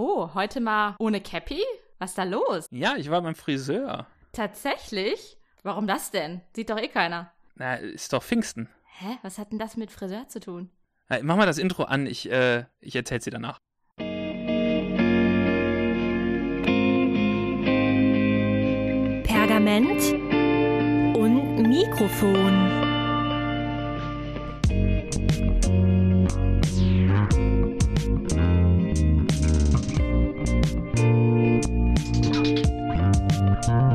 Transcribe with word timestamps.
Oh, 0.00 0.30
heute 0.32 0.60
mal 0.60 0.94
ohne 1.00 1.20
Cappy? 1.20 1.60
Was 1.98 2.10
ist 2.10 2.18
da 2.18 2.22
los? 2.22 2.68
Ja, 2.70 2.94
ich 2.96 3.10
war 3.10 3.20
beim 3.20 3.34
Friseur. 3.34 4.06
Tatsächlich? 4.30 5.36
Warum 5.64 5.88
das 5.88 6.12
denn? 6.12 6.40
Sieht 6.54 6.70
doch 6.70 6.78
eh 6.78 6.86
keiner. 6.86 7.32
Na, 7.56 7.74
ist 7.74 8.12
doch 8.12 8.22
Pfingsten. 8.22 8.68
Hä? 9.00 9.18
Was 9.22 9.38
hat 9.38 9.50
denn 9.50 9.58
das 9.58 9.76
mit 9.76 9.90
Friseur 9.90 10.28
zu 10.28 10.38
tun? 10.38 10.70
Na, 11.08 11.18
mach 11.22 11.36
mal 11.36 11.46
das 11.46 11.58
Intro 11.58 11.82
an, 11.82 12.06
ich, 12.06 12.30
äh, 12.30 12.66
ich 12.78 12.94
erzähl's 12.94 13.24
dir 13.24 13.32
danach. 13.32 13.58
Pergament 19.24 20.12
und 21.16 21.62
Mikrofon. 21.68 22.87
Herzlich 33.68 33.90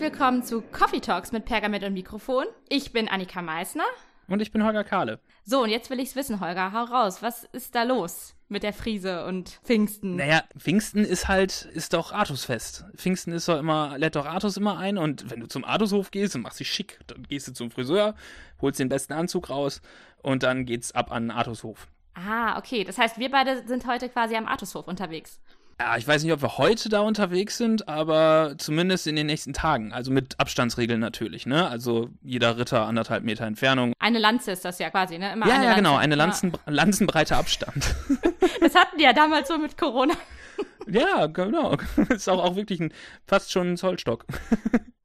willkommen 0.00 0.42
zu 0.44 0.62
Coffee 0.62 1.00
Talks 1.00 1.32
mit 1.32 1.44
Pergament 1.44 1.84
und 1.84 1.92
Mikrofon. 1.92 2.46
Ich 2.70 2.92
bin 2.92 3.08
Annika 3.10 3.42
Meissner. 3.42 3.84
Und 4.28 4.40
ich 4.40 4.50
bin 4.50 4.64
Holger 4.64 4.84
Kahle. 4.84 5.20
So, 5.44 5.62
und 5.62 5.68
jetzt 5.68 5.90
will 5.90 6.00
ich's 6.00 6.16
wissen, 6.16 6.40
Holger. 6.40 6.72
Hau 6.72 6.84
raus. 6.84 7.22
Was 7.22 7.44
ist 7.44 7.74
da 7.74 7.82
los 7.82 8.34
mit 8.48 8.62
der 8.62 8.72
Friese 8.72 9.24
und 9.24 9.60
Pfingsten? 9.64 10.16
Naja, 10.16 10.44
Pfingsten 10.56 11.04
ist 11.04 11.28
halt, 11.28 11.68
ist 11.72 11.92
doch 11.92 12.12
Artusfest. 12.12 12.84
Pfingsten 12.96 13.32
ist 13.32 13.48
doch 13.48 13.58
immer, 13.58 13.98
lädt 13.98 14.16
doch 14.16 14.26
Artus 14.26 14.56
immer 14.56 14.78
ein 14.78 14.98
und 14.98 15.30
wenn 15.30 15.40
du 15.40 15.46
zum 15.46 15.64
Artushof 15.64 16.10
gehst 16.10 16.34
und 16.34 16.42
machst 16.42 16.60
dich 16.60 16.70
schick, 16.70 16.98
dann 17.06 17.22
gehst 17.24 17.48
du 17.48 17.52
zum 17.52 17.70
Friseur, 17.70 18.14
holst 18.60 18.80
den 18.80 18.88
besten 18.88 19.12
Anzug 19.12 19.50
raus 19.50 19.80
und 20.22 20.42
dann 20.42 20.64
geht's 20.64 20.92
ab 20.92 21.12
an 21.12 21.24
den 21.24 21.30
Artushof. 21.30 21.88
Ah, 22.14 22.58
okay. 22.58 22.84
Das 22.84 22.98
heißt, 22.98 23.18
wir 23.18 23.30
beide 23.30 23.66
sind 23.66 23.86
heute 23.86 24.08
quasi 24.08 24.34
am 24.34 24.46
Artushof 24.46 24.88
unterwegs. 24.88 25.40
Ja, 25.80 25.96
ich 25.96 26.08
weiß 26.08 26.24
nicht, 26.24 26.32
ob 26.32 26.42
wir 26.42 26.58
heute 26.58 26.88
da 26.88 27.02
unterwegs 27.02 27.56
sind, 27.56 27.88
aber 27.88 28.54
zumindest 28.58 29.06
in 29.06 29.14
den 29.14 29.26
nächsten 29.26 29.52
Tagen. 29.52 29.92
Also 29.92 30.10
mit 30.10 30.34
Abstandsregeln 30.40 30.98
natürlich, 30.98 31.46
ne? 31.46 31.68
Also 31.68 32.10
jeder 32.20 32.58
Ritter 32.58 32.84
anderthalb 32.84 33.22
Meter 33.22 33.46
Entfernung. 33.46 33.92
Eine 34.00 34.18
Lanze 34.18 34.50
ist 34.50 34.64
das 34.64 34.80
ja 34.80 34.90
quasi, 34.90 35.18
ne? 35.18 35.32
Immer 35.32 35.46
ja, 35.46 35.54
ja, 35.54 35.62
Lanze. 35.62 35.76
genau, 35.76 35.96
eine 35.96 36.16
Lanzen, 36.16 36.52
lanzenbreite 36.66 37.36
Abstand. 37.36 37.94
Das 38.60 38.74
hatten 38.74 38.98
die 38.98 39.04
ja 39.04 39.12
damals 39.12 39.48
so 39.48 39.56
mit 39.56 39.78
Corona. 39.78 40.14
ja, 40.88 41.26
genau. 41.26 41.76
Ist 42.08 42.28
auch, 42.28 42.42
auch 42.42 42.56
wirklich 42.56 42.80
ein, 42.80 42.92
fast 43.24 43.52
schon 43.52 43.72
ein 43.72 43.76
Zollstock. 43.76 44.24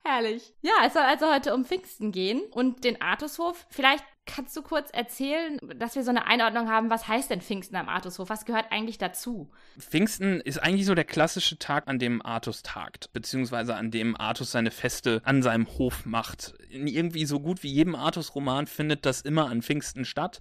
Herrlich. 0.03 0.53
Ja, 0.61 0.71
es 0.87 0.93
soll 0.93 1.03
also 1.03 1.31
heute 1.31 1.53
um 1.53 1.65
Pfingsten 1.65 2.11
gehen 2.11 2.41
und 2.52 2.83
den 2.83 2.99
Artushof. 3.02 3.67
Vielleicht 3.69 4.03
kannst 4.25 4.55
du 4.55 4.61
kurz 4.61 4.89
erzählen, 4.91 5.59
dass 5.75 5.95
wir 5.95 6.03
so 6.03 6.09
eine 6.09 6.25
Einordnung 6.25 6.69
haben, 6.69 6.89
was 6.89 7.07
heißt 7.07 7.29
denn 7.29 7.41
Pfingsten 7.41 7.75
am 7.75 7.89
Artushof? 7.89 8.30
Was 8.30 8.45
gehört 8.45 8.71
eigentlich 8.71 8.97
dazu? 8.97 9.52
Pfingsten 9.77 10.39
ist 10.41 10.59
eigentlich 10.59 10.85
so 10.85 10.95
der 10.95 11.03
klassische 11.03 11.59
Tag, 11.59 11.88
an 11.88 11.99
dem 11.99 12.21
Artus 12.25 12.63
tagt, 12.63 13.11
beziehungsweise 13.13 13.75
an 13.75 13.91
dem 13.91 14.15
Artus 14.15 14.52
seine 14.52 14.71
Feste 14.71 15.21
an 15.25 15.41
seinem 15.41 15.67
Hof 15.77 16.05
macht. 16.05 16.53
In 16.69 16.88
irgendwie 16.88 17.25
so 17.25 17.39
gut 17.39 17.63
wie 17.63 17.71
jedem 17.71 17.95
Artus-Roman 17.95 18.67
findet 18.67 19.05
das 19.05 19.21
immer 19.21 19.49
an 19.49 19.61
Pfingsten 19.61 20.05
statt. 20.05 20.39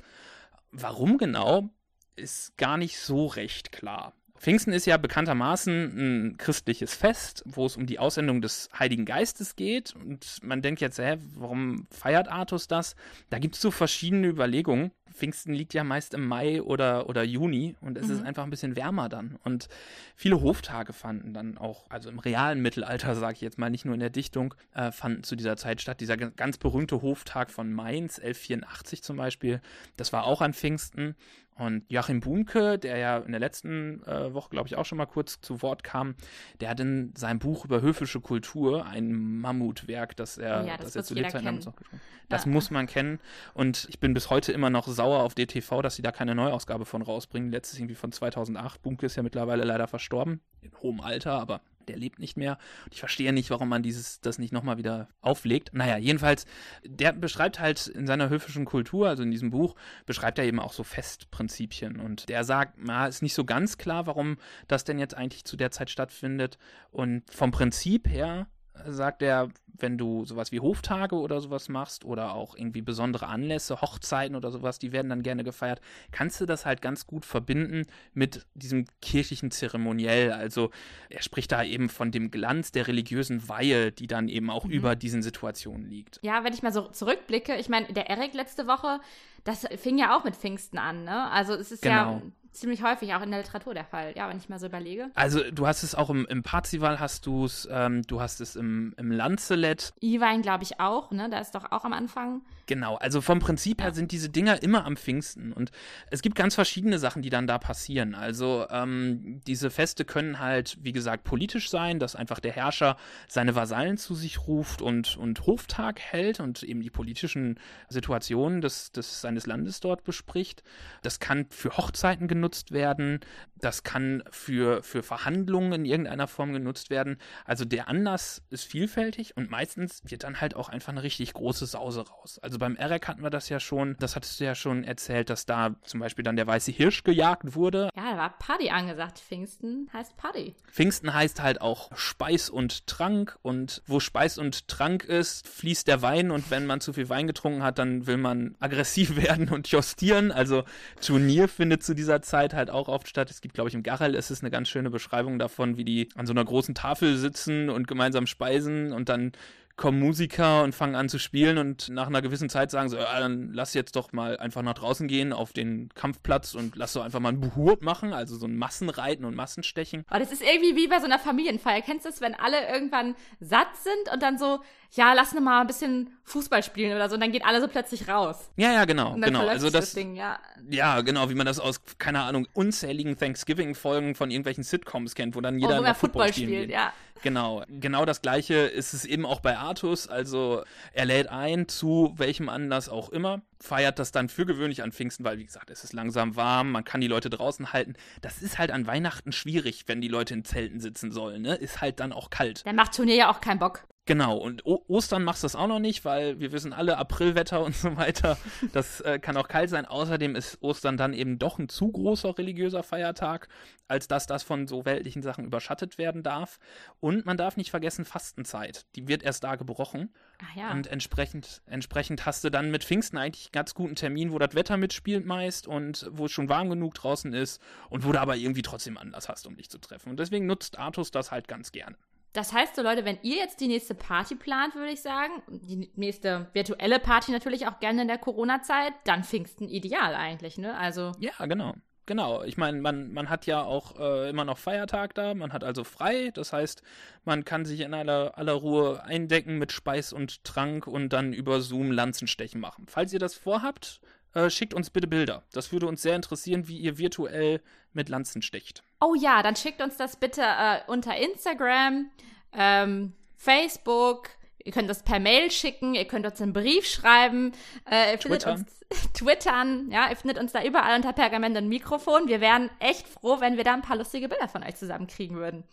Warum 0.71 1.19
genau, 1.19 1.71
ist 2.17 2.57
gar 2.57 2.77
nicht 2.77 2.99
so 2.99 3.27
recht 3.27 3.73
klar. 3.73 4.15
Pfingsten 4.43 4.73
ist 4.73 4.87
ja 4.87 4.97
bekanntermaßen 4.97 6.33
ein 6.33 6.37
christliches 6.37 6.97
Fest, 6.97 7.45
wo 7.47 7.65
es 7.65 7.77
um 7.77 7.87
die 7.87 8.01
Aussendung 8.01 8.43
des 8.43 8.71
Heiligen 8.77 9.05
Geistes 9.05 9.55
geht. 9.55 9.95
Und 9.95 10.39
man 10.43 10.63
denkt 10.63 10.81
jetzt, 10.81 10.99
hä, 10.99 11.17
warum 11.37 11.87
feiert 11.93 12.27
Artus 12.27 12.67
das? 12.67 12.97
Da 13.31 13.39
gibt 13.39 13.55
es 13.55 13.61
so 13.61 13.71
verschiedene 13.71 14.27
Überlegungen. 14.27 14.91
Pfingsten 15.13 15.53
liegt 15.55 15.75
ja 15.75 15.85
meist 15.85 16.15
im 16.15 16.27
Mai 16.27 16.63
oder, 16.63 17.09
oder 17.09 17.23
Juni 17.23 17.77
und 17.81 17.97
es 17.99 18.09
Mhm. 18.09 18.15
ist 18.15 18.23
einfach 18.25 18.45
ein 18.45 18.51
bisschen 18.51 18.77
wärmer 18.77 19.09
dann. 19.09 19.39
Und 19.45 19.69
viele 20.17 20.41
Hoftage 20.41 20.93
fanden 20.93 21.33
dann 21.35 21.59
auch, 21.59 21.85
also 21.91 22.11
im 22.11 22.19
realen 22.19 22.61
Mittelalter, 22.63 23.15
sage 23.15 23.35
ich 23.35 23.41
jetzt 23.41 23.59
mal, 23.59 23.71
nicht 23.71 23.85
nur 23.85 23.95
in 23.95 24.01
der 24.01 24.11
Dichtung, 24.11 24.55
äh, 24.75 24.91
fanden 24.93 25.23
zu 25.23 25.37
dieser 25.37 25.57
Zeit 25.57 25.81
statt. 25.81 26.01
Dieser 26.01 26.17
ganz 26.17 26.59
berühmte 26.59 27.03
Hoftag 27.03 27.51
von 27.51 27.73
Mainz, 27.73 28.19
1184 28.19 29.03
zum 29.03 29.17
Beispiel, 29.17 29.61
das 29.97 30.13
war 30.13 30.25
auch 30.25 30.41
an 30.41 30.53
Pfingsten. 30.53 31.15
Und 31.55 31.85
Joachim 31.89 32.21
Buhnke, 32.21 32.79
der 32.79 32.97
ja 32.97 33.19
in 33.19 33.31
der 33.31 33.39
letzten 33.41 34.03
äh, 34.05 34.33
Woche, 34.33 34.49
glaube 34.49 34.69
ich, 34.69 34.77
auch 34.77 34.87
schon 34.87 34.97
mal 34.97 35.05
kurz 35.07 35.39
zu 35.43 35.61
Wort 35.61 35.85
kam, 35.85 36.15
der 36.61 36.71
hat 36.71 36.81
in 36.81 37.13
seinem 37.15 37.41
Buch 37.41 37.67
über 37.67 37.83
höfische 37.83 38.21
Kultur 38.23 38.87
ein 38.87 39.13
Mammutwerk, 39.39 40.17
das 40.17 40.39
er, 40.39 40.63
Oh 40.65 40.67
ja, 40.67 40.77
das 40.79 40.97
er 40.97 41.01
muss 41.01 41.09
zu 41.09 41.15
Lebzeiten 41.15 41.57
geschrieben 41.57 41.75
hat. 41.93 42.01
Das 42.31 42.47
Ja. 42.47 42.51
muss 42.51 42.71
man 42.71 42.87
kennen. 42.87 43.21
Und 43.53 43.87
ich 43.91 44.01
bin 44.01 44.15
bis 44.15 44.31
heute 44.31 44.51
immer 44.53 44.71
noch 44.71 44.89
sauer 44.89 45.02
auf 45.03 45.35
DTV, 45.35 45.83
dass 45.83 45.97
sie 45.97 46.03
da 46.03 46.13
keine 46.13 46.35
Neuausgabe 46.35 46.85
von 46.85 47.03
rausbringen. 47.03 47.51
Letztes 47.51 47.79
irgendwie 47.79 47.95
von 47.95 48.13
2008. 48.13 48.83
Bunke 48.83 49.07
ist 49.07 49.17
ja 49.17 49.23
mittlerweile 49.23 49.65
leider 49.65 49.87
verstorben. 49.87 50.41
In 50.61 50.73
hohem 50.83 51.01
Alter, 51.01 51.33
aber 51.33 51.61
der 51.89 51.97
lebt 51.97 52.19
nicht 52.19 52.37
mehr. 52.37 52.59
Und 52.85 52.95
ich 52.95 53.01
verstehe 53.01 53.33
nicht, 53.33 53.51
warum 53.51 53.69
man 53.69 53.83
dieses, 53.83 54.21
das 54.21 54.39
nicht 54.39 54.53
nochmal 54.53 54.79
wieder 54.79 55.09
auflegt. 55.21 55.71
Naja, 55.73 55.97
jedenfalls, 55.97 56.47
der 56.85 57.13
beschreibt 57.13 57.61
halt 57.61 57.87
in 57.87 58.07
seiner 58.07 58.29
höfischen 58.29 58.65
Kultur, 58.65 59.09
also 59.09 59.23
in 59.23 59.31
diesem 59.31 59.51
Buch, 59.51 59.75
beschreibt 60.07 60.39
er 60.39 60.45
eben 60.45 60.61
auch 60.61 60.73
so 60.73 60.85
Festprinzipien. 60.85 62.01
Und 62.01 62.29
der 62.29 62.45
sagt, 62.45 62.75
na, 62.79 63.07
ist 63.07 63.23
nicht 63.23 63.35
so 63.35 63.45
ganz 63.45 63.79
klar, 63.79 64.07
warum 64.07 64.39
das 64.69 64.85
denn 64.85 64.99
jetzt 64.99 65.17
eigentlich 65.17 65.45
zu 65.45 65.57
der 65.57 65.71
Zeit 65.71 65.91
stattfindet. 65.91 66.59
Und 66.91 67.23
vom 67.31 67.51
Prinzip 67.51 68.09
her 68.09 68.47
sagt 68.87 69.23
er, 69.23 69.49
wenn 69.67 69.99
du 69.99 70.25
sowas 70.25 70.53
wie 70.53 70.61
Hoftage 70.61 71.15
oder 71.17 71.41
sowas 71.41 71.69
machst 71.69 72.05
oder 72.05 72.35
auch 72.35 72.57
irgendwie 72.57 72.83
besondere 72.83 73.27
Anlässe, 73.27 73.81
Hochzeiten 73.81 74.37
oder 74.37 74.51
sowas, 74.51 74.79
die 74.79 74.93
werden 74.93 75.09
dann 75.09 75.23
gerne 75.23 75.45
gefeiert, 75.45 75.81
kannst 76.11 76.41
du 76.41 76.47
das 76.47 76.65
halt 76.67 76.83
ganz 76.83 77.07
gut 77.07 77.25
verbinden 77.25 77.87
mit 78.15 78.47
diesem 78.55 78.85
kirchlichen 79.01 79.51
Zeremoniell. 79.51 80.33
Also 80.33 80.71
er 81.09 81.23
spricht 81.23 81.53
da 81.53 81.65
eben 81.65 81.89
von 81.89 82.11
dem 82.13 82.31
Glanz 82.31 82.71
der 82.73 82.87
religiösen 82.87 83.49
Weihe, 83.49 83.93
die 83.93 84.07
dann 84.07 84.29
eben 84.29 84.51
auch 84.51 84.65
Mhm. 84.65 84.71
über 84.73 84.95
diesen 84.97 85.23
Situationen 85.23 85.89
liegt. 85.89 86.21
Ja, 86.23 86.45
wenn 86.45 86.53
ich 86.53 86.63
mal 86.63 86.73
so 86.73 86.89
zurückblicke, 86.89 87.57
ich 87.57 87.69
meine, 87.69 87.93
der 87.93 88.09
Erik 88.09 88.35
letzte 88.35 88.67
Woche, 88.67 89.01
das 89.45 89.67
fing 89.77 89.99
ja 89.99 90.17
auch 90.17 90.25
mit 90.25 90.37
Pfingsten 90.37 90.79
an, 90.79 91.05
ne? 91.05 91.31
Also 91.31 91.55
es 91.55 91.73
ist 91.73 91.85
ja 91.85 92.05
Genau. 92.05 92.23
Ziemlich 92.53 92.83
häufig 92.83 93.15
auch 93.15 93.23
in 93.23 93.31
der 93.31 93.41
Literatur 93.41 93.75
der 93.75 93.85
Fall, 93.85 94.13
ja, 94.17 94.29
wenn 94.29 94.37
ich 94.37 94.49
mal 94.49 94.59
so 94.59 94.67
überlege. 94.67 95.11
Also 95.15 95.43
du 95.51 95.67
hast 95.67 95.83
es 95.83 95.95
auch 95.95 96.11
im, 96.11 96.27
im 96.27 96.43
Parzival 96.43 97.01
hast 97.01 97.27
du 97.27 97.45
es, 97.45 97.69
ähm, 97.71 98.03
du 98.03 98.21
hast 98.21 98.41
es 98.41 98.57
im, 98.57 98.95
im 98.97 99.11
Lanzelet, 99.11 99.93
Iwein, 100.03 100.43
glaube 100.43 100.65
ich, 100.65 100.81
auch, 100.81 101.11
ne? 101.11 101.29
Da 101.31 101.39
ist 101.39 101.55
doch 101.55 101.73
auch 101.73 101.85
am 101.85 101.93
Anfang. 101.93 102.43
Genau, 102.67 102.97
also 102.97 103.21
vom 103.21 103.39
Prinzip 103.41 103.81
her 103.81 103.89
Ja. 103.89 103.95
sind 103.95 104.13
diese 104.13 104.29
Dinger 104.29 104.63
immer 104.63 104.85
am 104.85 104.97
Pfingsten 104.97 105.53
und 105.53 105.71
es 106.11 106.23
gibt 106.23 106.37
ganz 106.37 106.55
verschiedene 106.55 106.99
Sachen, 106.99 107.23
die 107.23 107.31
dann 107.31 107.47
da 107.47 107.59
passieren. 107.59 108.15
Also 108.15 108.67
ähm, 108.71 109.41
diese 109.47 109.71
Feste 109.71 110.05
können 110.05 110.39
halt, 110.39 110.79
wie 110.81 110.93
gesagt, 110.93 111.25
politisch 111.25 111.71
sein, 111.71 111.99
dass 111.99 112.15
einfach 112.15 112.39
der 112.39 112.53
Herrscher 112.53 112.97
seine 113.29 113.55
Vasallen 113.55 113.97
zu 113.97 114.15
sich 114.15 114.47
ruft 114.47 114.81
und, 114.83 115.17
und 115.17 115.47
Hoftag 115.47 116.01
hält 116.01 116.39
und 116.41 116.63
eben 116.63 116.83
die 116.83 116.91
politischen 116.91 117.59
Situationen 117.89 118.61
des, 118.61 118.93
des, 118.93 119.21
seines 119.21 119.47
Landes 119.47 119.81
dort 119.81 120.05
bespricht. 120.05 120.63
Das 121.03 121.19
kann 121.19 121.47
für 121.51 121.77
Hochzeiten 121.77 122.29
genutzt 122.29 122.42
werden, 122.73 123.21
das 123.65 123.85
kann 123.85 124.23
für, 124.31 124.83
für 124.83 125.03
Verhandlungen 125.03 125.73
in 125.73 125.85
irgendeiner 125.85 126.27
Form 126.27 126.53
genutzt 126.53 126.91
werden. 126.91 127.19
Also 127.45 127.65
der 127.65 127.89
Anlass 127.89 128.43
ist 128.51 128.65
vielfältig 128.65 129.37
und 129.37 129.51
meistens 129.51 130.03
wird 130.05 130.25
dann 130.25 130.41
halt 130.41 130.57
auch 130.57 130.69
einfach 130.69 130.93
eine 130.93 131.03
richtig 131.03 131.33
große 131.33 131.67
Sause 131.67 132.07
raus. 132.09 132.39
Also 132.43 132.59
beim 132.59 132.77
Erek 132.77 133.07
hatten 133.09 133.23
wir 133.23 133.31
das 133.31 133.49
ja 133.49 133.61
schon, 133.61 133.97
das 134.01 134.17
hattest 134.17 134.41
du 134.41 134.45
ja 134.45 134.55
schon 134.55 134.85
erzählt, 134.85 135.31
dass 135.31 135.47
da 135.47 135.77
zum 135.85 136.01
Beispiel 136.01 136.25
dann 136.25 136.37
der 136.37 136.47
weiße 136.47 136.73
Hirsch 136.73 137.05
gejagt 137.05 137.55
wurde. 137.55 137.91
Ja, 137.97 138.13
da 138.13 138.17
war 138.17 138.39
Party 138.39 138.71
angesagt. 138.71 139.21
Pfingsten 139.21 139.89
heißt 139.93 140.17
Party. 140.17 140.55
Pfingsten 140.71 141.15
heißt 141.15 141.41
halt 141.41 141.61
auch 141.61 141.91
Speis 141.97 142.51
und 142.51 142.87
Trank 142.89 143.39
und 143.43 143.83
wo 143.87 144.01
Speis 144.01 144.39
und 144.39 144.67
Trank 144.67 145.05
ist, 145.05 145.47
fließt 145.47 145.87
der 145.87 146.03
Wein 146.03 146.31
und 146.31 146.51
wenn 146.51 146.67
man 146.67 146.81
zu 146.81 146.93
viel 146.93 147.09
Wein 147.09 147.29
getrunken 147.29 147.63
hat, 147.63 147.79
dann 147.79 148.07
will 148.07 148.17
man 148.17 148.57
aggressiv 148.59 149.17
werden 149.23 149.51
und 149.51 149.69
justieren. 149.69 150.33
Also 150.33 150.65
Turnier 151.01 151.47
findet 151.47 151.85
zu 151.85 151.95
dieser 151.95 152.23
Zeit 152.23 152.55
halt 152.55 152.71
auch 152.71 152.89
oft 152.89 153.09
statt. 153.09 153.31
Es 153.31 153.41
gibt, 153.41 153.52
glaube 153.53 153.69
ich, 153.69 153.75
im 153.75 153.83
Garrel 153.83 154.15
ist 154.15 154.31
es 154.31 154.43
eine 154.43 154.51
ganz 154.51 154.69
schöne 154.69 154.91
Beschreibung 154.91 155.39
davon, 155.39 155.77
wie 155.77 155.85
die 155.85 156.09
an 156.15 156.27
so 156.27 156.33
einer 156.33 156.45
großen 156.45 156.75
Tafel 156.75 157.17
sitzen 157.17 157.71
und 157.71 157.87
gemeinsam 157.89 158.27
speisen 158.27 158.93
und 158.93 159.09
dann 159.09 159.33
kommen 159.77 159.99
Musiker 159.99 160.63
und 160.63 160.75
fangen 160.75 160.95
an 160.95 161.09
zu 161.09 161.19
spielen 161.19 161.59
und 161.59 161.89
nach 161.89 162.07
einer 162.07 162.23
gewissen 162.23 162.49
Zeit 162.49 162.71
sagen 162.71 162.89
sie, 162.89 162.97
ja, 162.97 163.21
dann 163.21 163.53
lass 163.53 163.75
jetzt 163.75 163.97
doch 163.97 164.13
mal 164.13 164.37
einfach 164.39 164.63
nach 164.63 164.75
draußen 164.75 165.09
gehen 165.09 165.33
auf 165.33 165.53
den 165.53 165.89
Kampfplatz 165.95 166.55
und 166.55 166.77
lass 166.77 166.93
doch 166.93 167.03
einfach 167.03 167.21
mal 167.21 167.31
ein 167.31 167.41
Buhurt 167.41 167.83
machen, 167.83 168.13
also 168.13 168.37
so 168.37 168.47
ein 168.47 168.57
Massenreiten 168.57 169.25
und 169.25 169.35
Massenstechen. 169.35 170.05
Aber 170.09 170.21
das 170.21 170.33
ist 170.33 170.43
irgendwie 170.43 170.77
wie 170.77 170.89
bei 170.89 170.99
so 170.99 171.07
einer 171.07 171.19
Familienfeier. 171.19 171.83
Kennst 171.83 172.05
du 172.05 172.11
das, 172.11 172.21
wenn 172.21 172.35
alle 172.35 172.69
irgendwann 172.69 173.15
satt 173.41 173.75
sind 173.77 174.13
und 174.13 174.23
dann 174.23 174.39
so, 174.39 174.61
ja, 174.93 175.15
lass 175.15 175.33
noch 175.33 175.41
mal 175.41 175.63
ein 175.63 175.67
bisschen 175.67 176.11
Fußball 176.25 176.63
spielen 176.63 176.95
oder 176.95 177.09
so 177.09 177.15
und 177.15 177.21
dann 177.21 177.33
gehen 177.33 177.43
alle 177.45 177.61
so 177.61 177.69
plötzlich 177.69 178.09
raus. 178.09 178.51
Ja, 178.57 178.73
ja, 178.73 178.85
genau, 178.85 179.15
genau. 179.15 179.47
Also 179.47 179.71
das, 179.71 179.87
das 179.87 179.95
Ding, 179.95 180.15
ja. 180.17 180.39
ja, 180.71 181.01
genau, 181.01 181.31
wie 181.31 181.35
man 181.35 181.47
das 181.47 181.59
aus, 181.59 181.81
keine 181.99 182.21
Ahnung, 182.21 182.47
unzähligen 182.53 183.17
Thanksgiving-Folgen 183.17 184.15
von 184.15 184.31
irgendwelchen 184.31 184.65
Sitcoms 184.65 185.15
kennt, 185.15 185.35
wo 185.35 185.41
dann 185.41 185.59
jeder 185.59 185.81
Oh, 185.81 185.83
wo 185.83 185.95
Football, 185.95 185.95
Football 185.95 186.33
spielt, 186.33 186.51
geht. 186.69 186.71
ja. 186.71 186.93
Genau, 187.23 187.63
genau 187.69 188.05
das 188.05 188.21
gleiche 188.21 188.55
ist 188.55 188.95
es 188.95 189.05
eben 189.05 189.25
auch 189.25 189.41
bei 189.41 189.57
Artus. 189.63 190.09
Also 190.09 190.65
er 190.93 191.05
lädt 191.05 191.29
ein, 191.29 191.69
zu 191.69 192.13
welchem 192.17 192.49
Anlass 192.49 192.89
auch 192.89 193.09
immer, 193.09 193.43
feiert 193.61 193.99
das 193.99 194.13
dann 194.13 194.29
für 194.29 194.45
gewöhnlich 194.47 194.83
an 194.83 194.93
Pfingsten, 194.93 195.25
weil 195.25 195.39
wie 195.39 195.45
gesagt, 195.45 195.71
es 195.71 195.85
ist 195.85 195.93
langsam 195.93 196.37
warm, 196.37 196.73
man 196.73 196.85
kann 196.85 197.01
die 197.01 197.09
Leute 197.09 197.31
draußen 197.31 197.73
halten. 197.73 197.95
Das 198.21 198.43
ist 198.43 198.59
halt 198.59 198.71
an 198.71 198.87
Weihnachten 198.87 199.33
schwierig, 199.33 199.85
wenn 199.87 200.01
die 200.01 200.09
Leute 200.09 200.35
in 200.35 200.45
Zelten 200.45 200.81
sitzen 200.81 201.13
sollen. 201.13 201.43
Ne? 201.43 201.55
Ist 201.55 201.81
halt 201.81 202.01
dann 202.01 202.13
auch 202.13 202.31
kalt. 202.31 202.67
Dann 202.67 202.77
macht 202.77 202.95
Turnier 202.95 203.15
ja 203.17 203.31
auch 203.31 203.41
keinen 203.41 203.59
Bock. 203.59 203.85
Genau, 204.05 204.37
und 204.37 204.67
o 204.67 204.85
Ostern 204.89 205.23
machst 205.23 205.45
du 205.45 205.45
das 205.45 205.55
auch 205.55 205.69
noch 205.69 205.79
nicht, 205.79 206.05
weil 206.05 206.41
wir 206.41 206.51
wissen 206.51 206.73
alle, 206.73 206.99
Aprilwetter 206.99 207.63
und 207.63 207.77
so 207.77 207.97
weiter, 207.97 208.37
das 208.73 209.01
äh, 209.03 209.21
kann 209.21 209.37
auch 209.37 209.47
kalt 209.47 209.71
sein. 209.71 209.87
Außerdem 209.87 210.35
ist 210.35 210.61
Ostern 210.61 210.97
dann 210.97 211.13
eben 211.13 211.39
doch 211.39 211.61
ein 211.61 211.69
zu 211.69 211.93
großer 211.93 212.37
religiöser 212.37 212.83
Feiertag, 212.83 213.47
als 213.87 214.09
dass 214.09 214.27
das 214.27 214.43
von 214.43 214.67
so 214.67 214.85
weltlichen 214.85 215.23
Sachen 215.23 215.45
überschattet 215.45 215.99
werden 215.99 216.25
darf. 216.25 216.59
Und 216.99 217.27
man 217.27 217.37
darf 217.37 217.57
nicht 217.57 217.71
vergessen, 217.71 218.05
Fastenzeit. 218.05 218.87
Die 218.97 219.07
wird 219.07 219.23
erst 219.23 219.45
da 219.45 219.55
gebrochen. 219.55 220.13
Ach 220.43 220.57
ja. 220.57 220.73
Und 220.73 220.89
entsprechend, 220.89 221.63
entsprechend 221.67 222.27
hast 222.27 222.43
du 222.43 222.51
dann 222.51 222.73
mit 222.73 222.83
Pfingsten 222.83 223.19
eigentlich 223.19 223.47
einen 223.47 223.53
ganz 223.53 223.73
guten 223.73 223.95
Termin, 223.95 224.33
wo 224.33 224.41
das 224.41 224.57
Wetter 224.57 224.79
mitspielt 224.79 225.25
meist 225.25 225.69
und 225.69 226.09
wo 226.11 226.27
es 226.27 226.33
schon 226.33 226.49
warm 226.49 226.71
genug 226.71 226.95
draußen 226.95 227.33
ist 227.33 227.63
und 227.89 228.05
wo 228.05 228.11
du 228.11 228.21
aber 228.21 228.35
irgendwie 228.35 228.63
trotzdem 228.63 228.99
Anlass 228.99 229.29
hast, 229.29 229.47
um 229.47 229.57
dich 229.57 229.71
zu 229.71 229.79
treffen. 229.79 230.11
Und 230.11 230.19
deswegen 230.19 230.47
nutzt 230.47 230.77
Artus 230.77 231.13
das 231.13 231.31
halt 231.31 231.47
ganz 231.47 231.71
gerne. 231.71 231.97
Das 232.33 232.53
heißt 232.53 232.77
so, 232.77 232.83
Leute, 232.83 233.05
wenn 233.05 233.19
ihr 233.23 233.37
jetzt 233.37 233.61
die 233.61 233.69
nächste 233.69 233.95
Party 233.95 234.35
plant, 234.35 234.75
würde 234.75 234.93
ich 234.93 235.03
sagen, 235.03 235.43
die 235.49 235.91
nächste 235.97 236.49
virtuelle 236.55 236.99
Party 236.99 237.31
natürlich 237.31 237.67
auch 237.67 237.79
gerne 237.79 238.03
in 238.03 238.09
der 238.09 238.19
Corona-Zeit, 238.19 238.95
dann 239.05 239.23
Pfingsten 239.23 239.69
ideal 239.69 240.15
eigentlich, 240.15 240.57
ne? 240.57 240.77
Also, 240.77 241.13
Ja, 241.19 241.33
genau. 241.47 241.75
Genau. 242.05 242.43
Ich 242.43 242.57
meine, 242.57 242.81
man, 242.81 243.13
man 243.13 243.29
hat 243.29 243.47
ja 243.47 243.63
auch 243.63 243.99
äh, 243.99 244.29
immer 244.29 244.45
noch 244.45 244.59
Feiertag 244.59 245.15
da, 245.15 245.35
man 245.35 245.53
hat 245.53 245.63
also 245.63 245.85
frei. 245.85 246.31
Das 246.35 246.53
heißt, 246.53 246.83
man 247.25 247.45
kann 247.45 247.65
sich 247.65 247.81
in 247.81 247.95
aller, 247.95 248.37
aller 248.37 248.55
Ruhe 248.55 249.05
eindecken 249.05 249.59
mit 249.59 249.71
Speis 249.71 250.13
und 250.13 250.43
Trank 250.43 250.89
und 250.89 251.11
dann 251.11 251.33
über 251.33 251.61
Zoom 251.61 251.93
Lanzenstechen 251.93 252.61
machen. 252.61 252.87
Falls 252.89 253.13
ihr 253.13 253.21
das 253.21 253.35
vorhabt, 253.35 254.01
äh, 254.35 254.51
schickt 254.51 254.75
uns 254.75 254.91
bitte 254.91 255.07
Bilder. 255.07 255.43
Das 255.53 255.73
würde 255.73 255.87
uns 255.87 256.03
sehr 256.03 256.17
interessieren, 256.17 256.69
wie 256.69 256.79
ihr 256.79 256.99
virtuell 256.99 257.61
mit 257.93 258.09
Lanzen 258.09 258.43
stecht. 258.43 258.83
oh 259.01 259.15
ja, 259.15 259.43
dann 259.43 259.57
schickt 259.57 259.83
uns 259.83 259.97
das 259.97 260.17
bitte 260.17 260.43
äh, 260.43 260.81
unter 260.87 261.17
Instagram, 261.17 262.11
ähm, 262.53 263.13
Facebook. 263.37 264.31
Ihr 264.65 264.71
könnt 264.73 264.89
das 264.89 265.03
per 265.03 265.19
Mail 265.19 265.51
schicken, 265.51 265.95
ihr 265.95 266.05
könnt 266.07 266.25
uns 266.25 266.41
einen 266.41 266.53
Brief 266.53 266.87
schreiben, 266.87 267.53
äh, 267.91 268.13
ihr 268.13 268.19
findet 268.19 268.43
Twittern. 268.43 268.61
uns 268.61 268.81
twittern, 269.15 269.91
ja, 269.91 270.09
ihr 270.09 270.17
findet 270.17 270.39
uns 270.39 270.53
da 270.53 270.63
überall 270.63 270.95
unter 270.97 271.13
Pergament 271.13 271.57
und 271.57 271.69
Mikrofon. 271.69 272.29
Wir 272.29 272.41
wären 272.41 272.71
echt 272.79 273.09
froh, 273.09 273.41
wenn 273.41 273.57
wir 273.57 273.65
da 273.65 273.75
ein 273.75 273.83
paar 273.83 273.97
lustige 273.97 274.29
Bilder 274.29 274.49
von 274.49 274.63
euch 274.63 274.77
zusammenkriegen 274.77 275.37
würden. 275.37 275.65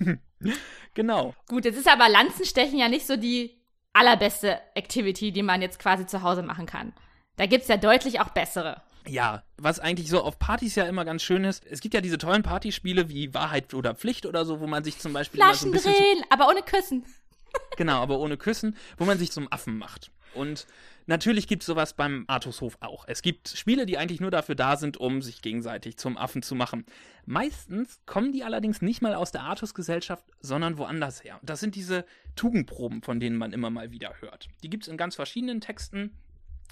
Genau. 0.94 1.34
Gut, 1.48 1.64
jetzt 1.64 1.78
ist 1.78 1.88
aber 1.88 2.08
Lanzenstechen 2.08 2.78
ja 2.78 2.88
nicht 2.88 3.06
so 3.06 3.16
die 3.16 3.58
allerbeste 3.92 4.60
Activity, 4.74 5.32
die 5.32 5.42
man 5.42 5.62
jetzt 5.62 5.78
quasi 5.78 6.06
zu 6.06 6.22
Hause 6.22 6.42
machen 6.42 6.66
kann. 6.66 6.92
Da 7.36 7.46
gibt's 7.46 7.68
ja 7.68 7.76
deutlich 7.76 8.20
auch 8.20 8.30
bessere. 8.30 8.82
Ja, 9.08 9.44
was 9.56 9.78
eigentlich 9.78 10.08
so 10.08 10.22
auf 10.22 10.38
Partys 10.38 10.74
ja 10.74 10.84
immer 10.84 11.04
ganz 11.04 11.22
schön 11.22 11.44
ist, 11.44 11.64
es 11.66 11.80
gibt 11.80 11.94
ja 11.94 12.00
diese 12.00 12.18
tollen 12.18 12.42
Partyspiele 12.42 13.08
wie 13.08 13.32
Wahrheit 13.34 13.72
oder 13.72 13.94
Pflicht 13.94 14.26
oder 14.26 14.44
so, 14.44 14.60
wo 14.60 14.66
man 14.66 14.82
sich 14.82 14.98
zum 14.98 15.12
Beispiel 15.12 15.38
so 15.38 15.44
Flaschen 15.44 15.68
ein 15.68 15.72
bisschen 15.72 15.92
drehen, 15.92 16.24
aber 16.30 16.48
ohne 16.48 16.62
Küssen. 16.62 17.04
Genau, 17.78 18.02
aber 18.02 18.18
ohne 18.18 18.36
Küssen, 18.36 18.76
wo 18.98 19.04
man 19.06 19.18
sich 19.18 19.32
zum 19.32 19.50
Affen 19.50 19.78
macht. 19.78 20.10
Und 20.34 20.66
natürlich 21.06 21.46
gibt 21.48 21.62
es 21.62 21.66
sowas 21.66 21.94
beim 21.94 22.24
Artushof 22.26 22.76
auch. 22.80 23.04
Es 23.08 23.22
gibt 23.22 23.48
Spiele, 23.48 23.86
die 23.86 23.96
eigentlich 23.96 24.20
nur 24.20 24.30
dafür 24.30 24.54
da 24.54 24.76
sind, 24.76 24.98
um 24.98 25.22
sich 25.22 25.40
gegenseitig 25.40 25.96
zum 25.96 26.18
Affen 26.18 26.42
zu 26.42 26.54
machen. 26.54 26.84
Meistens 27.24 28.00
kommen 28.04 28.32
die 28.32 28.44
allerdings 28.44 28.82
nicht 28.82 29.00
mal 29.00 29.14
aus 29.14 29.32
der 29.32 29.42
Artus-Gesellschaft, 29.42 30.24
sondern 30.40 30.76
woanders 30.76 31.24
her. 31.24 31.40
Das 31.42 31.60
sind 31.60 31.74
diese 31.74 32.04
Tugendproben, 32.34 33.02
von 33.02 33.20
denen 33.20 33.36
man 33.36 33.52
immer 33.52 33.70
mal 33.70 33.90
wieder 33.90 34.20
hört. 34.20 34.48
Die 34.62 34.68
gibt 34.68 34.84
es 34.84 34.88
in 34.88 34.98
ganz 34.98 35.14
verschiedenen 35.14 35.60
Texten. 35.60 36.16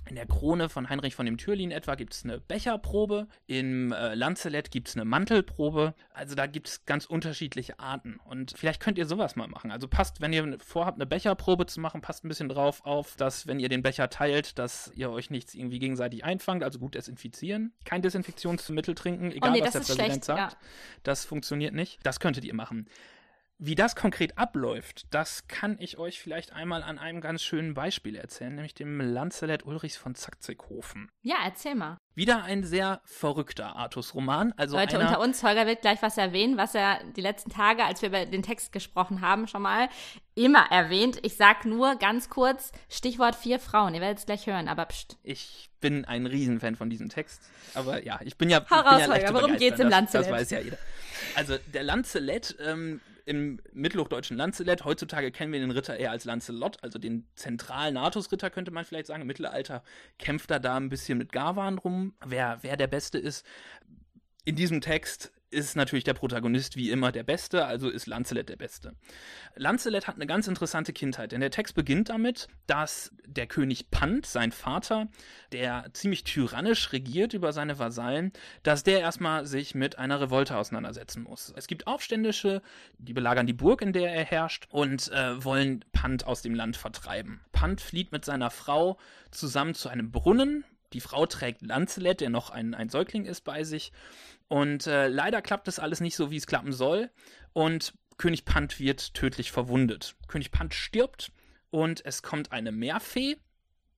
In 0.07 0.17
der 0.17 0.27
Krone 0.27 0.69
von 0.69 0.91
Heinrich 0.91 1.15
von 1.15 1.25
dem 1.25 1.39
Türlin 1.39 1.71
etwa 1.71 1.95
gibt 1.95 2.13
es 2.13 2.25
eine 2.25 2.39
Becherprobe, 2.39 3.27
im 3.47 3.93
äh, 3.93 4.15
Lanzelet 4.15 4.71
gibt 4.71 4.89
es 4.89 4.97
eine 4.97 5.05
Mantelprobe. 5.05 5.95
Also 6.13 6.35
da 6.35 6.47
gibt 6.47 6.69
es 6.69 6.85
ganz 6.85 7.07
unterschiedliche 7.07 7.79
Arten. 7.79 8.21
Und 8.25 8.53
vielleicht 8.57 8.81
könnt 8.81 8.99
ihr 8.99 9.07
sowas 9.07 9.35
mal 9.35 9.49
machen. 9.49 9.71
Also 9.71 9.89
passt, 9.89 10.21
wenn 10.21 10.33
ihr 10.33 10.59
vorhabt, 10.61 10.99
eine 10.99 11.07
Becherprobe 11.07 11.67
zu 11.67 11.81
machen, 11.81 12.03
passt 12.03 12.25
ein 12.25 12.29
bisschen 12.29 12.49
drauf 12.49 12.85
auf, 12.85 13.17
dass 13.17 13.47
wenn 13.47 13.59
ihr 13.59 13.69
den 13.69 13.83
Becher 13.83 14.11
teilt, 14.11 14.59
dass 14.59 14.93
ihr 14.95 15.11
euch 15.11 15.31
nichts 15.31 15.55
irgendwie 15.55 15.79
gegenseitig 15.79 16.25
einfangt. 16.25 16.63
Also 16.63 16.79
gut 16.79 16.95
desinfizieren. 16.95 17.73
Kein 17.85 18.03
Desinfektionsmittel 18.03 18.95
trinken, 18.95 19.33
egal 19.33 19.53
nee, 19.53 19.63
was 19.63 19.73
der 19.73 19.81
Präsident 19.81 20.07
schlecht, 20.07 20.25
sagt. 20.25 20.53
ja. 20.53 20.59
Das 21.03 21.25
funktioniert 21.25 21.75
nicht. 21.75 21.99
Das 22.03 22.21
könntet 22.21 22.45
ihr 22.45 22.55
machen. 22.55 22.87
Wie 23.59 23.77
das 23.77 23.95
konkret 23.95 24.37
abläuft, 24.37 25.07
das 25.11 25.47
kann 25.47 25.77
ich 25.79 25.97
euch 25.97 26.21
vielleicht 26.21 26.53
einmal 26.53 26.83
an 26.83 26.99
einem 26.99 27.21
ganz 27.21 27.43
schönen 27.43 27.73
Beispiel 27.73 28.17
erzählen, 28.17 28.55
nämlich 28.55 28.75
dem 28.75 29.01
Lancelot 29.01 29.65
Ulrichs 29.65 29.97
von 29.97 30.17
Zackzickhofen. 30.17 31.09
Ja, 31.23 31.37
erzähl 31.45 31.77
mal. 31.77 31.97
Wieder 32.17 32.43
ein 32.43 32.65
sehr 32.65 33.01
verrückter 33.05 33.77
Artus-Roman. 33.77 34.53
Also 34.57 34.77
Leute 34.77 34.99
unter 34.99 35.21
uns, 35.21 35.43
Holger 35.43 35.67
wird 35.67 35.83
gleich 35.83 36.03
was 36.03 36.19
erwähnen, 36.19 36.57
was 36.57 36.75
er 36.75 36.99
die 37.17 37.21
letzten 37.21 37.51
Tage, 37.51 37.85
als 37.85 38.03
wir 38.03 38.09
über 38.09 38.27
den 38.27 38.43
Text 38.43 38.73
gesprochen 38.73 39.21
haben, 39.21 39.47
schon 39.47 39.63
mal 39.63 39.89
immer 40.35 40.67
erwähnt. 40.71 41.19
Ich 41.23 41.37
sag 41.37 41.65
nur 41.65 41.97
ganz 41.97 42.29
kurz, 42.29 42.73
Stichwort 42.89 43.37
vier 43.37 43.61
Frauen. 43.61 43.95
Ihr 43.95 44.01
werdet 44.01 44.19
es 44.19 44.27
gleich 44.27 44.47
hören, 44.47 44.69
aber 44.69 44.87
pst. 44.87 45.17
Ich 45.23 45.71
bin 45.81 46.05
ein 46.05 46.27
Riesenfan 46.27 46.75
von 46.75 46.91
diesem 46.91 47.09
Text. 47.09 47.43
Aber 47.75 48.05
ja, 48.05 48.21
ich 48.25 48.37
bin 48.37 48.51
ja. 48.51 48.65
Hau 48.69 48.81
raus, 48.81 49.01
ja 49.01 49.09
Holger, 49.09 49.35
worum 49.35 49.57
geht's 49.57 49.79
im 49.79 49.91
das, 49.91 50.01
Lancelot? 50.01 50.27
Das 50.27 50.33
weiß 50.33 50.51
ja 50.51 50.61
jeder. 50.61 50.79
Also, 51.37 51.57
der 51.73 51.85
Lancelot 51.85 52.57
ähm, 52.61 53.01
im 53.25 53.61
mittelhochdeutschen 53.73 54.37
Lancelot, 54.37 54.85
heutzutage 54.85 55.31
kennen 55.31 55.53
wir 55.53 55.61
den 55.61 55.71
Ritter 55.71 55.97
eher 55.97 56.11
als 56.11 56.25
Lancelot, 56.25 56.83
also 56.83 56.99
den 56.99 57.27
zentralen 57.35 57.97
Artus-Ritter, 57.97 58.51
könnte 58.51 58.71
man 58.71 58.85
vielleicht 58.85 59.07
sagen. 59.07 59.23
Im 59.23 59.27
Mittelalter 59.27 59.83
kämpft 60.19 60.51
er 60.51 60.61
da 60.61 60.77
ein 60.77 60.89
bisschen 60.89 61.19
mit 61.19 61.33
Garwan 61.33 61.79
rum, 61.79 62.15
wer, 62.25 62.59
wer 62.63 62.77
der 62.77 62.87
Beste 62.87 63.19
ist. 63.19 63.47
In 64.45 64.57
diesem 64.57 64.81
Text 64.81 65.33
ist 65.55 65.77
natürlich 65.77 66.05
der 66.05 66.15
Protagonist 66.15 66.77
wie 66.77 66.91
immer 66.91 67.13
der 67.13 67.23
Beste, 67.23 67.65
also 67.65 67.89
ist 67.89 68.07
Lancelot 68.07 68.49
der 68.49 68.57
Beste. 68.57 68.95
Lancelot 69.57 70.07
hat 70.07 70.17
eine 70.17 70.27
ganz 70.27 70.49
interessante 70.49 70.93
Kindheit, 70.93 71.33
denn 71.33 71.41
der 71.41 71.51
Text 71.51 71.75
beginnt 71.75 72.09
damit, 72.09 72.49
dass 72.67 73.13
der 73.27 73.47
König 73.47 73.91
Pant, 73.91 74.27
sein 74.27 74.53
Vater, 74.53 75.09
der 75.53 75.87
ziemlich 75.93 76.25
tyrannisch 76.25 76.93
regiert 76.93 77.33
über 77.35 77.53
seine 77.53 77.79
Vasallen, 77.79 78.33
dass 78.63 78.83
der 78.83 79.01
erstmal 79.01 79.47
sich 79.47 79.75
mit 79.75 79.99
einer 79.99 80.21
Revolte 80.21 80.57
auseinandersetzen 80.57 81.23
muss. 81.23 81.53
Es 81.57 81.67
gibt 81.67 81.87
Aufständische, 81.87 82.61
die 82.99 83.13
belagern 83.13 83.47
die 83.47 83.53
Burg, 83.53 83.81
in 83.83 83.93
der 83.93 84.13
er 84.13 84.25
herrscht, 84.25 84.67
und 84.71 85.11
äh, 85.13 85.43
wollen 85.45 85.85
Pant 85.93 86.27
aus 86.27 86.43
dem 86.43 86.55
Land 86.55 86.77
vertreiben. 86.77 87.41
Pant 87.53 87.81
flieht 87.81 88.13
mit 88.13 88.25
seiner 88.25 88.51
Frau 88.51 88.99
zusammen 89.31 89.75
zu 89.75 89.89
einem 89.89 90.11
Brunnen. 90.11 90.65
Die 90.95 91.01
Frau 91.01 91.27
trägt 91.27 91.61
Lancelot, 91.63 92.21
der 92.21 92.31
noch 92.31 92.51
ein, 92.51 92.75
ein 92.75 92.89
Säugling 92.89 93.27
ist, 93.27 93.43
bei 93.43 93.65
sich. 93.65 93.93
Und 94.49 94.87
äh, 94.87 95.09
leider 95.09 95.43
klappt 95.43 95.69
das 95.69 95.79
alles 95.79 96.01
nicht 96.01 96.17
so, 96.17 96.31
wie 96.31 96.37
es 96.37 96.47
klappen 96.47 96.73
soll. 96.73 97.11
Und 97.53 97.95
König 98.17 98.45
Pant 98.45 98.79
wird 98.79 99.15
tödlich 99.15 99.51
verwundet. 99.51 100.15
König 100.29 100.51
Pant 100.51 100.73
stirbt 100.73 101.33
und 101.71 102.05
es 102.07 102.23
kommt 102.23 102.53
eine 102.53 102.71
Meerfee, 102.71 103.37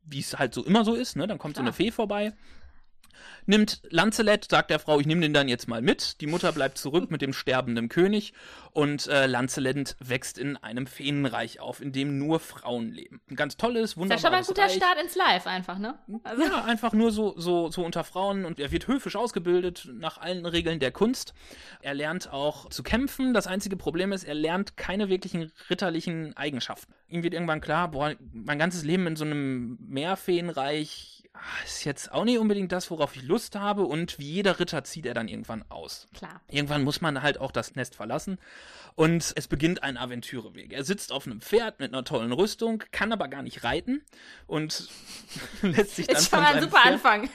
wie 0.03 0.21
es 0.21 0.39
halt 0.39 0.55
so 0.55 0.65
immer 0.65 0.85
so 0.85 0.95
ist, 0.95 1.17
ne? 1.17 1.27
Dann 1.27 1.39
kommt 1.39 1.57
so 1.57 1.61
Klar. 1.61 1.69
eine 1.69 1.75
Fee 1.75 1.91
vorbei. 1.91 2.33
Nimmt 3.47 3.81
Lancelot, 3.91 4.49
sagt 4.51 4.71
der 4.71 4.79
Frau, 4.79 4.99
ich 5.01 5.07
nehme 5.07 5.21
den 5.21 5.33
dann 5.33 5.49
jetzt 5.49 5.69
mal 5.69 5.83
mit. 5.83 6.21
Die 6.21 6.27
Mutter 6.27 6.53
bleibt 6.53 6.79
zurück 6.79 7.11
mit 7.11 7.23
dem 7.23 7.33
sterbenden 7.33 7.89
König 7.89 8.33
und 8.73 9.07
äh, 9.07 9.27
Lancelot 9.27 9.97
wächst 10.01 10.39
in 10.39 10.57
einem 10.57 10.87
Feenreich 10.87 11.61
auf, 11.61 11.81
in 11.81 11.93
dem 11.93 12.19
nur 12.19 12.41
Frauen 12.41 12.93
leben. 12.93 13.21
Ein 13.31 13.37
ganz 13.37 13.57
tolles, 13.57 13.91
Ist 13.91 13.97
ja 13.97 14.01
wunderbares 14.01 14.23
schon 14.23 14.31
mal 14.33 14.39
ein 14.39 14.45
guter 14.45 14.63
Reich. 14.63 14.75
Start 14.75 14.99
ins 15.03 15.15
Live 15.15 15.47
einfach, 15.47 15.79
ne? 15.79 15.99
Also, 16.25 16.43
Ja, 16.43 16.65
einfach 16.65 16.93
nur 16.93 17.13
so, 17.13 17.35
so, 17.39 17.71
so 17.71 17.85
unter 17.85 18.05
Frauen 18.05 18.45
und 18.45 18.59
er 18.59 18.71
wird 18.71 18.89
höfisch 18.89 19.17
ausgebildet 19.17 19.89
nach 19.93 20.19
allen 20.19 20.45
Regeln 20.45 20.81
der 20.81 20.91
Kunst. 20.93 21.33
Er 21.81 21.95
lernt 21.95 22.33
auch 22.33 22.69
zu 22.71 22.83
kämpfen. 22.83 23.33
Das 23.33 23.47
einzige 23.47 23.77
Problem 23.77 24.13
ist, 24.13 24.25
er 24.25 24.35
lernt 24.35 24.77
keine 24.77 25.09
wirklichen 25.09 25.53
ritterlichen 25.71 26.37
Eigenschaften. 26.37 26.93
Ihm 27.09 27.23
wird 27.23 27.35
irgendwann 27.35 27.61
klar, 27.61 27.91
boah, 27.91 28.15
mein 28.33 28.59
ganzes 28.59 28.83
Leben 28.85 29.07
in 29.07 29.17
so 29.17 29.25
einem 29.25 29.79
Meerfeenreich 29.89 31.16
ist 31.65 31.85
jetzt 31.85 32.13
auch 32.13 32.25
nicht 32.25 32.39
unbedingt 32.39 32.73
das, 32.73 32.91
worauf 32.91 33.17
ich 33.17 33.23
Lust 33.23 33.57
habe. 33.57 33.83
Und 33.85 34.19
wie 34.19 34.33
jeder 34.33 34.59
Ritter 34.59 34.85
zieht 34.85 35.07
er 35.07 35.15
dann 35.15 35.29
irgendwann 35.29 35.65
aus. 35.69 36.09
Klar. 36.15 36.41
Irgendwann 36.49 36.83
muss 36.83 37.01
man 37.01 37.23
halt 37.23 37.39
auch 37.39 37.53
das 37.53 37.75
Nest 37.75 37.95
verlassen. 37.95 38.39
Und 38.97 39.35
es 39.37 39.47
beginnt 39.47 39.83
ein 39.83 39.99
Aventüreweg. 39.99 40.73
Er 40.73 40.83
sitzt 40.83 41.13
auf 41.13 41.27
einem 41.27 41.43
Pferd 41.43 41.81
mit 41.81 41.93
einer 41.93 42.03
tollen 42.03 42.33
Rüstung, 42.33 42.83
kann 42.93 43.13
aber 43.13 43.29
gar 43.29 43.43
nicht 43.43 43.63
reiten 43.63 44.03
und 44.47 44.89
lässt 45.63 45.97
sich 45.97 46.07
dann 46.07 46.17
Ist 46.17 46.31
schon 46.31 46.39
von 46.39 46.41
mal 46.41 46.47
ein 46.47 46.55
seinem 46.55 46.71
super 46.71 46.81
Pferd 46.81 46.95
Anfang. 46.95 47.31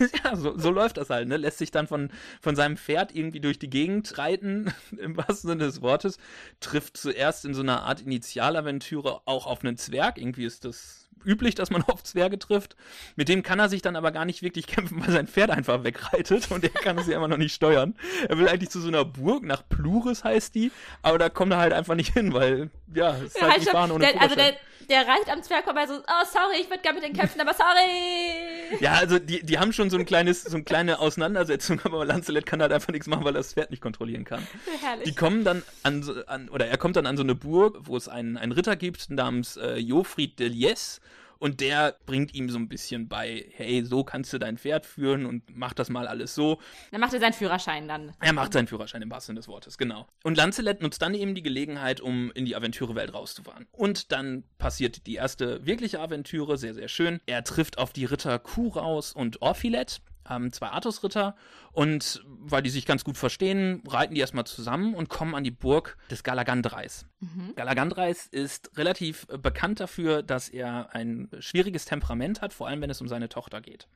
ja, 0.24 0.34
so, 0.34 0.58
so 0.58 0.70
läuft 0.72 0.96
das 0.96 1.08
halt, 1.08 1.28
ne? 1.28 1.36
Lässt 1.36 1.58
sich 1.58 1.70
dann 1.70 1.86
von, 1.86 2.10
von 2.40 2.56
seinem 2.56 2.76
Pferd 2.76 3.14
irgendwie 3.14 3.38
durch 3.38 3.60
die 3.60 3.70
Gegend 3.70 4.18
reiten, 4.18 4.74
im 4.98 5.16
wahrsten 5.16 5.48
Sinne 5.50 5.64
des 5.64 5.80
Wortes, 5.80 6.18
trifft 6.58 6.96
zuerst 6.96 7.44
in 7.44 7.54
so 7.54 7.62
einer 7.62 7.84
Art 7.84 8.00
Initialaventüre 8.00 9.22
auch 9.26 9.46
auf 9.46 9.62
einen 9.62 9.76
Zwerg. 9.76 10.18
Irgendwie 10.18 10.44
ist 10.44 10.64
das 10.64 11.05
üblich, 11.26 11.54
dass 11.54 11.70
man 11.70 11.82
auf 11.86 12.02
Zwerge 12.04 12.38
trifft. 12.38 12.76
Mit 13.16 13.28
dem 13.28 13.42
kann 13.42 13.58
er 13.58 13.68
sich 13.68 13.82
dann 13.82 13.96
aber 13.96 14.12
gar 14.12 14.24
nicht 14.24 14.42
wirklich 14.42 14.66
kämpfen, 14.66 15.00
weil 15.04 15.12
sein 15.12 15.26
Pferd 15.26 15.50
einfach 15.50 15.84
wegreitet 15.84 16.50
und 16.50 16.64
er 16.64 16.70
kann 16.70 16.96
es 16.98 17.06
ja 17.06 17.16
immer 17.16 17.28
noch 17.28 17.36
nicht 17.36 17.54
steuern. 17.54 17.94
Er 18.28 18.38
will 18.38 18.48
eigentlich 18.48 18.70
zu 18.70 18.80
so 18.80 18.88
einer 18.88 19.04
Burg, 19.04 19.42
nach 19.44 19.62
Pluris 19.68 20.24
heißt 20.24 20.54
die, 20.54 20.70
aber 21.02 21.18
da 21.18 21.28
kommt 21.28 21.52
er 21.52 21.58
halt 21.58 21.72
einfach 21.72 21.94
nicht 21.94 22.12
hin, 22.14 22.32
weil, 22.32 22.70
ja, 22.94 23.16
es 23.16 23.22
ist 23.24 23.36
Ja, 23.36 23.42
halt 23.42 23.50
halt 23.50 23.58
nicht 23.60 23.64
schon, 23.70 23.72
fahren 23.72 23.90
ohne 23.90 24.06
der, 24.06 24.22
also 24.22 24.34
der, 24.34 24.54
der 24.88 25.06
reicht 25.06 25.30
am 25.30 25.42
Zwerg 25.42 25.64
vorbei 25.64 25.86
so, 25.86 25.94
oh 25.94 26.26
sorry, 26.30 26.60
ich 26.60 26.68
würde 26.68 26.82
gerne 26.82 27.00
mit 27.00 27.08
den 27.08 27.16
kämpfen, 27.16 27.40
aber 27.40 27.54
sorry. 27.54 28.80
Ja, 28.80 28.94
also 28.94 29.18
die, 29.18 29.44
die 29.44 29.58
haben 29.58 29.72
schon 29.72 29.90
so 29.90 29.96
ein 29.96 30.04
kleines, 30.04 30.42
so 30.42 30.56
eine 30.56 30.64
kleine 30.64 30.98
Auseinandersetzung, 30.98 31.80
aber 31.84 32.04
Lancelot 32.04 32.46
kann 32.46 32.62
halt 32.62 32.72
einfach 32.72 32.92
nichts 32.92 33.06
machen, 33.06 33.24
weil 33.24 33.34
er 33.34 33.40
das 33.40 33.54
Pferd 33.54 33.70
nicht 33.70 33.82
kontrollieren 33.82 34.24
kann. 34.24 34.46
Herrlich. 34.80 35.04
Die 35.04 35.14
kommen 35.14 35.44
dann 35.44 35.62
an, 35.82 36.04
an 36.26 36.48
oder 36.48 36.66
er 36.66 36.78
kommt 36.78 36.96
dann 36.96 37.06
an 37.06 37.16
so 37.16 37.22
eine 37.22 37.34
Burg, 37.34 37.76
wo 37.82 37.96
es 37.96 38.08
einen, 38.08 38.36
einen 38.36 38.52
Ritter 38.52 38.76
gibt 38.76 39.10
namens 39.10 39.56
äh, 39.56 39.76
Jofried 39.76 40.38
de 40.38 40.48
Lies 40.48 41.00
und 41.38 41.60
der 41.60 41.96
bringt 42.06 42.34
ihm 42.34 42.50
so 42.50 42.58
ein 42.58 42.68
bisschen 42.68 43.08
bei, 43.08 43.46
hey, 43.52 43.84
so 43.84 44.04
kannst 44.04 44.32
du 44.32 44.38
dein 44.38 44.58
Pferd 44.58 44.86
führen 44.86 45.26
und 45.26 45.56
mach 45.56 45.72
das 45.72 45.88
mal 45.88 46.06
alles 46.06 46.34
so. 46.34 46.60
Dann 46.90 47.00
macht 47.00 47.14
er 47.14 47.20
seinen 47.20 47.32
Führerschein 47.32 47.88
dann. 47.88 48.12
Er 48.20 48.32
macht 48.32 48.52
seinen 48.52 48.66
Führerschein 48.66 49.02
im 49.02 49.10
wahrsten 49.10 49.34
Sinne 49.34 49.40
des 49.40 49.48
Wortes, 49.48 49.78
genau. 49.78 50.06
Und 50.22 50.36
Lancelot 50.36 50.82
nutzt 50.82 51.02
dann 51.02 51.14
eben 51.14 51.34
die 51.34 51.42
Gelegenheit, 51.42 52.00
um 52.00 52.30
in 52.32 52.44
die 52.44 52.56
Aventürewelt 52.56 53.12
rauszufahren. 53.12 53.66
Und 53.72 54.12
dann 54.12 54.44
passiert 54.58 55.06
die 55.06 55.14
erste 55.14 55.64
wirkliche 55.66 56.00
Aventüre, 56.00 56.58
sehr, 56.58 56.74
sehr 56.74 56.88
schön. 56.88 57.20
Er 57.26 57.44
trifft 57.44 57.78
auf 57.78 57.92
die 57.92 58.04
Ritter 58.04 58.38
Kuraus 58.38 59.12
und 59.12 59.42
Orphilet, 59.42 60.00
ähm, 60.30 60.52
zwei 60.52 60.68
Artusritter. 60.68 61.36
Und 61.72 62.22
weil 62.24 62.62
die 62.62 62.70
sich 62.70 62.86
ganz 62.86 63.04
gut 63.04 63.16
verstehen, 63.16 63.82
reiten 63.86 64.14
die 64.14 64.20
erstmal 64.20 64.46
zusammen 64.46 64.94
und 64.94 65.08
kommen 65.08 65.34
an 65.34 65.44
die 65.44 65.50
Burg 65.50 65.96
des 66.10 66.22
Galagandreis. 66.22 67.06
Galagandreis 67.54 68.26
ist 68.26 68.70
relativ 68.76 69.26
äh, 69.30 69.38
bekannt 69.38 69.80
dafür, 69.80 70.22
dass 70.22 70.48
er 70.48 70.94
ein 70.94 71.28
schwieriges 71.38 71.84
Temperament 71.84 72.40
hat, 72.40 72.52
vor 72.52 72.68
allem 72.68 72.80
wenn 72.80 72.90
es 72.90 73.00
um 73.00 73.08
seine 73.08 73.28
Tochter 73.28 73.60
geht. 73.60 73.88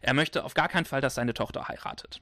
Er 0.00 0.14
möchte 0.14 0.44
auf 0.44 0.54
gar 0.54 0.68
keinen 0.68 0.84
Fall, 0.84 1.00
dass 1.00 1.14
seine 1.14 1.34
Tochter 1.34 1.68
heiratet. 1.68 2.20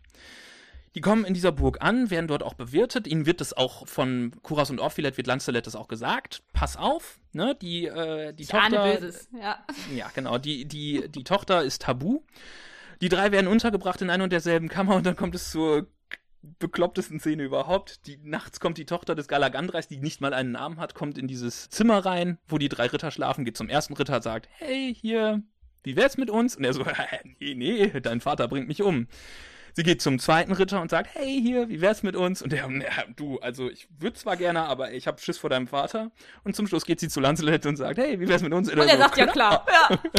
Die 0.96 1.00
kommen 1.00 1.24
in 1.24 1.34
dieser 1.34 1.52
Burg 1.52 1.78
an, 1.80 2.10
werden 2.10 2.26
dort 2.26 2.42
auch 2.42 2.54
bewirtet. 2.54 3.06
Ihnen 3.06 3.24
wird 3.24 3.40
es 3.40 3.56
auch 3.56 3.86
von 3.86 4.32
Kuras 4.42 4.70
und 4.70 4.80
Orphilet, 4.80 5.16
wird 5.16 5.28
Lancelot 5.28 5.66
das 5.66 5.76
auch 5.76 5.86
gesagt. 5.86 6.42
Pass 6.52 6.76
auf, 6.76 7.20
ne, 7.32 7.56
die, 7.60 7.86
äh, 7.86 8.32
die 8.32 8.42
Ich 8.42 8.48
Tochter. 8.48 8.98
Böses. 8.98 9.28
Ja. 9.40 9.64
Ja, 9.94 10.10
genau, 10.14 10.38
die, 10.38 10.64
die, 10.64 11.08
die 11.08 11.22
Tochter 11.22 11.62
ist 11.62 11.82
tabu. 11.82 12.22
Die 13.00 13.08
drei 13.08 13.32
werden 13.32 13.46
untergebracht 13.46 14.02
in 14.02 14.10
einer 14.10 14.24
und 14.24 14.32
derselben 14.32 14.68
Kammer 14.68 14.94
und 14.96 15.06
dann 15.06 15.16
kommt 15.16 15.34
es 15.34 15.50
zur 15.50 15.86
beklopptesten 16.58 17.20
Szene 17.20 17.42
überhaupt. 17.44 18.06
Die, 18.06 18.18
nachts 18.22 18.60
kommt 18.60 18.78
die 18.78 18.86
Tochter 18.86 19.14
des 19.14 19.28
Galagandreis, 19.28 19.88
die 19.88 19.98
nicht 19.98 20.20
mal 20.20 20.32
einen 20.32 20.52
Namen 20.52 20.78
hat, 20.78 20.94
kommt 20.94 21.18
in 21.18 21.26
dieses 21.26 21.68
Zimmer 21.68 22.04
rein, 22.04 22.38
wo 22.48 22.58
die 22.58 22.68
drei 22.68 22.86
Ritter 22.86 23.10
schlafen, 23.10 23.44
geht 23.44 23.56
zum 23.56 23.68
ersten 23.68 23.94
Ritter, 23.94 24.20
sagt, 24.22 24.48
hey, 24.52 24.94
hier, 24.98 25.42
wie 25.82 25.96
wär's 25.96 26.16
mit 26.16 26.30
uns? 26.30 26.56
Und 26.56 26.64
er 26.64 26.72
so, 26.72 26.84
nee, 27.38 27.54
nee, 27.54 28.00
dein 28.00 28.20
Vater 28.20 28.48
bringt 28.48 28.68
mich 28.68 28.82
um. 28.82 29.06
Sie 29.72 29.82
geht 29.84 30.02
zum 30.02 30.18
zweiten 30.18 30.52
Ritter 30.52 30.80
und 30.80 30.90
sagt, 30.90 31.14
hey, 31.14 31.40
hier, 31.40 31.68
wie 31.68 31.80
wär's 31.80 32.02
mit 32.02 32.16
uns? 32.16 32.42
Und 32.42 32.52
der, 32.52 32.68
du, 33.14 33.38
also 33.38 33.70
ich 33.70 33.88
würde 33.98 34.18
zwar 34.18 34.36
gerne, 34.36 34.62
aber 34.64 34.92
ich 34.92 35.06
hab 35.06 35.20
Schiss 35.20 35.38
vor 35.38 35.48
deinem 35.48 35.68
Vater. 35.68 36.10
Und 36.42 36.56
zum 36.56 36.66
Schluss 36.66 36.84
geht 36.84 36.98
sie 36.98 37.08
zu 37.08 37.20
Lancelot 37.20 37.66
und 37.66 37.76
sagt, 37.76 37.98
hey, 37.98 38.18
wie 38.18 38.28
wär's 38.28 38.42
mit 38.42 38.52
uns? 38.52 38.70
Und 38.70 38.78
er 38.78 38.98
sagt 38.98 39.16
ja 39.16 39.26
klar. 39.26 39.66
Ja. 39.68 39.98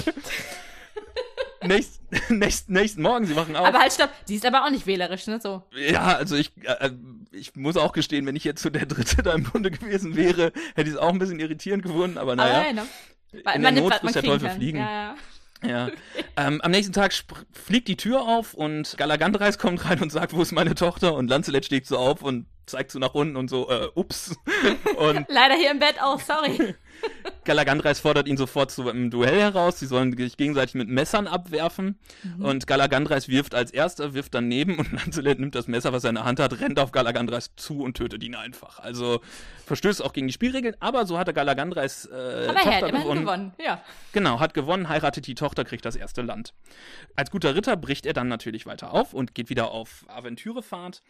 Nächst, 1.64 2.02
nächst, 2.30 2.70
nächsten 2.70 3.02
Morgen, 3.02 3.26
sie 3.26 3.34
machen 3.34 3.56
auf. 3.56 3.68
Aber 3.68 3.80
halt 3.80 3.94
stopp, 3.94 4.10
die 4.28 4.36
ist 4.36 4.46
aber 4.46 4.66
auch 4.66 4.70
nicht 4.70 4.88
wählerisch, 4.88 5.28
ne? 5.28 5.40
So. 5.42 5.64
ja, 5.76 6.16
also 6.16 6.36
ich, 6.36 6.52
äh, 6.64 6.92
ich 7.32 7.56
muss 7.56 7.78
auch 7.78 7.94
gestehen, 7.94 8.26
wenn 8.26 8.36
ich 8.36 8.44
jetzt 8.44 8.62
so 8.62 8.70
der 8.70 8.86
Dritte 8.86 9.22
da 9.24 9.34
im 9.34 9.44
Bunde 9.44 9.72
gewesen 9.72 10.16
wäre, 10.16 10.52
hätte 10.76 10.90
ich 10.90 10.96
es 10.96 10.98
auch 10.98 11.10
ein 11.10 11.20
bisschen 11.20 11.40
irritierend 11.40 11.84
gefunden, 11.84 12.18
aber 12.18 12.34
Aber 12.34 12.44
naja. 12.44 12.64
ja, 12.68 12.74
ne? 12.74 12.86
In 13.34 13.62
man 13.62 13.76
der 13.76 13.84
Not 13.84 13.94
frisst 13.96 14.16
der 14.16 14.24
Teufel 14.24 14.50
kann. 14.50 14.58
fliegen. 14.58 14.80
Ja, 14.80 14.92
ja. 14.92 15.16
Ja. 15.64 15.90
ähm, 16.38 16.60
am 16.62 16.72
nächsten 16.72 16.94
Tag 16.94 17.14
fliegt 17.52 17.88
die 17.88 17.98
Tür 17.98 18.22
auf 18.22 18.54
und 18.54 18.96
Galagandreis 18.98 19.58
kommt 19.58 19.86
rein 19.86 20.02
und 20.02 20.12
sagt, 20.12 20.34
wo 20.34 20.42
ist 20.42 20.52
meine 20.52 20.76
Tochter? 20.76 21.14
Und 21.14 21.30
Lancelot 21.30 21.66
steht 21.66 21.86
so 21.86 21.98
auf 21.98 22.24
und 22.24 22.48
zeigt 22.66 22.92
so 22.92 23.00
nach 23.00 23.14
unten 23.14 23.36
und 23.36 23.50
so, 23.50 23.70
äh, 23.70 23.90
ups. 23.96 24.36
und 24.98 25.26
Leider 25.30 25.56
hier 25.56 25.72
im 25.72 25.80
Bett 25.80 26.02
auch, 26.02 26.20
sorry. 26.20 26.76
Galagandreis 27.44 28.00
fordert 28.00 28.28
ihn 28.28 28.38
sofort 28.38 28.70
zu 28.70 28.88
einem 28.88 29.10
Duell 29.10 29.40
heraus. 29.40 29.80
Sie 29.80 29.88
sollen 29.88 30.16
sich 30.16 30.38
gegenseitig 30.38 30.76
mit 30.76 30.90
Messern 30.90 31.28
abwerfen. 31.28 31.98
Und 32.40 32.68
Galagandreis 32.68 33.30
wirft 33.30 33.56
als 33.56 33.72
erster, 33.72 34.14
wirft 34.14 34.36
daneben 34.36 34.78
und 34.78 34.92
Lancelot 34.94 35.40
nimmt 35.40 35.56
das 35.56 35.68
Messer, 35.68 35.92
was 35.92 36.04
er 36.04 36.10
in 36.10 36.16
der 36.16 36.26
Hand 36.26 36.40
hat, 36.40 36.60
rennt 36.60 36.80
auf 36.80 36.92
Galagandreis 36.92 37.52
zu 37.56 37.82
und 37.82 37.98
tötet 37.98 38.24
ihn 38.24 38.36
einfach. 38.36 38.80
Also 38.80 39.22
verstößt 39.66 40.04
auch 40.04 40.14
gegen 40.14 40.28
die 40.28 40.34
Spielregeln, 40.34 40.76
aber 40.80 41.06
so 41.06 41.18
hatte 41.18 41.34
Galagandreis 41.34 42.06
äh, 42.06 42.14
Aber 42.14 42.20
er 42.20 42.54
Tochter 42.56 42.72
hat 42.72 42.90
immerhin 42.90 43.02
gewonnen. 43.02 43.22
gewonnen. 43.22 43.54
Ja. 43.64 43.82
Genau, 44.12 44.40
hat 44.40 44.54
gewonnen, 44.54 44.90
heiratet 44.90 45.26
die 45.26 45.36
Tochter, 45.36 45.64
kriegt 45.64 45.86
das 45.86 45.96
erste 45.96 46.22
Land. 46.22 46.54
Als 47.16 47.32
guter 47.32 47.56
Ritter 47.56 47.76
bricht 47.76 48.06
er 48.06 48.14
dann 48.14 48.28
natürlich 48.28 48.66
weiter 48.66 48.94
auf 48.94 49.14
und 49.14 49.34
geht 49.34 49.50
wieder 49.50 49.72
auf 49.72 50.06
Aventürefahrt 50.10 51.02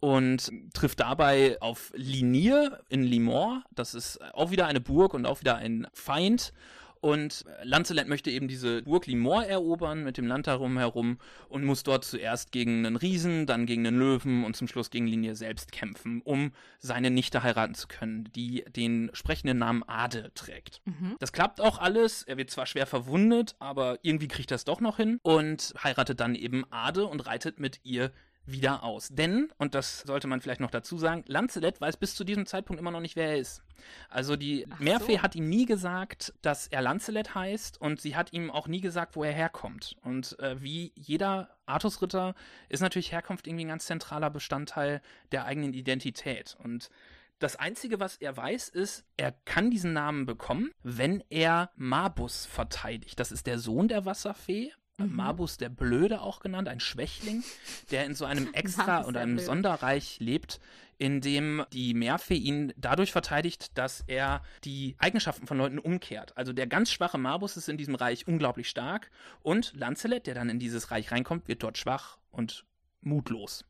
und 0.00 0.52
trifft 0.74 1.00
dabei 1.00 1.56
auf 1.60 1.90
Linir 1.94 2.80
in 2.88 3.02
Limor. 3.02 3.62
Das 3.74 3.94
ist 3.94 4.20
auch 4.34 4.50
wieder 4.50 4.66
eine 4.66 4.80
Burg 4.80 5.14
und 5.14 5.23
auch 5.26 5.40
wieder 5.40 5.56
ein 5.56 5.86
Feind. 5.92 6.52
Und 7.00 7.44
Lancelot 7.62 8.08
möchte 8.08 8.30
eben 8.30 8.48
diese 8.48 8.80
Burg 8.80 9.06
Limor 9.06 9.44
erobern 9.44 10.04
mit 10.04 10.16
dem 10.16 10.26
Land 10.26 10.46
darum 10.46 10.78
herum 10.78 11.18
und 11.50 11.62
muss 11.62 11.82
dort 11.82 12.02
zuerst 12.02 12.50
gegen 12.50 12.86
einen 12.86 12.96
Riesen, 12.96 13.44
dann 13.44 13.66
gegen 13.66 13.86
einen 13.86 13.98
Löwen 13.98 14.42
und 14.42 14.56
zum 14.56 14.68
Schluss 14.68 14.88
gegen 14.88 15.06
Linir 15.06 15.36
selbst 15.36 15.70
kämpfen, 15.70 16.22
um 16.24 16.52
seine 16.78 17.10
Nichte 17.10 17.42
heiraten 17.42 17.74
zu 17.74 17.88
können, 17.88 18.30
die 18.34 18.64
den 18.74 19.10
sprechenden 19.12 19.58
Namen 19.58 19.82
Ade 19.86 20.32
trägt. 20.34 20.80
Das 21.18 21.34
klappt 21.34 21.60
auch 21.60 21.76
alles. 21.76 22.22
Er 22.22 22.38
wird 22.38 22.48
zwar 22.48 22.64
schwer 22.64 22.86
verwundet, 22.86 23.54
aber 23.58 23.98
irgendwie 24.00 24.28
kriegt 24.28 24.50
er 24.50 24.54
es 24.54 24.64
doch 24.64 24.80
noch 24.80 24.96
hin 24.96 25.18
und 25.22 25.74
heiratet 25.84 26.20
dann 26.20 26.34
eben 26.34 26.64
Ade 26.70 27.04
und 27.06 27.26
reitet 27.26 27.60
mit 27.60 27.80
ihr 27.82 28.12
wieder 28.46 28.82
aus. 28.82 29.08
Denn, 29.10 29.50
und 29.58 29.74
das 29.74 30.00
sollte 30.00 30.26
man 30.26 30.40
vielleicht 30.40 30.60
noch 30.60 30.70
dazu 30.70 30.98
sagen, 30.98 31.24
Lancelot 31.26 31.80
weiß 31.80 31.96
bis 31.96 32.14
zu 32.14 32.24
diesem 32.24 32.46
Zeitpunkt 32.46 32.80
immer 32.80 32.90
noch 32.90 33.00
nicht, 33.00 33.16
wer 33.16 33.30
er 33.30 33.38
ist. 33.38 33.62
Also 34.08 34.36
die 34.36 34.66
Ach 34.70 34.80
Meerfee 34.80 35.16
so. 35.16 35.22
hat 35.22 35.34
ihm 35.34 35.48
nie 35.48 35.66
gesagt, 35.66 36.34
dass 36.42 36.66
er 36.66 36.82
Lancelot 36.82 37.34
heißt 37.34 37.80
und 37.80 38.00
sie 38.00 38.16
hat 38.16 38.32
ihm 38.32 38.50
auch 38.50 38.68
nie 38.68 38.80
gesagt, 38.80 39.16
wo 39.16 39.24
er 39.24 39.32
herkommt. 39.32 39.96
Und 40.02 40.38
äh, 40.40 40.60
wie 40.62 40.92
jeder 40.94 41.56
Artusritter 41.66 42.34
ist 42.68 42.80
natürlich 42.80 43.12
Herkunft 43.12 43.46
irgendwie 43.46 43.64
ein 43.64 43.68
ganz 43.68 43.86
zentraler 43.86 44.30
Bestandteil 44.30 45.00
der 45.32 45.44
eigenen 45.44 45.72
Identität. 45.72 46.56
Und 46.62 46.90
das 47.38 47.56
Einzige, 47.56 48.00
was 48.00 48.16
er 48.16 48.36
weiß, 48.36 48.68
ist, 48.68 49.04
er 49.16 49.32
kann 49.44 49.70
diesen 49.70 49.92
Namen 49.92 50.24
bekommen, 50.24 50.70
wenn 50.82 51.22
er 51.30 51.70
Mabus 51.76 52.46
verteidigt. 52.46 53.18
Das 53.18 53.32
ist 53.32 53.46
der 53.46 53.58
Sohn 53.58 53.88
der 53.88 54.04
Wasserfee. 54.04 54.72
Äh, 54.98 55.04
Mabus 55.04 55.56
der 55.56 55.68
Blöde 55.68 56.20
auch 56.20 56.40
genannt, 56.40 56.68
ein 56.68 56.80
Schwächling, 56.80 57.42
der 57.90 58.04
in 58.06 58.14
so 58.14 58.24
einem 58.24 58.48
Extra- 58.52 59.10
der 59.10 59.22
einem 59.22 59.36
Blöde. 59.36 59.46
Sonderreich 59.46 60.18
lebt, 60.20 60.60
in 60.98 61.20
dem 61.20 61.64
die 61.72 61.94
Meerfee 61.94 62.36
ihn 62.36 62.72
dadurch 62.76 63.12
verteidigt, 63.12 63.76
dass 63.76 64.04
er 64.06 64.42
die 64.64 64.94
Eigenschaften 64.98 65.46
von 65.46 65.58
Leuten 65.58 65.78
umkehrt. 65.78 66.36
Also 66.36 66.52
der 66.52 66.66
ganz 66.66 66.90
schwache 66.90 67.18
Mabus 67.18 67.56
ist 67.56 67.68
in 67.68 67.76
diesem 67.76 67.96
Reich 67.96 68.28
unglaublich 68.28 68.68
stark 68.68 69.10
und 69.42 69.72
Lancelot, 69.74 70.26
der 70.26 70.34
dann 70.34 70.48
in 70.48 70.58
dieses 70.58 70.90
Reich 70.90 71.10
reinkommt, 71.10 71.48
wird 71.48 71.62
dort 71.62 71.78
schwach 71.78 72.18
und 72.30 72.64
mutlos. 73.00 73.64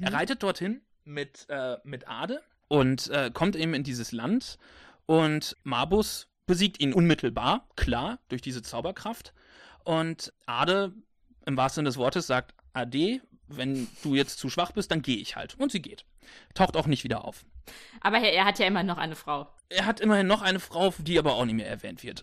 Er 0.00 0.12
reitet 0.12 0.42
dorthin 0.42 0.80
mit, 1.04 1.46
äh, 1.48 1.76
mit 1.84 2.08
Ade 2.08 2.42
und 2.68 3.08
äh, 3.10 3.30
kommt 3.32 3.56
eben 3.56 3.74
in 3.74 3.84
dieses 3.84 4.12
Land 4.12 4.58
und 5.06 5.56
Mabus 5.62 6.28
besiegt 6.46 6.80
ihn 6.80 6.92
unmittelbar, 6.92 7.68
klar, 7.76 8.18
durch 8.28 8.42
diese 8.42 8.62
Zauberkraft. 8.62 9.32
Und 9.84 10.32
Ade, 10.46 10.92
im 11.46 11.56
wahrsten 11.56 11.80
Sinne 11.80 11.88
des 11.88 11.96
Wortes, 11.96 12.26
sagt, 12.26 12.54
Ade, 12.72 13.20
wenn 13.48 13.88
du 14.02 14.14
jetzt 14.14 14.38
zu 14.38 14.48
schwach 14.48 14.72
bist, 14.72 14.90
dann 14.90 15.02
gehe 15.02 15.16
ich 15.16 15.36
halt. 15.36 15.56
Und 15.58 15.72
sie 15.72 15.82
geht. 15.82 16.04
Taucht 16.54 16.76
auch 16.76 16.86
nicht 16.86 17.04
wieder 17.04 17.24
auf. 17.24 17.44
Aber 18.00 18.18
er, 18.18 18.32
er 18.32 18.44
hat 18.44 18.58
ja 18.58 18.66
immer 18.66 18.82
noch 18.82 18.98
eine 18.98 19.16
Frau. 19.16 19.48
Er 19.68 19.86
hat 19.86 20.00
immerhin 20.00 20.26
noch 20.26 20.42
eine 20.42 20.60
Frau, 20.60 20.92
die 20.98 21.18
aber 21.18 21.34
auch 21.34 21.44
nicht 21.44 21.54
mehr 21.54 21.68
erwähnt 21.68 22.02
wird. 22.02 22.22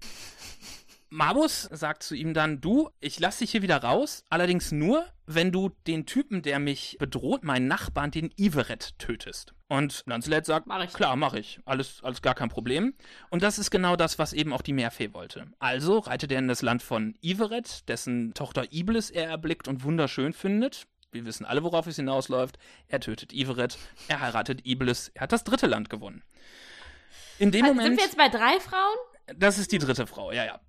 Mabus 1.09 1.63
sagt 1.71 2.03
zu 2.03 2.15
ihm 2.15 2.33
dann, 2.33 2.59
du, 2.59 2.89
ich 2.99 3.19
lass 3.19 3.37
dich 3.37 3.51
hier 3.51 3.61
wieder 3.61 3.81
raus, 3.81 4.23
allerdings 4.29 4.71
nur, 4.71 5.05
wenn 5.25 5.51
du 5.51 5.69
den 5.87 6.05
Typen, 6.05 6.41
der 6.41 6.59
mich 6.59 6.97
bedroht, 6.99 7.43
meinen 7.43 7.67
Nachbarn, 7.67 8.11
den 8.11 8.31
Iveret, 8.37 8.97
tötest. 8.99 9.53
Und 9.69 10.03
Lancelot 10.05 10.45
sagt, 10.45 10.67
Mach 10.67 10.83
ich. 10.83 10.93
klar, 10.93 11.15
mach 11.15 11.33
ich. 11.33 11.59
Alles, 11.65 12.03
alles 12.03 12.21
gar 12.21 12.35
kein 12.35 12.49
Problem. 12.49 12.93
Und 13.29 13.41
das 13.43 13.57
ist 13.59 13.71
genau 13.71 13.95
das, 13.95 14.19
was 14.19 14.33
eben 14.33 14.51
auch 14.53 14.61
die 14.61 14.73
Meerfee 14.73 15.13
wollte. 15.13 15.47
Also 15.59 15.99
reitet 15.99 16.31
er 16.31 16.39
in 16.39 16.47
das 16.47 16.61
Land 16.61 16.81
von 16.83 17.15
Iveret, 17.21 17.87
dessen 17.89 18.33
Tochter 18.33 18.71
Iblis 18.71 19.09
er 19.09 19.29
erblickt 19.29 19.67
und 19.67 19.83
wunderschön 19.83 20.33
findet. 20.33 20.87
Wir 21.11 21.25
wissen 21.25 21.45
alle, 21.45 21.63
worauf 21.63 21.87
es 21.87 21.95
hinausläuft. 21.95 22.57
Er 22.89 22.99
tötet 22.99 23.31
Iveret, 23.33 23.77
er 24.09 24.19
heiratet 24.19 24.65
Iblis, 24.65 25.11
er 25.13 25.21
hat 25.21 25.31
das 25.31 25.43
dritte 25.45 25.67
Land 25.67 25.89
gewonnen. 25.89 26.21
In 27.39 27.51
dem 27.51 27.63
Also 27.63 27.73
Moment, 27.75 27.89
sind 27.89 27.97
wir 27.99 28.05
jetzt 28.05 28.17
bei 28.17 28.29
drei 28.29 28.59
Frauen? 28.59 28.97
das 29.35 29.57
ist 29.57 29.71
die 29.71 29.77
dritte 29.77 30.07
Frau, 30.07 30.31
ja, 30.31 30.45
ja. 30.45 30.59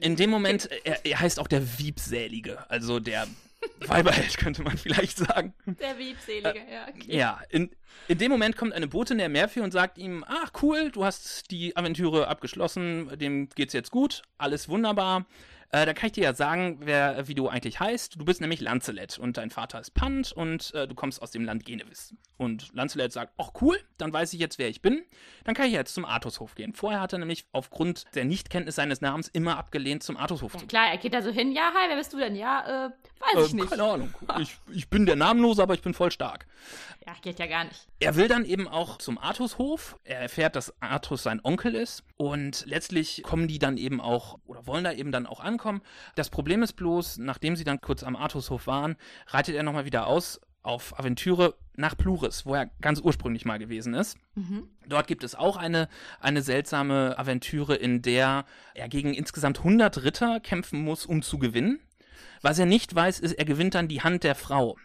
In 0.00 0.16
dem 0.16 0.30
Moment, 0.30 0.68
er, 0.84 1.04
er 1.04 1.20
heißt 1.20 1.38
auch 1.38 1.48
der 1.48 1.78
Wiebsälige, 1.78 2.68
also 2.70 3.00
der 3.00 3.26
Weiberheld, 3.86 4.36
könnte 4.38 4.62
man 4.62 4.76
vielleicht 4.76 5.16
sagen. 5.16 5.54
Der 5.66 5.98
Wiebselige, 5.98 6.60
ja. 6.70 6.88
Okay. 6.88 7.16
Ja, 7.16 7.40
in, 7.50 7.70
in 8.08 8.18
dem 8.18 8.30
Moment 8.30 8.56
kommt 8.56 8.72
eine 8.72 8.88
Botin 8.88 9.18
der 9.18 9.28
Meerfee 9.28 9.60
und 9.60 9.72
sagt 9.72 9.98
ihm, 9.98 10.24
ach 10.26 10.50
cool, 10.62 10.90
du 10.90 11.04
hast 11.04 11.50
die 11.50 11.76
Aventüre 11.76 12.28
abgeschlossen, 12.28 13.16
dem 13.18 13.48
geht's 13.50 13.72
jetzt 13.72 13.90
gut, 13.90 14.22
alles 14.38 14.68
wunderbar. 14.68 15.26
Äh, 15.74 15.86
da 15.86 15.94
kann 15.94 16.08
ich 16.08 16.12
dir 16.12 16.24
ja 16.24 16.34
sagen, 16.34 16.78
wer, 16.82 17.26
wie 17.28 17.34
du 17.34 17.48
eigentlich 17.48 17.80
heißt. 17.80 18.20
Du 18.20 18.24
bist 18.26 18.42
nämlich 18.42 18.60
Lancelot 18.60 19.18
und 19.18 19.38
dein 19.38 19.48
Vater 19.50 19.80
ist 19.80 19.94
Pant 19.94 20.30
und 20.32 20.74
äh, 20.74 20.86
du 20.86 20.94
kommst 20.94 21.22
aus 21.22 21.30
dem 21.30 21.44
Land 21.46 21.64
Genevis. 21.64 22.14
Und 22.36 22.74
Lancelot 22.74 23.10
sagt, 23.10 23.32
ach 23.38 23.52
cool, 23.62 23.78
dann 23.96 24.12
weiß 24.12 24.34
ich 24.34 24.40
jetzt, 24.40 24.58
wer 24.58 24.68
ich 24.68 24.82
bin. 24.82 25.02
Dann 25.44 25.54
kann 25.54 25.66
ich 25.66 25.72
jetzt 25.72 25.94
zum 25.94 26.04
Artushof 26.04 26.54
gehen. 26.56 26.74
Vorher 26.74 27.00
hat 27.00 27.14
er 27.14 27.18
nämlich 27.20 27.46
aufgrund 27.52 28.04
der 28.14 28.26
Nichtkenntnis 28.26 28.74
seines 28.74 29.00
Namens 29.00 29.28
immer 29.28 29.56
abgelehnt, 29.56 30.02
zum 30.02 30.18
Artushof 30.18 30.52
Ja, 30.52 30.58
zu 30.58 30.64
gehen. 30.66 30.68
klar, 30.68 30.86
er 30.90 30.98
geht 30.98 31.14
da 31.14 31.22
so 31.22 31.30
hin, 31.30 31.52
ja, 31.52 31.70
hi, 31.74 31.88
wer 31.88 31.96
bist 31.96 32.12
du 32.12 32.18
denn? 32.18 32.36
Ja, 32.36 32.86
äh, 32.88 32.90
weiß 33.38 33.46
ich 33.46 33.52
Äh, 33.54 33.56
nicht. 33.56 33.70
keine 33.70 33.82
Ahnung. 33.84 34.14
Ich, 34.40 34.56
ich 34.72 34.88
bin 34.90 35.06
der 35.06 35.16
Namenlose, 35.16 35.62
aber 35.62 35.72
ich 35.74 35.82
bin 35.82 35.94
voll 35.94 36.10
stark. 36.10 36.46
Ja, 37.06 37.14
geht 37.22 37.38
ja 37.38 37.46
gar 37.46 37.64
nicht. 37.64 37.86
Er 37.98 38.16
will 38.16 38.28
dann 38.28 38.44
eben 38.44 38.68
auch 38.68 38.98
zum 38.98 39.18
Artushof. 39.18 39.98
Er 40.04 40.20
erfährt, 40.20 40.54
dass 40.54 40.72
Artus 40.80 41.22
sein 41.22 41.40
Onkel 41.42 41.74
ist. 41.74 42.04
Und 42.16 42.64
letztlich 42.66 43.22
kommen 43.24 43.48
die 43.48 43.58
dann 43.58 43.76
eben 43.78 44.00
auch, 44.00 44.38
oder 44.46 44.66
wollen 44.66 44.84
da 44.84 44.92
eben 44.92 45.12
dann 45.12 45.26
auch 45.26 45.40
ankommen. 45.40 45.61
Das 46.14 46.30
Problem 46.30 46.62
ist 46.62 46.74
bloß, 46.74 47.18
nachdem 47.18 47.56
sie 47.56 47.64
dann 47.64 47.80
kurz 47.80 48.02
am 48.02 48.16
Artushof 48.16 48.66
waren, 48.66 48.96
reitet 49.28 49.54
er 49.54 49.62
nochmal 49.62 49.84
wieder 49.84 50.06
aus 50.06 50.40
auf 50.62 50.98
Aventüre 50.98 51.54
nach 51.74 51.96
Pluris, 51.96 52.46
wo 52.46 52.54
er 52.54 52.66
ganz 52.80 53.00
ursprünglich 53.00 53.44
mal 53.44 53.58
gewesen 53.58 53.94
ist. 53.94 54.16
Mhm. 54.34 54.68
Dort 54.86 55.06
gibt 55.06 55.24
es 55.24 55.34
auch 55.34 55.56
eine, 55.56 55.88
eine 56.20 56.42
seltsame 56.42 57.18
Aventüre, 57.18 57.74
in 57.74 58.02
der 58.02 58.44
er 58.74 58.88
gegen 58.88 59.14
insgesamt 59.14 59.58
100 59.58 60.04
Ritter 60.04 60.40
kämpfen 60.40 60.82
muss, 60.82 61.06
um 61.06 61.22
zu 61.22 61.38
gewinnen. 61.38 61.80
Was 62.42 62.58
er 62.58 62.66
nicht 62.66 62.94
weiß, 62.94 63.20
ist, 63.20 63.32
er 63.32 63.44
gewinnt 63.44 63.74
dann 63.74 63.88
die 63.88 64.02
Hand 64.02 64.24
der 64.24 64.34
Frau. 64.34 64.76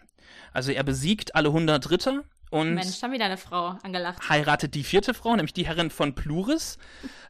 Also 0.52 0.72
er 0.72 0.84
besiegt 0.84 1.36
alle 1.36 1.50
100 1.50 1.92
Ritter 1.92 2.24
und 2.50 2.76
Mensch, 2.76 3.02
haben 3.02 3.12
wieder 3.12 3.26
eine 3.26 3.38
Frau 3.38 3.78
angelacht. 3.84 4.30
heiratet 4.30 4.74
die 4.74 4.84
vierte 4.84 5.14
Frau, 5.14 5.36
nämlich 5.36 5.54
die 5.54 5.66
Herrin 5.68 5.90
von 5.90 6.16
Pluris. 6.16 6.78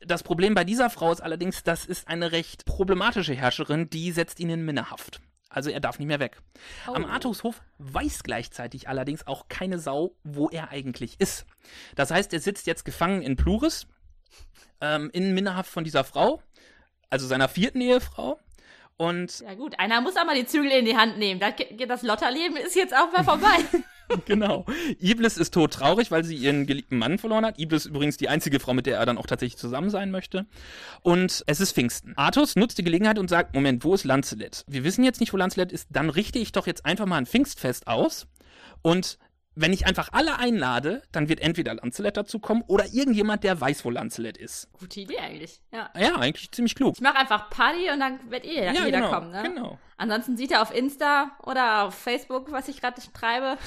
Das 0.05 0.23
Problem 0.23 0.53
bei 0.53 0.63
dieser 0.63 0.89
Frau 0.89 1.11
ist 1.11 1.21
allerdings, 1.21 1.63
das 1.63 1.85
ist 1.85 2.07
eine 2.07 2.31
recht 2.31 2.65
problematische 2.65 3.33
Herrscherin, 3.33 3.89
die 3.89 4.11
setzt 4.11 4.39
ihn 4.39 4.49
in 4.49 4.63
Minnehaft. 4.63 5.19
Also 5.49 5.69
er 5.69 5.79
darf 5.79 5.97
nicht 5.97 6.07
mehr 6.07 6.19
weg. 6.19 6.37
Oh. 6.87 6.93
Am 6.93 7.05
Artushof 7.05 7.61
weiß 7.79 8.23
gleichzeitig 8.23 8.89
allerdings 8.89 9.25
auch 9.25 9.47
keine 9.47 9.79
Sau, 9.79 10.15
wo 10.23 10.49
er 10.49 10.69
eigentlich 10.69 11.19
ist. 11.19 11.45
Das 11.95 12.11
heißt, 12.11 12.33
er 12.33 12.39
sitzt 12.39 12.67
jetzt 12.67 12.85
gefangen 12.85 13.21
in 13.21 13.37
Pluris, 13.37 13.87
ähm, 14.81 15.09
in 15.13 15.33
Minnehaft 15.33 15.71
von 15.71 15.83
dieser 15.83 16.03
Frau, 16.03 16.43
also 17.09 17.25
seiner 17.25 17.47
vierten 17.47 17.81
Ehefrau. 17.81 18.39
Und 18.97 19.39
Ja 19.39 19.53
gut, 19.53 19.79
einer 19.79 20.01
muss 20.01 20.17
auch 20.17 20.25
mal 20.25 20.35
die 20.35 20.45
Zügel 20.45 20.71
in 20.71 20.85
die 20.85 20.97
Hand 20.97 21.17
nehmen. 21.17 21.39
Das, 21.39 21.53
das 21.87 22.01
Lotterleben 22.03 22.57
ist 22.57 22.75
jetzt 22.75 22.95
auch 22.95 23.11
mal 23.11 23.23
vorbei. 23.23 23.57
genau. 24.25 24.65
Iblis 24.99 25.37
ist 25.37 25.53
todtraurig, 25.53 26.11
weil 26.11 26.23
sie 26.23 26.35
ihren 26.35 26.65
geliebten 26.65 26.97
Mann 26.97 27.17
verloren 27.17 27.45
hat. 27.45 27.59
Iblis 27.59 27.85
ist 27.85 27.91
übrigens 27.91 28.17
die 28.17 28.29
einzige 28.29 28.59
Frau, 28.59 28.73
mit 28.73 28.85
der 28.85 28.97
er 28.97 29.05
dann 29.05 29.17
auch 29.17 29.25
tatsächlich 29.25 29.57
zusammen 29.57 29.89
sein 29.89 30.11
möchte. 30.11 30.45
Und 31.01 31.43
es 31.47 31.59
ist 31.59 31.73
Pfingsten. 31.73 32.13
Artus 32.17 32.55
nutzt 32.55 32.77
die 32.77 32.83
Gelegenheit 32.83 33.19
und 33.19 33.29
sagt, 33.29 33.53
Moment, 33.55 33.83
wo 33.83 33.93
ist 33.93 34.03
Lancelot? 34.03 34.63
Wir 34.67 34.83
wissen 34.83 35.03
jetzt 35.03 35.19
nicht, 35.19 35.33
wo 35.33 35.37
Lancelot 35.37 35.71
ist. 35.71 35.87
Dann 35.91 36.09
richte 36.09 36.39
ich 36.39 36.51
doch 36.51 36.67
jetzt 36.67 36.85
einfach 36.85 37.05
mal 37.05 37.17
ein 37.17 37.25
Pfingstfest 37.25 37.87
aus. 37.87 38.27
Und 38.81 39.17
wenn 39.59 39.73
ich 39.73 39.87
einfach 39.87 40.09
alle 40.11 40.37
einlade, 40.37 41.01
dann 41.11 41.29
wird 41.29 41.39
entweder 41.39 41.73
Lancelot 41.73 42.15
dazu 42.15 42.39
kommen 42.39 42.63
oder 42.67 42.85
irgendjemand, 42.93 43.43
der 43.43 43.59
weiß, 43.59 43.83
wo 43.85 43.89
Lancelot 43.89 44.37
ist. 44.37 44.69
Gute 44.79 44.99
Idee 44.99 45.17
eigentlich. 45.17 45.61
Ja. 45.71 45.89
Ja, 45.97 46.15
eigentlich 46.15 46.51
ziemlich 46.51 46.75
klug. 46.75 46.93
Ich 46.95 47.01
mache 47.01 47.17
einfach 47.17 47.49
Party 47.49 47.89
und 47.91 47.99
dann 47.99 48.19
wird 48.29 48.45
eh 48.45 48.71
jeder 48.71 48.91
genau, 48.91 49.09
kommen, 49.09 49.31
ne? 49.31 49.43
genau. 49.43 49.79
Ansonsten 49.97 50.37
sieht 50.37 50.51
er 50.51 50.61
auf 50.61 50.73
Insta 50.73 51.31
oder 51.43 51.85
auf 51.85 51.95
Facebook, 51.95 52.51
was 52.51 52.67
ich 52.67 52.79
gerade 52.79 53.01
treibe. 53.13 53.57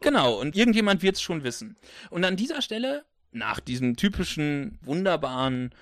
Genau, 0.00 0.40
und 0.40 0.56
irgendjemand 0.56 1.02
wird 1.02 1.16
es 1.16 1.22
schon 1.22 1.42
wissen. 1.44 1.76
Und 2.10 2.24
an 2.24 2.36
dieser 2.36 2.62
Stelle, 2.62 3.04
nach 3.32 3.60
diesen 3.60 3.96
typischen, 3.96 4.78
wunderbaren 4.82 5.74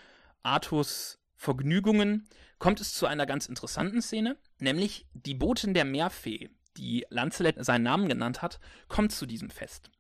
Artus-Vergnügungen, 0.43 2.27
kommt 2.59 2.81
es 2.81 2.95
zu 2.95 3.07
einer 3.07 3.27
ganz 3.27 3.47
interessanten 3.47 4.01
Szene, 4.03 4.37
nämlich 4.59 5.07
die 5.13 5.35
Botin 5.35 5.75
der 5.75 5.85
Meerfee, 5.85 6.51
die 6.77 7.07
Lancelot 7.11 7.57
seinen 7.65 7.83
Namen 7.83 8.09
genannt 8.09 8.43
hat, 8.43 8.61
kommt 8.89 9.13
zu 9.13 9.27
diesem 9.27 9.51
Fest. 9.51 9.91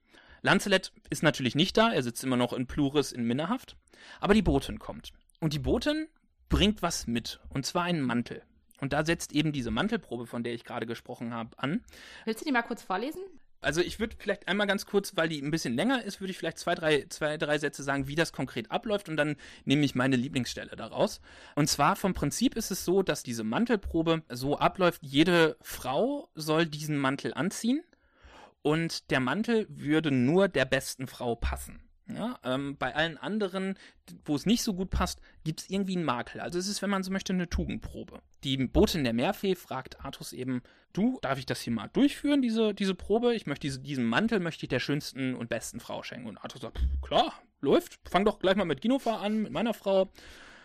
Lancelot 0.42 0.92
ist 1.10 1.22
natürlich 1.22 1.54
nicht 1.54 1.76
da, 1.76 1.92
er 1.92 2.02
sitzt 2.02 2.24
immer 2.24 2.36
noch 2.36 2.52
in 2.52 2.66
Pluris 2.66 3.12
in 3.12 3.24
Minnehaft, 3.24 3.76
aber 4.20 4.34
die 4.34 4.42
Botin 4.42 4.78
kommt. 4.78 5.12
Und 5.40 5.52
die 5.52 5.58
Botin 5.58 6.08
bringt 6.48 6.82
was 6.82 7.06
mit, 7.06 7.40
und 7.48 7.66
zwar 7.66 7.84
einen 7.84 8.02
Mantel. 8.02 8.42
Und 8.80 8.92
da 8.92 9.04
setzt 9.04 9.32
eben 9.32 9.52
diese 9.52 9.70
Mantelprobe, 9.70 10.26
von 10.26 10.42
der 10.42 10.52
ich 10.52 10.64
gerade 10.64 10.86
gesprochen 10.86 11.32
habe, 11.32 11.58
an. 11.58 11.84
Willst 12.24 12.40
du 12.40 12.44
die 12.44 12.52
mal 12.52 12.62
kurz 12.62 12.82
vorlesen? 12.82 13.22
Also 13.64 13.80
ich 13.80 13.98
würde 13.98 14.16
vielleicht 14.18 14.48
einmal 14.48 14.66
ganz 14.66 14.86
kurz, 14.86 15.16
weil 15.16 15.28
die 15.28 15.40
ein 15.40 15.50
bisschen 15.50 15.74
länger 15.74 16.04
ist, 16.04 16.20
würde 16.20 16.30
ich 16.30 16.38
vielleicht 16.38 16.58
zwei 16.58 16.74
drei, 16.74 17.06
zwei, 17.08 17.36
drei 17.36 17.58
Sätze 17.58 17.82
sagen, 17.82 18.06
wie 18.06 18.14
das 18.14 18.32
konkret 18.32 18.70
abläuft 18.70 19.08
und 19.08 19.16
dann 19.16 19.36
nehme 19.64 19.84
ich 19.84 19.94
meine 19.94 20.16
Lieblingsstelle 20.16 20.76
daraus. 20.76 21.20
Und 21.54 21.68
zwar 21.68 21.96
vom 21.96 22.14
Prinzip 22.14 22.56
ist 22.56 22.70
es 22.70 22.84
so, 22.84 23.02
dass 23.02 23.22
diese 23.22 23.44
Mantelprobe 23.44 24.22
so 24.28 24.58
abläuft, 24.58 25.00
jede 25.02 25.56
Frau 25.60 26.28
soll 26.34 26.66
diesen 26.66 26.98
Mantel 26.98 27.34
anziehen 27.34 27.82
und 28.62 29.10
der 29.10 29.20
Mantel 29.20 29.66
würde 29.68 30.10
nur 30.10 30.48
der 30.48 30.64
besten 30.64 31.06
Frau 31.06 31.34
passen. 31.34 31.80
Ja, 32.06 32.38
ähm, 32.44 32.76
bei 32.76 32.94
allen 32.94 33.16
anderen, 33.16 33.78
wo 34.26 34.36
es 34.36 34.44
nicht 34.44 34.62
so 34.62 34.74
gut 34.74 34.90
passt, 34.90 35.20
gibt 35.42 35.60
es 35.60 35.70
irgendwie 35.70 35.96
einen 35.96 36.04
Makel. 36.04 36.40
Also 36.42 36.58
es 36.58 36.68
ist, 36.68 36.82
wenn 36.82 36.90
man 36.90 37.02
so 37.02 37.10
möchte, 37.10 37.32
eine 37.32 37.48
Tugendprobe. 37.48 38.20
Die 38.42 38.58
Botin 38.58 39.04
der 39.04 39.14
Meerfee 39.14 39.54
fragt 39.54 40.04
Artus 40.04 40.34
eben, 40.34 40.62
du, 40.92 41.18
darf 41.22 41.38
ich 41.38 41.46
das 41.46 41.62
hier 41.62 41.72
mal 41.72 41.88
durchführen, 41.88 42.42
diese, 42.42 42.74
diese 42.74 42.94
Probe? 42.94 43.34
Ich 43.34 43.46
möchte 43.46 43.66
diese, 43.66 43.80
diesen 43.80 44.04
Mantel 44.04 44.38
möchte 44.40 44.64
ich 44.64 44.68
der 44.68 44.80
schönsten 44.80 45.34
und 45.34 45.48
besten 45.48 45.80
Frau 45.80 46.02
schenken. 46.02 46.28
Und 46.28 46.36
Artus 46.36 46.60
sagt, 46.60 46.78
"Pff, 46.78 47.00
klar, 47.00 47.32
läuft. 47.62 47.98
Fang 48.08 48.26
doch 48.26 48.38
gleich 48.38 48.56
mal 48.56 48.66
mit 48.66 48.82
Ginofa 48.82 49.16
an, 49.16 49.42
mit 49.42 49.52
meiner 49.52 49.72
Frau. 49.72 50.12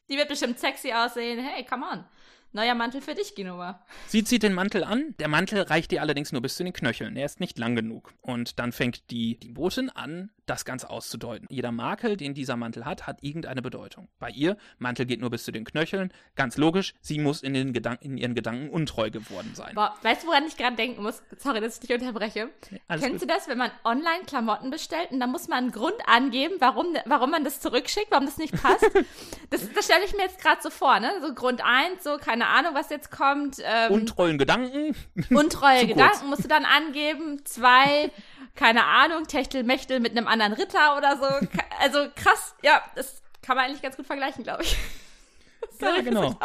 Die 0.09 0.17
wird 0.17 0.27
bestimmt 0.27 0.59
sexy 0.59 0.91
aussehen. 0.91 1.39
Hey, 1.39 1.63
come 1.63 1.85
on. 1.85 2.03
Neuer 2.51 2.73
Mantel 2.73 3.01
für 3.01 3.13
dich, 3.13 3.35
Genova. 3.35 3.85
Sie 4.07 4.23
zieht 4.23 4.41
den 4.41 4.53
Mantel 4.53 4.83
an, 4.83 5.13
der 5.19 5.27
Mantel 5.27 5.61
reicht 5.61 5.91
ihr 5.93 6.01
allerdings 6.01 6.31
nur 6.31 6.41
bis 6.41 6.55
zu 6.55 6.63
den 6.63 6.73
Knöcheln, 6.73 7.15
er 7.15 7.25
ist 7.27 7.39
nicht 7.39 7.59
lang 7.59 7.75
genug. 7.75 8.11
Und 8.21 8.57
dann 8.57 8.71
fängt 8.71 9.11
die, 9.11 9.39
die 9.39 9.51
Botin 9.51 9.91
an, 9.91 10.31
das 10.49 10.65
Ganze 10.65 10.89
auszudeuten. 10.89 11.47
Jeder 11.49 11.71
Makel, 11.71 12.17
den 12.17 12.33
dieser 12.33 12.57
Mantel 12.57 12.85
hat, 12.85 13.07
hat 13.07 13.23
irgendeine 13.23 13.61
Bedeutung. 13.61 14.07
Bei 14.19 14.29
ihr, 14.29 14.57
Mantel 14.77 15.05
geht 15.05 15.21
nur 15.21 15.29
bis 15.29 15.43
zu 15.45 15.51
den 15.51 15.63
Knöcheln, 15.63 16.11
ganz 16.35 16.57
logisch, 16.57 16.93
sie 17.01 17.19
muss 17.19 17.41
in, 17.41 17.53
den 17.53 17.73
Gedanken, 17.73 18.05
in 18.05 18.17
ihren 18.17 18.35
Gedanken 18.35 18.69
untreu 18.69 19.09
geworden 19.09 19.51
sein. 19.53 19.75
Boah, 19.75 19.95
weißt 20.01 20.23
du, 20.23 20.27
woran 20.27 20.45
ich 20.45 20.57
gerade 20.57 20.75
denken 20.75 21.03
muss? 21.03 21.21
Sorry, 21.37 21.61
dass 21.61 21.75
ich 21.75 21.87
dich 21.87 21.91
unterbreche. 21.97 22.49
alles 22.87 23.03
Kennst 23.03 23.21
gut. 23.21 23.29
du 23.29 23.33
das, 23.33 23.47
wenn 23.47 23.57
man 23.57 23.71
online 23.83 24.25
Klamotten 24.25 24.69
bestellt 24.69 25.11
und 25.11 25.19
dann 25.19 25.31
muss 25.31 25.47
man 25.47 25.59
einen 25.59 25.71
Grund 25.71 25.95
angeben, 26.07 26.55
warum, 26.59 26.87
warum 27.05 27.31
man 27.31 27.43
das 27.43 27.59
zurückschickt, 27.59 28.07
warum 28.11 28.25
das 28.25 28.37
nicht 28.37 28.61
passt? 28.61 28.83
das 29.49 29.69
das 29.73 29.85
stelle 29.85 30.03
ich 30.05 30.13
mir 30.13 30.23
jetzt 30.23 30.41
gerade 30.41 30.61
so 30.61 30.69
vor, 30.69 30.99
ne? 30.99 31.11
So 31.21 31.33
Grund 31.33 31.61
eins, 31.63 32.03
so 32.03 32.17
keine 32.17 32.47
Ahnung, 32.47 32.73
was 32.73 32.89
jetzt 32.89 33.11
kommt. 33.11 33.57
Ähm, 33.63 33.91
Untreuen 33.91 34.37
Gedanken, 34.37 34.95
untreue 35.29 35.87
Gedanken 35.87 36.19
kurz. 36.19 36.29
musst 36.29 36.43
du 36.43 36.47
dann 36.47 36.65
angeben. 36.65 37.45
Zwei, 37.45 38.11
keine 38.55 38.85
Ahnung, 38.85 39.25
Techtelmechtel 39.27 39.99
mit 39.99 40.17
einem 40.17 40.27
anderen 40.27 40.38
Ritter 40.53 40.97
oder 40.97 41.17
so. 41.17 41.47
Also 41.79 42.07
krass, 42.15 42.55
ja, 42.61 42.81
das 42.95 43.21
kann 43.41 43.55
man 43.57 43.65
eigentlich 43.65 43.81
ganz 43.81 43.95
gut 43.97 44.05
vergleichen, 44.07 44.43
glaube 44.43 44.63
ich. 44.63 44.75
Sorry 45.79 45.93
fürs 46.03 46.05
genau. 46.05 46.35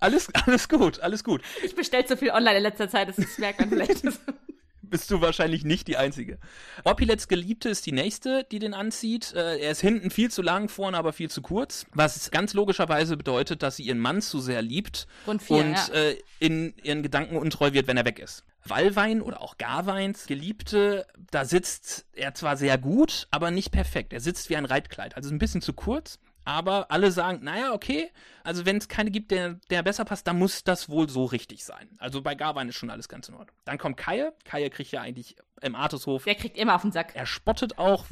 Alles, 0.00 0.28
alles 0.46 0.68
gut, 0.68 1.00
alles 1.00 1.24
gut. 1.24 1.42
Ich 1.62 1.74
bestelle 1.74 2.04
zu 2.06 2.16
viel 2.16 2.30
online 2.30 2.56
in 2.58 2.62
letzter 2.62 2.88
Zeit, 2.88 3.08
das 3.08 3.18
ist- 3.18 3.38
merkt 3.38 3.60
man 3.60 3.68
vielleicht. 3.70 4.02
Bist 4.90 5.10
du 5.10 5.20
wahrscheinlich 5.20 5.64
nicht 5.64 5.88
die 5.88 5.96
Einzige. 5.96 6.38
Orpilets 6.84 7.28
Geliebte 7.28 7.68
ist 7.68 7.86
die 7.86 7.92
nächste, 7.92 8.44
die 8.44 8.58
den 8.58 8.74
anzieht. 8.74 9.32
Äh, 9.34 9.58
er 9.58 9.70
ist 9.70 9.80
hinten 9.80 10.10
viel 10.10 10.30
zu 10.30 10.42
lang, 10.42 10.68
vorne 10.68 10.96
aber 10.96 11.12
viel 11.12 11.30
zu 11.30 11.42
kurz. 11.42 11.86
Was 11.92 12.30
ganz 12.30 12.54
logischerweise 12.54 13.16
bedeutet, 13.16 13.62
dass 13.62 13.76
sie 13.76 13.84
ihren 13.84 13.98
Mann 13.98 14.22
zu 14.22 14.40
sehr 14.40 14.62
liebt 14.62 15.06
Grund 15.24 15.42
vier, 15.42 15.56
und 15.56 15.72
ja. 15.74 15.94
äh, 15.94 16.18
in 16.38 16.74
ihren 16.82 17.02
Gedanken 17.02 17.36
untreu 17.36 17.72
wird, 17.72 17.86
wenn 17.86 17.96
er 17.96 18.04
weg 18.04 18.18
ist. 18.18 18.44
Wallwein 18.64 19.22
oder 19.22 19.40
auch 19.40 19.58
Garweins 19.58 20.26
Geliebte, 20.26 21.06
da 21.30 21.44
sitzt 21.44 22.06
er 22.14 22.34
zwar 22.34 22.56
sehr 22.56 22.78
gut, 22.78 23.28
aber 23.30 23.50
nicht 23.50 23.70
perfekt. 23.70 24.12
Er 24.12 24.20
sitzt 24.20 24.50
wie 24.50 24.56
ein 24.56 24.64
Reitkleid, 24.64 25.16
also 25.16 25.30
ein 25.30 25.38
bisschen 25.38 25.62
zu 25.62 25.72
kurz. 25.72 26.18
Aber 26.46 26.92
alle 26.92 27.10
sagen, 27.10 27.40
naja, 27.42 27.72
okay, 27.72 28.08
also 28.44 28.64
wenn 28.64 28.76
es 28.76 28.88
keine 28.88 29.10
gibt, 29.10 29.32
der, 29.32 29.58
der 29.68 29.82
besser 29.82 30.04
passt, 30.04 30.28
dann 30.28 30.38
muss 30.38 30.62
das 30.62 30.88
wohl 30.88 31.08
so 31.08 31.24
richtig 31.24 31.64
sein. 31.64 31.88
Also 31.98 32.22
bei 32.22 32.36
Garwein 32.36 32.68
ist 32.68 32.76
schon 32.76 32.88
alles 32.88 33.08
ganz 33.08 33.28
in 33.28 33.34
Ordnung. 33.34 33.56
Dann 33.64 33.78
kommt 33.78 33.96
Kaie. 33.96 34.32
Kaie 34.44 34.70
kriegt 34.70 34.92
ja 34.92 35.00
eigentlich 35.00 35.34
im 35.60 35.74
Artushof. 35.74 36.22
Der 36.22 36.36
kriegt 36.36 36.56
immer 36.56 36.76
auf 36.76 36.82
den 36.82 36.92
Sack. 36.92 37.16
Er 37.16 37.26
spottet 37.26 37.78
auch, 37.78 38.06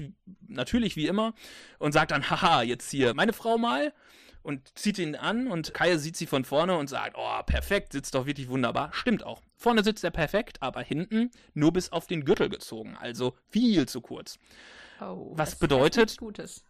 natürlich 0.48 0.96
wie 0.96 1.06
immer, 1.06 1.32
und 1.78 1.92
sagt 1.92 2.10
dann, 2.10 2.28
haha, 2.28 2.62
jetzt 2.62 2.90
hier 2.90 3.14
meine 3.14 3.32
Frau 3.32 3.56
mal 3.56 3.92
und 4.44 4.76
zieht 4.78 4.98
ihn 4.98 5.16
an 5.16 5.48
und 5.48 5.74
Kaie 5.74 5.98
sieht 5.98 6.16
sie 6.16 6.26
von 6.26 6.44
vorne 6.44 6.76
und 6.76 6.88
sagt, 6.88 7.16
oh, 7.18 7.42
perfekt, 7.44 7.92
sitzt 7.92 8.14
doch 8.14 8.26
wirklich 8.26 8.48
wunderbar. 8.48 8.90
Stimmt 8.92 9.24
auch. 9.24 9.42
Vorne 9.56 9.82
sitzt 9.82 10.04
er 10.04 10.10
perfekt, 10.10 10.62
aber 10.62 10.82
hinten 10.82 11.30
nur 11.54 11.72
bis 11.72 11.90
auf 11.90 12.06
den 12.06 12.24
Gürtel 12.24 12.50
gezogen, 12.50 12.96
also 13.00 13.34
viel 13.48 13.88
zu 13.88 14.00
kurz. 14.02 14.38
Oh, 15.00 15.32
Was 15.32 15.56
bedeutet-. 15.56 16.18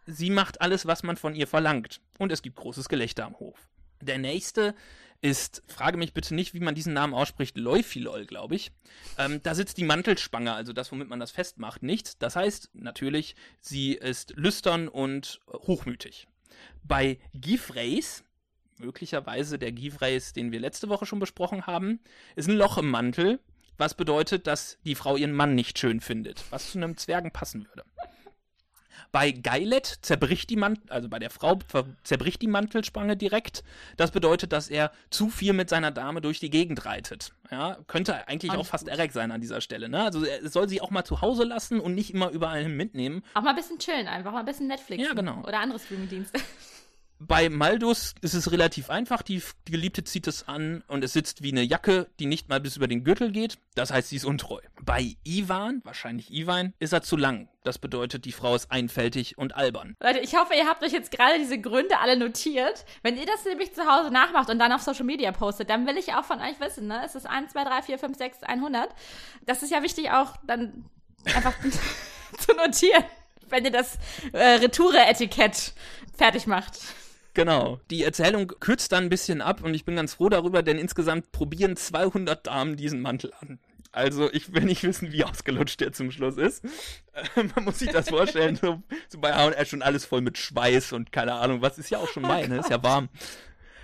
Sie 0.06 0.30
macht 0.30 0.60
alles, 0.60 0.86
was 0.86 1.02
man 1.02 1.16
von 1.16 1.34
ihr 1.34 1.46
verlangt. 1.46 2.00
Und 2.18 2.32
es 2.32 2.42
gibt 2.42 2.56
großes 2.56 2.88
Gelächter 2.88 3.26
am 3.26 3.38
Hof. 3.38 3.68
Der 4.00 4.18
nächste 4.18 4.74
ist, 5.20 5.62
frage 5.66 5.96
mich 5.96 6.12
bitte 6.12 6.34
nicht, 6.34 6.54
wie 6.54 6.60
man 6.60 6.74
diesen 6.74 6.92
Namen 6.92 7.14
ausspricht, 7.14 7.56
Leufilol, 7.56 8.26
glaube 8.26 8.54
ich. 8.54 8.72
Ähm, 9.18 9.42
da 9.42 9.54
sitzt 9.54 9.78
die 9.78 9.84
Mantelspange, 9.84 10.52
also 10.52 10.72
das, 10.72 10.92
womit 10.92 11.08
man 11.08 11.20
das 11.20 11.32
festmacht, 11.32 11.82
nicht. 11.82 12.22
Das 12.22 12.36
heißt 12.36 12.70
natürlich, 12.74 13.34
sie 13.60 13.94
ist 13.94 14.34
lüstern 14.36 14.88
und 14.88 15.40
hochmütig. 15.50 16.28
Bei 16.82 17.18
Gifreis, 17.34 18.24
möglicherweise 18.78 19.58
der 19.58 19.72
Gifreis, 19.72 20.32
den 20.32 20.52
wir 20.52 20.60
letzte 20.60 20.88
Woche 20.88 21.06
schon 21.06 21.18
besprochen 21.18 21.66
haben, 21.66 22.00
ist 22.36 22.48
ein 22.48 22.56
Loch 22.56 22.78
im 22.78 22.90
Mantel, 22.90 23.40
was 23.76 23.94
bedeutet, 23.94 24.46
dass 24.46 24.78
die 24.84 24.94
Frau 24.94 25.16
ihren 25.16 25.32
Mann 25.32 25.54
nicht 25.54 25.78
schön 25.78 26.00
findet, 26.00 26.44
was 26.50 26.72
zu 26.72 26.78
einem 26.78 26.96
Zwergen 26.96 27.30
passen 27.30 27.66
würde. 27.66 27.84
Bei 29.12 29.30
Geilet 29.30 29.86
zerbricht 30.02 30.50
die 30.50 30.56
Mantel, 30.56 30.90
also 30.90 31.08
bei 31.08 31.18
der 31.18 31.30
Frau 31.30 31.58
zerbricht 32.02 32.42
die 32.42 32.46
Mantelspange 32.46 33.16
direkt. 33.16 33.64
Das 33.96 34.10
bedeutet, 34.10 34.52
dass 34.52 34.68
er 34.68 34.92
zu 35.10 35.28
viel 35.28 35.52
mit 35.52 35.68
seiner 35.68 35.90
Dame 35.90 36.20
durch 36.20 36.40
die 36.40 36.50
Gegend 36.50 36.84
reitet. 36.84 37.32
Ja, 37.50 37.78
könnte 37.86 38.26
eigentlich 38.28 38.52
Auch 38.52 38.58
auch 38.58 38.66
fast. 38.66 38.88
Eric 38.88 39.12
sein 39.12 39.30
an 39.30 39.40
dieser 39.40 39.60
Stelle. 39.60 39.88
Ne? 39.88 40.02
Also 40.02 40.24
er 40.24 40.48
soll 40.48 40.68
sie 40.68 40.80
auch 40.80 40.90
mal 40.90 41.04
zu 41.04 41.20
Hause 41.20 41.44
lassen 41.44 41.80
und 41.80 41.94
nicht 41.94 42.12
immer 42.12 42.30
überall 42.30 42.62
hin 42.62 42.76
mitnehmen. 42.76 43.22
Auch 43.34 43.42
mal 43.42 43.50
ein 43.50 43.56
bisschen 43.56 43.78
chillen, 43.78 44.08
einfach 44.08 44.32
mal 44.32 44.40
ein 44.40 44.44
bisschen 44.44 44.66
Netflix. 44.66 45.02
Ja, 45.02 45.12
genau. 45.14 45.42
Oder 45.42 45.60
andere 45.60 45.78
Streamingdienste. 45.78 46.40
Bei 47.18 47.48
Maldus 47.48 48.14
ist 48.20 48.34
es 48.34 48.50
relativ 48.50 48.90
einfach. 48.90 49.22
Die, 49.22 49.42
Geliebte 49.64 50.04
zieht 50.04 50.26
es 50.26 50.48
an 50.48 50.82
und 50.88 51.04
es 51.04 51.12
sitzt 51.12 51.42
wie 51.42 51.52
eine 51.52 51.62
Jacke, 51.62 52.08
die 52.18 52.26
nicht 52.26 52.48
mal 52.48 52.60
bis 52.60 52.76
über 52.76 52.88
den 52.88 53.04
Gürtel 53.04 53.30
geht. 53.30 53.58
Das 53.74 53.92
heißt, 53.92 54.08
sie 54.08 54.16
ist 54.16 54.24
untreu. 54.24 54.60
Bei 54.82 55.16
Ivan, 55.24 55.80
wahrscheinlich 55.84 56.32
Ivan, 56.32 56.74
ist 56.80 56.92
er 56.92 57.02
zu 57.02 57.16
lang. 57.16 57.48
Das 57.62 57.78
bedeutet, 57.78 58.24
die 58.24 58.32
Frau 58.32 58.54
ist 58.54 58.70
einfältig 58.70 59.38
und 59.38 59.54
albern. 59.54 59.96
Leute, 60.00 60.18
ich 60.18 60.36
hoffe, 60.36 60.54
ihr 60.54 60.66
habt 60.66 60.82
euch 60.82 60.92
jetzt 60.92 61.10
gerade 61.10 61.38
diese 61.38 61.58
Gründe 61.58 61.98
alle 61.98 62.18
notiert. 62.18 62.84
Wenn 63.02 63.16
ihr 63.16 63.26
das 63.26 63.44
nämlich 63.44 63.74
zu 63.74 63.86
Hause 63.86 64.10
nachmacht 64.10 64.50
und 64.50 64.58
dann 64.58 64.72
auf 64.72 64.82
Social 64.82 65.04
Media 65.04 65.32
postet, 65.32 65.70
dann 65.70 65.86
will 65.86 65.96
ich 65.96 66.12
auch 66.14 66.24
von 66.24 66.40
euch 66.40 66.60
wissen, 66.60 66.88
ne? 66.88 67.02
Es 67.04 67.14
ist 67.14 67.26
1, 67.26 67.52
2, 67.52 67.64
3, 67.64 67.82
4, 67.82 67.98
5, 67.98 68.18
6, 68.18 68.42
100. 68.42 68.90
Das 69.46 69.62
ist 69.62 69.70
ja 69.70 69.82
wichtig 69.82 70.10
auch 70.10 70.36
dann 70.46 70.84
einfach 71.24 71.54
zu 72.38 72.54
notieren, 72.54 73.04
wenn 73.48 73.64
ihr 73.64 73.70
das 73.70 73.98
äh, 74.32 74.56
Retoure-Etikett 74.56 75.72
fertig 76.16 76.46
macht. 76.46 76.78
Genau. 77.34 77.80
Die 77.90 78.04
Erzählung 78.04 78.46
kürzt 78.60 78.92
dann 78.92 79.04
ein 79.04 79.10
bisschen 79.10 79.42
ab 79.42 79.62
und 79.62 79.74
ich 79.74 79.84
bin 79.84 79.96
ganz 79.96 80.14
froh 80.14 80.28
darüber, 80.28 80.62
denn 80.62 80.78
insgesamt 80.78 81.32
probieren 81.32 81.76
200 81.76 82.46
Damen 82.46 82.76
diesen 82.76 83.00
Mantel 83.00 83.32
an. 83.40 83.58
Also 83.90 84.32
ich 84.32 84.52
will 84.52 84.64
nicht 84.64 84.82
wissen, 84.82 85.12
wie 85.12 85.24
ausgelutscht 85.24 85.80
der 85.80 85.92
zum 85.92 86.10
Schluss 86.10 86.36
ist. 86.36 86.64
Man 87.54 87.64
muss 87.64 87.78
sich 87.80 87.90
das 87.90 88.08
vorstellen, 88.08 88.56
so, 88.56 88.82
so 89.08 89.18
bei 89.18 89.32
H&R 89.32 89.64
schon 89.66 89.82
alles 89.82 90.04
voll 90.04 90.20
mit 90.20 90.38
Schweiß 90.38 90.92
und 90.92 91.12
keine 91.12 91.34
Ahnung, 91.34 91.62
was 91.62 91.78
ist 91.78 91.90
ja 91.90 91.98
auch 91.98 92.08
schon 92.08 92.22
Mai, 92.22 92.46
ne? 92.46 92.58
Ist 92.58 92.70
ja 92.70 92.82
warm. 92.82 93.08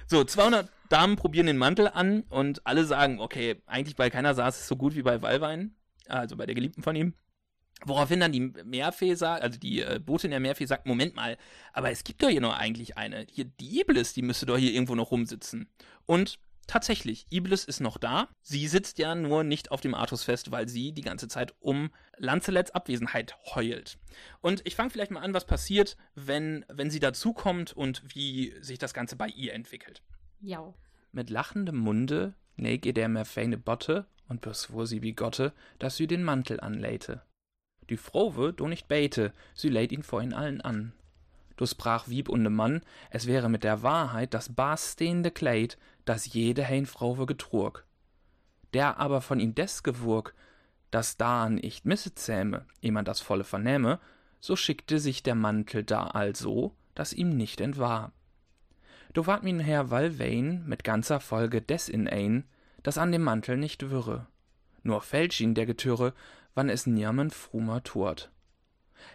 So, 0.06 0.24
200 0.24 0.68
Damen 0.88 1.14
probieren 1.14 1.46
den 1.46 1.58
Mantel 1.58 1.86
an 1.86 2.22
und 2.28 2.66
alle 2.66 2.84
sagen, 2.84 3.20
okay, 3.20 3.62
eigentlich 3.66 3.94
bei 3.94 4.10
keiner 4.10 4.34
saß 4.34 4.60
es 4.60 4.66
so 4.66 4.74
gut 4.74 4.96
wie 4.96 5.02
bei 5.02 5.22
Wallwein, 5.22 5.76
also 6.08 6.36
bei 6.36 6.46
der 6.46 6.56
Geliebten 6.56 6.82
von 6.82 6.96
ihm. 6.96 7.14
Woraufhin 7.84 8.20
dann 8.20 8.32
die 8.32 8.52
Meerfee 8.64 9.14
sagt, 9.14 9.42
also 9.42 9.58
die 9.58 9.80
äh, 9.80 10.00
Botin 10.04 10.30
der 10.30 10.40
Meerfee 10.40 10.66
sagt, 10.66 10.86
Moment 10.86 11.14
mal, 11.14 11.38
aber 11.72 11.90
es 11.90 12.04
gibt 12.04 12.22
doch 12.22 12.28
hier 12.28 12.40
noch 12.40 12.58
eigentlich 12.58 12.96
eine. 12.98 13.26
Hier, 13.30 13.44
die 13.44 13.80
Iblis, 13.80 14.12
die 14.12 14.22
müsste 14.22 14.46
doch 14.46 14.58
hier 14.58 14.72
irgendwo 14.72 14.94
noch 14.94 15.10
rumsitzen. 15.10 15.68
Und 16.06 16.38
tatsächlich, 16.66 17.26
Iblis 17.30 17.64
ist 17.64 17.80
noch 17.80 17.96
da. 17.96 18.28
Sie 18.42 18.68
sitzt 18.68 18.98
ja 18.98 19.14
nur 19.14 19.44
nicht 19.44 19.70
auf 19.70 19.80
dem 19.80 19.94
Artus 19.94 20.24
fest, 20.24 20.50
weil 20.50 20.68
sie 20.68 20.92
die 20.92 21.02
ganze 21.02 21.26
Zeit 21.26 21.54
um 21.60 21.90
Lancelets 22.18 22.70
Abwesenheit 22.72 23.36
heult. 23.54 23.98
Und 24.40 24.60
ich 24.64 24.76
fange 24.76 24.90
vielleicht 24.90 25.10
mal 25.10 25.20
an, 25.20 25.34
was 25.34 25.46
passiert, 25.46 25.96
wenn, 26.14 26.66
wenn 26.68 26.90
sie 26.90 27.00
dazukommt 27.00 27.72
und 27.72 28.02
wie 28.14 28.54
sich 28.60 28.78
das 28.78 28.94
Ganze 28.94 29.16
bei 29.16 29.28
ihr 29.28 29.54
entwickelt. 29.54 30.02
Ja. 30.40 30.74
Mit 31.12 31.30
lachendem 31.30 31.76
Munde 31.76 32.34
neig 32.56 32.86
ihr 32.86 32.92
der 32.92 33.08
Merfeine 33.08 33.58
Botte 33.58 34.06
und 34.28 34.40
beschwor 34.42 34.86
sie 34.86 35.02
wie 35.02 35.14
Gotte, 35.14 35.52
dass 35.78 35.96
sie 35.96 36.06
den 36.06 36.22
Mantel 36.22 36.60
anläte. 36.60 37.22
Die 37.90 37.96
Frowe 37.96 38.52
do 38.52 38.68
nicht 38.68 38.88
bete, 38.88 39.32
sie 39.52 39.68
lädt 39.68 39.92
ihn 39.92 40.02
vor 40.02 40.22
ihn 40.22 40.32
allen 40.32 40.60
an. 40.60 40.92
Du 41.56 41.66
sprach 41.66 42.08
Wieb 42.08 42.28
und 42.28 42.44
de 42.44 42.50
Mann, 42.50 42.80
es 43.10 43.26
wäre 43.26 43.50
mit 43.50 43.64
der 43.64 43.82
Wahrheit 43.82 44.32
das 44.32 44.54
barstehende 44.54 45.30
Kleid, 45.30 45.76
das 46.04 46.32
jede 46.32 46.66
Heinfrauwe 46.66 47.26
getrug. 47.26 47.84
Der 48.72 48.98
aber 48.98 49.20
von 49.20 49.40
ihm 49.40 49.54
des 49.54 49.82
gewurg, 49.82 50.34
dass 50.90 51.16
da 51.16 51.44
an 51.44 51.58
icht 51.58 51.84
misse 51.84 52.14
zähme, 52.14 52.64
eh 52.80 52.90
man 52.90 53.04
das 53.04 53.20
volle 53.20 53.44
vernähme, 53.44 53.98
so 54.40 54.56
schickte 54.56 54.98
sich 54.98 55.22
der 55.22 55.34
Mantel 55.34 55.84
da 55.84 56.04
also, 56.04 56.74
dass 56.94 57.12
ihm 57.12 57.36
nicht 57.36 57.60
entwahr. 57.60 58.12
Do 59.12 59.26
ward 59.26 59.42
min 59.42 59.60
Herr 59.60 59.90
Wallwein 59.90 60.64
mit 60.66 60.84
ganzer 60.84 61.20
Folge 61.20 61.60
des 61.60 61.88
in 61.88 62.08
ein, 62.08 62.44
dass 62.82 62.96
an 62.96 63.12
dem 63.12 63.22
Mantel 63.22 63.56
nicht 63.56 63.90
würre. 63.90 64.26
Nur 64.82 65.02
fälsch 65.02 65.40
ihn 65.40 65.54
der 65.54 65.66
Getürre, 65.66 66.14
wann 66.60 66.68
es 66.68 66.86
nirmen 66.86 67.30
frumer 67.30 67.82
turt. 67.82 68.30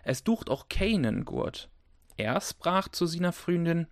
Es 0.03 0.23
ducht 0.23 0.49
auch 0.49 0.67
keinen 0.67 1.25
Gurt. 1.25 1.69
Er 2.17 2.41
sprach 2.41 2.87
zu 2.87 3.05
siener 3.05 3.31
Freundin, 3.31 3.85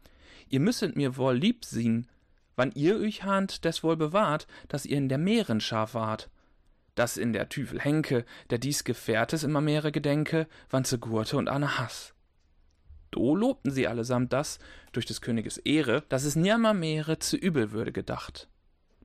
ihr 0.50 0.60
müsset 0.60 0.96
mir 0.96 1.18
wohl 1.18 1.36
lieb 1.36 1.63
sien, 1.63 2.08
wann 2.56 2.72
ihr 2.72 2.98
euch 2.98 3.22
hahnt, 3.22 3.63
des 3.63 3.84
wohl 3.84 3.96
bewahrt, 3.96 4.48
dass 4.70 4.88
ihr 4.88 4.98
in 4.98 5.08
der 5.08 5.20
Meeren 5.20 5.62
scharf 5.62 5.94
wart. 5.94 6.32
Dass 6.96 7.16
in 7.16 7.32
der 7.32 7.48
Tüfel 7.48 7.80
Henke, 7.80 8.26
der 8.50 8.58
dies 8.58 8.86
Gefährtes 8.86 9.44
immer 9.44 9.62
Meere 9.62 9.92
gedenke, 9.92 10.48
wann 10.72 10.84
ze 10.84 10.98
Gurte 10.98 11.38
und 11.38 11.48
Anne 11.48 11.78
Hass. 11.78 12.16
Do 13.12 13.36
lobten 13.36 13.70
sie 13.70 13.88
allesamt 13.88 14.34
das, 14.34 14.58
durch 14.94 15.06
des 15.06 15.22
Königes 15.22 15.60
Ehre, 15.60 16.02
dass 16.10 16.24
es 16.24 16.36
nimmer 16.36 16.74
Meere 16.74 17.20
zu 17.20 17.38
übel 17.38 17.72
würde 17.72 17.92
gedacht. 17.92 18.48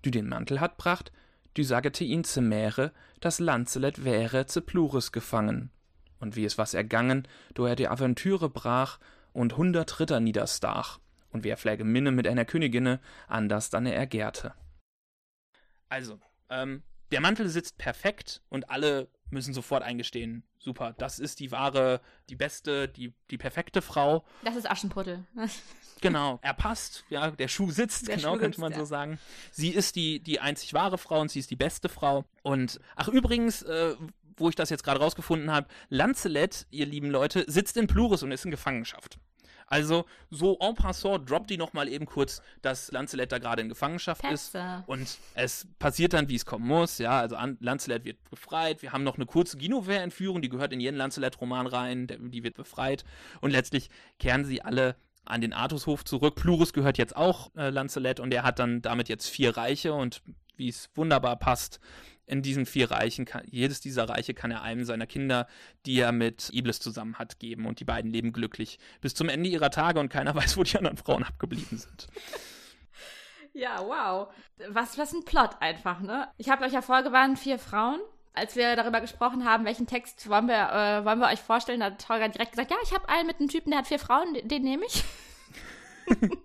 Dü 0.02 0.10
den 0.10 0.26
Mantel 0.26 0.58
hat 0.58 0.78
bracht, 0.78 1.12
dü 1.58 1.64
sagete 1.64 2.04
ihn 2.04 2.24
ze 2.24 2.40
Meere, 2.40 2.92
dass 3.20 3.40
Lancelet 3.40 4.04
wäre 4.04 4.46
ze 4.46 4.60
Plures 4.60 5.10
gefangen. 5.12 5.70
Und 6.20 6.36
wie 6.36 6.44
es 6.44 6.56
was 6.56 6.74
ergangen, 6.74 7.26
do 7.54 7.66
er 7.66 7.76
die 7.76 7.88
Aventüre 7.88 8.48
brach 8.48 8.98
und 9.32 9.56
hundert 9.56 10.00
Ritter 10.00 10.20
niederstach, 10.20 11.00
und 11.30 11.44
wer 11.44 11.56
fläge 11.56 11.84
Minne 11.84 12.12
mit 12.12 12.26
einer 12.26 12.44
Königinne, 12.44 13.00
anders 13.26 13.70
dann 13.70 13.86
er 13.86 13.96
ergärte. 13.96 14.54
Also, 15.88 16.20
ähm, 16.48 16.82
der 17.10 17.20
Mantel 17.20 17.48
sitzt 17.48 17.78
perfekt 17.78 18.42
und 18.48 18.70
alle 18.70 19.08
müssen 19.30 19.54
sofort 19.54 19.82
eingestehen. 19.82 20.42
Super, 20.58 20.94
das 20.98 21.18
ist 21.18 21.40
die 21.40 21.50
wahre, 21.50 22.00
die 22.28 22.36
beste, 22.36 22.88
die, 22.88 23.12
die 23.30 23.38
perfekte 23.38 23.82
Frau. 23.82 24.24
Das 24.44 24.56
ist 24.56 24.70
Aschenputtel. 24.70 25.24
Genau, 26.00 26.38
er 26.42 26.54
passt, 26.54 27.04
ja, 27.10 27.32
der 27.32 27.48
Schuh 27.48 27.72
sitzt, 27.72 28.06
Der 28.06 28.18
genau, 28.18 28.34
Schuh 28.34 28.38
könnte 28.38 28.56
sitzt, 28.56 28.60
man 28.60 28.70
ja. 28.70 28.78
so 28.78 28.84
sagen. 28.84 29.18
Sie 29.50 29.70
ist 29.70 29.96
die, 29.96 30.20
die 30.20 30.38
einzig 30.38 30.72
wahre 30.72 30.96
Frau 30.96 31.20
und 31.20 31.28
sie 31.28 31.40
ist 31.40 31.50
die 31.50 31.56
beste 31.56 31.88
Frau. 31.88 32.24
Und, 32.42 32.78
ach 32.94 33.08
übrigens, 33.08 33.62
äh, 33.62 33.96
wo 34.36 34.48
ich 34.48 34.54
das 34.54 34.70
jetzt 34.70 34.84
gerade 34.84 35.00
rausgefunden 35.00 35.50
habe, 35.50 35.66
Lancelet, 35.88 36.66
ihr 36.70 36.86
lieben 36.86 37.10
Leute, 37.10 37.44
sitzt 37.48 37.76
in 37.76 37.88
Plurus 37.88 38.22
und 38.22 38.30
ist 38.30 38.44
in 38.44 38.50
Gefangenschaft. 38.50 39.18
Also, 39.68 40.06
so 40.30 40.58
en 40.60 40.74
passant 40.74 41.28
droppt 41.28 41.50
die 41.50 41.58
nochmal 41.58 41.88
eben 41.88 42.06
kurz, 42.06 42.40
dass 42.62 42.90
Lancelet 42.90 43.30
da 43.30 43.38
gerade 43.38 43.62
in 43.62 43.68
Gefangenschaft 43.68 44.24
ist. 44.24 44.52
Pässe. 44.52 44.84
Und 44.86 45.18
es 45.34 45.66
passiert 45.78 46.14
dann, 46.14 46.28
wie 46.28 46.36
es 46.36 46.46
kommen 46.46 46.66
muss. 46.66 46.98
Ja, 46.98 47.20
also 47.20 47.36
An 47.36 47.58
Lancelot 47.60 48.04
wird 48.04 48.18
befreit. 48.30 48.82
Wir 48.82 48.92
haben 48.92 49.04
noch 49.04 49.16
eine 49.16 49.26
kurze 49.26 49.58
Guinevere-Entführung, 49.58 50.40
die 50.40 50.48
gehört 50.48 50.72
in 50.72 50.80
jeden 50.80 50.96
Lancelot-Roman 50.96 51.66
rein. 51.66 52.06
Die 52.06 52.42
wird 52.42 52.56
befreit. 52.56 53.04
Und 53.40 53.50
letztlich 53.50 53.90
kehren 54.18 54.44
sie 54.44 54.62
alle 54.62 54.96
an 55.26 55.42
den 55.42 55.52
Artushof 55.52 56.04
zurück. 56.04 56.36
Plurus 56.36 56.72
gehört 56.72 56.96
jetzt 56.96 57.14
auch 57.14 57.54
äh, 57.54 57.68
Lancelot 57.68 58.20
und 58.20 58.32
er 58.32 58.44
hat 58.44 58.58
dann 58.58 58.80
damit 58.80 59.10
jetzt 59.10 59.28
vier 59.28 59.56
Reiche. 59.56 59.92
Und 59.92 60.22
wie 60.56 60.68
es 60.68 60.88
wunderbar 60.94 61.36
passt, 61.36 61.78
in 62.28 62.42
diesen 62.42 62.66
vier 62.66 62.90
Reichen, 62.90 63.24
kann, 63.24 63.42
jedes 63.50 63.80
dieser 63.80 64.08
Reiche 64.08 64.34
kann 64.34 64.50
er 64.50 64.62
einem 64.62 64.84
seiner 64.84 65.06
Kinder, 65.06 65.46
die 65.86 65.98
er 65.98 66.12
mit 66.12 66.50
Iblis 66.52 66.80
zusammen 66.80 67.18
hat, 67.18 67.38
geben. 67.38 67.66
Und 67.66 67.80
die 67.80 67.84
beiden 67.84 68.10
leben 68.10 68.32
glücklich 68.32 68.78
bis 69.00 69.14
zum 69.14 69.28
Ende 69.28 69.48
ihrer 69.48 69.70
Tage 69.70 69.98
und 69.98 70.10
keiner 70.10 70.34
weiß, 70.36 70.56
wo 70.56 70.62
die 70.62 70.76
anderen 70.76 70.96
Frauen 70.96 71.24
abgeblieben 71.24 71.78
sind. 71.78 72.06
Ja, 73.52 73.80
wow. 73.80 74.32
Was, 74.68 74.98
was 74.98 75.12
ein 75.12 75.24
Plot 75.24 75.50
einfach, 75.60 76.00
ne? 76.00 76.28
Ich 76.36 76.48
habe 76.48 76.64
euch 76.64 76.72
ja 76.72 76.82
vorgewarnt, 76.82 77.38
vier 77.38 77.58
Frauen. 77.58 78.00
Als 78.34 78.54
wir 78.54 78.76
darüber 78.76 79.00
gesprochen 79.00 79.44
haben, 79.44 79.64
welchen 79.64 79.88
Text 79.88 80.28
wollen 80.28 80.46
wir, 80.46 80.70
äh, 80.70 81.04
wollen 81.04 81.18
wir 81.18 81.26
euch 81.26 81.40
vorstellen, 81.40 81.82
hat 81.82 82.08
Holger 82.08 82.28
direkt 82.28 82.52
gesagt, 82.52 82.70
ja, 82.70 82.76
ich 82.84 82.94
habe 82.94 83.08
einen 83.08 83.26
mit 83.26 83.40
einem 83.40 83.48
Typen, 83.48 83.70
der 83.70 83.80
hat 83.80 83.88
vier 83.88 83.98
Frauen, 83.98 84.32
den, 84.32 84.46
den 84.46 84.62
nehme 84.62 84.84
ich. 84.86 85.02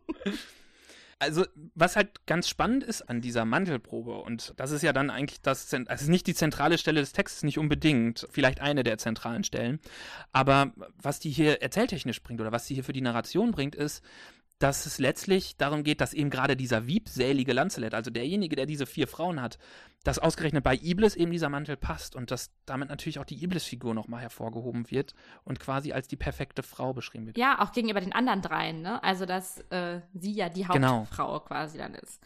Also, 1.24 1.46
was 1.74 1.96
halt 1.96 2.26
ganz 2.28 2.50
spannend 2.50 2.84
ist 2.84 3.02
an 3.04 3.22
dieser 3.22 3.46
Mantelprobe, 3.46 4.16
und 4.16 4.54
das 4.58 4.72
ist 4.72 4.82
ja 4.82 4.92
dann 4.92 5.10
eigentlich 5.10 5.42
das, 5.42 5.74
also 5.74 6.12
nicht 6.12 6.28
die 6.28 6.36
zentrale 6.36 6.78
Stelle 6.78 7.00
des 7.00 7.14
Textes, 7.14 7.44
nicht 7.44 7.58
unbedingt, 7.58 8.28
vielleicht 8.30 8.60
eine 8.60 8.84
der 8.84 8.98
zentralen 8.98 9.46
Stellen, 9.46 9.80
aber 10.34 10.74
was 11.02 11.20
die 11.20 11.30
hier 11.30 11.62
erzähltechnisch 11.62 12.22
bringt 12.22 12.42
oder 12.42 12.52
was 12.52 12.66
die 12.66 12.74
hier 12.74 12.84
für 12.84 12.92
die 12.92 13.02
Narration 13.02 13.52
bringt, 13.52 13.74
ist, 13.74 14.04
dass 14.60 14.86
es 14.86 14.98
letztlich 15.00 15.58
darum 15.58 15.84
geht, 15.84 16.00
dass 16.00 16.14
eben 16.14 16.30
gerade 16.30 16.56
dieser 16.56 16.88
wiebsälige 16.88 17.54
Lancelot, 17.54 17.94
also 17.94 18.12
derjenige, 18.12 18.56
der 18.56 18.66
diese 18.66 18.86
vier 18.86 19.08
Frauen 19.08 19.42
hat, 19.42 19.58
dass 20.04 20.20
ausgerechnet 20.20 20.64
bei 20.64 20.76
Iblis 20.76 21.16
eben 21.16 21.32
dieser 21.32 21.50
Mantel 21.50 21.76
passt 21.76 22.16
und 22.16 22.32
dass 22.32 22.52
damit 22.66 22.90
natürlich 22.90 23.20
auch 23.20 23.26
die 23.26 23.44
Iblis-Figur 23.44 23.94
nochmal 23.94 24.22
hervorgehoben 24.22 24.90
wird 24.90 25.16
und 25.44 25.60
quasi 25.60 25.92
als 25.92 26.08
die 26.08 26.16
perfekte 26.16 26.64
Frau 26.64 26.94
beschrieben 26.94 27.26
wird. 27.26 27.38
Ja, 27.38 27.60
auch 27.62 27.72
gegenüber 27.72 28.00
den 28.00 28.14
anderen 28.14 28.42
dreien, 28.42 28.82
ne? 28.82 29.04
Also, 29.04 29.26
dass 29.26 29.60
äh, 29.70 30.02
sie 30.14 30.34
ja 30.34 30.50
die 30.50 30.64
Genau. 30.64 31.00
Hauptfrau 31.00 31.40
quasi 31.42 31.78
dann 31.78 31.96
ist. 31.96 32.22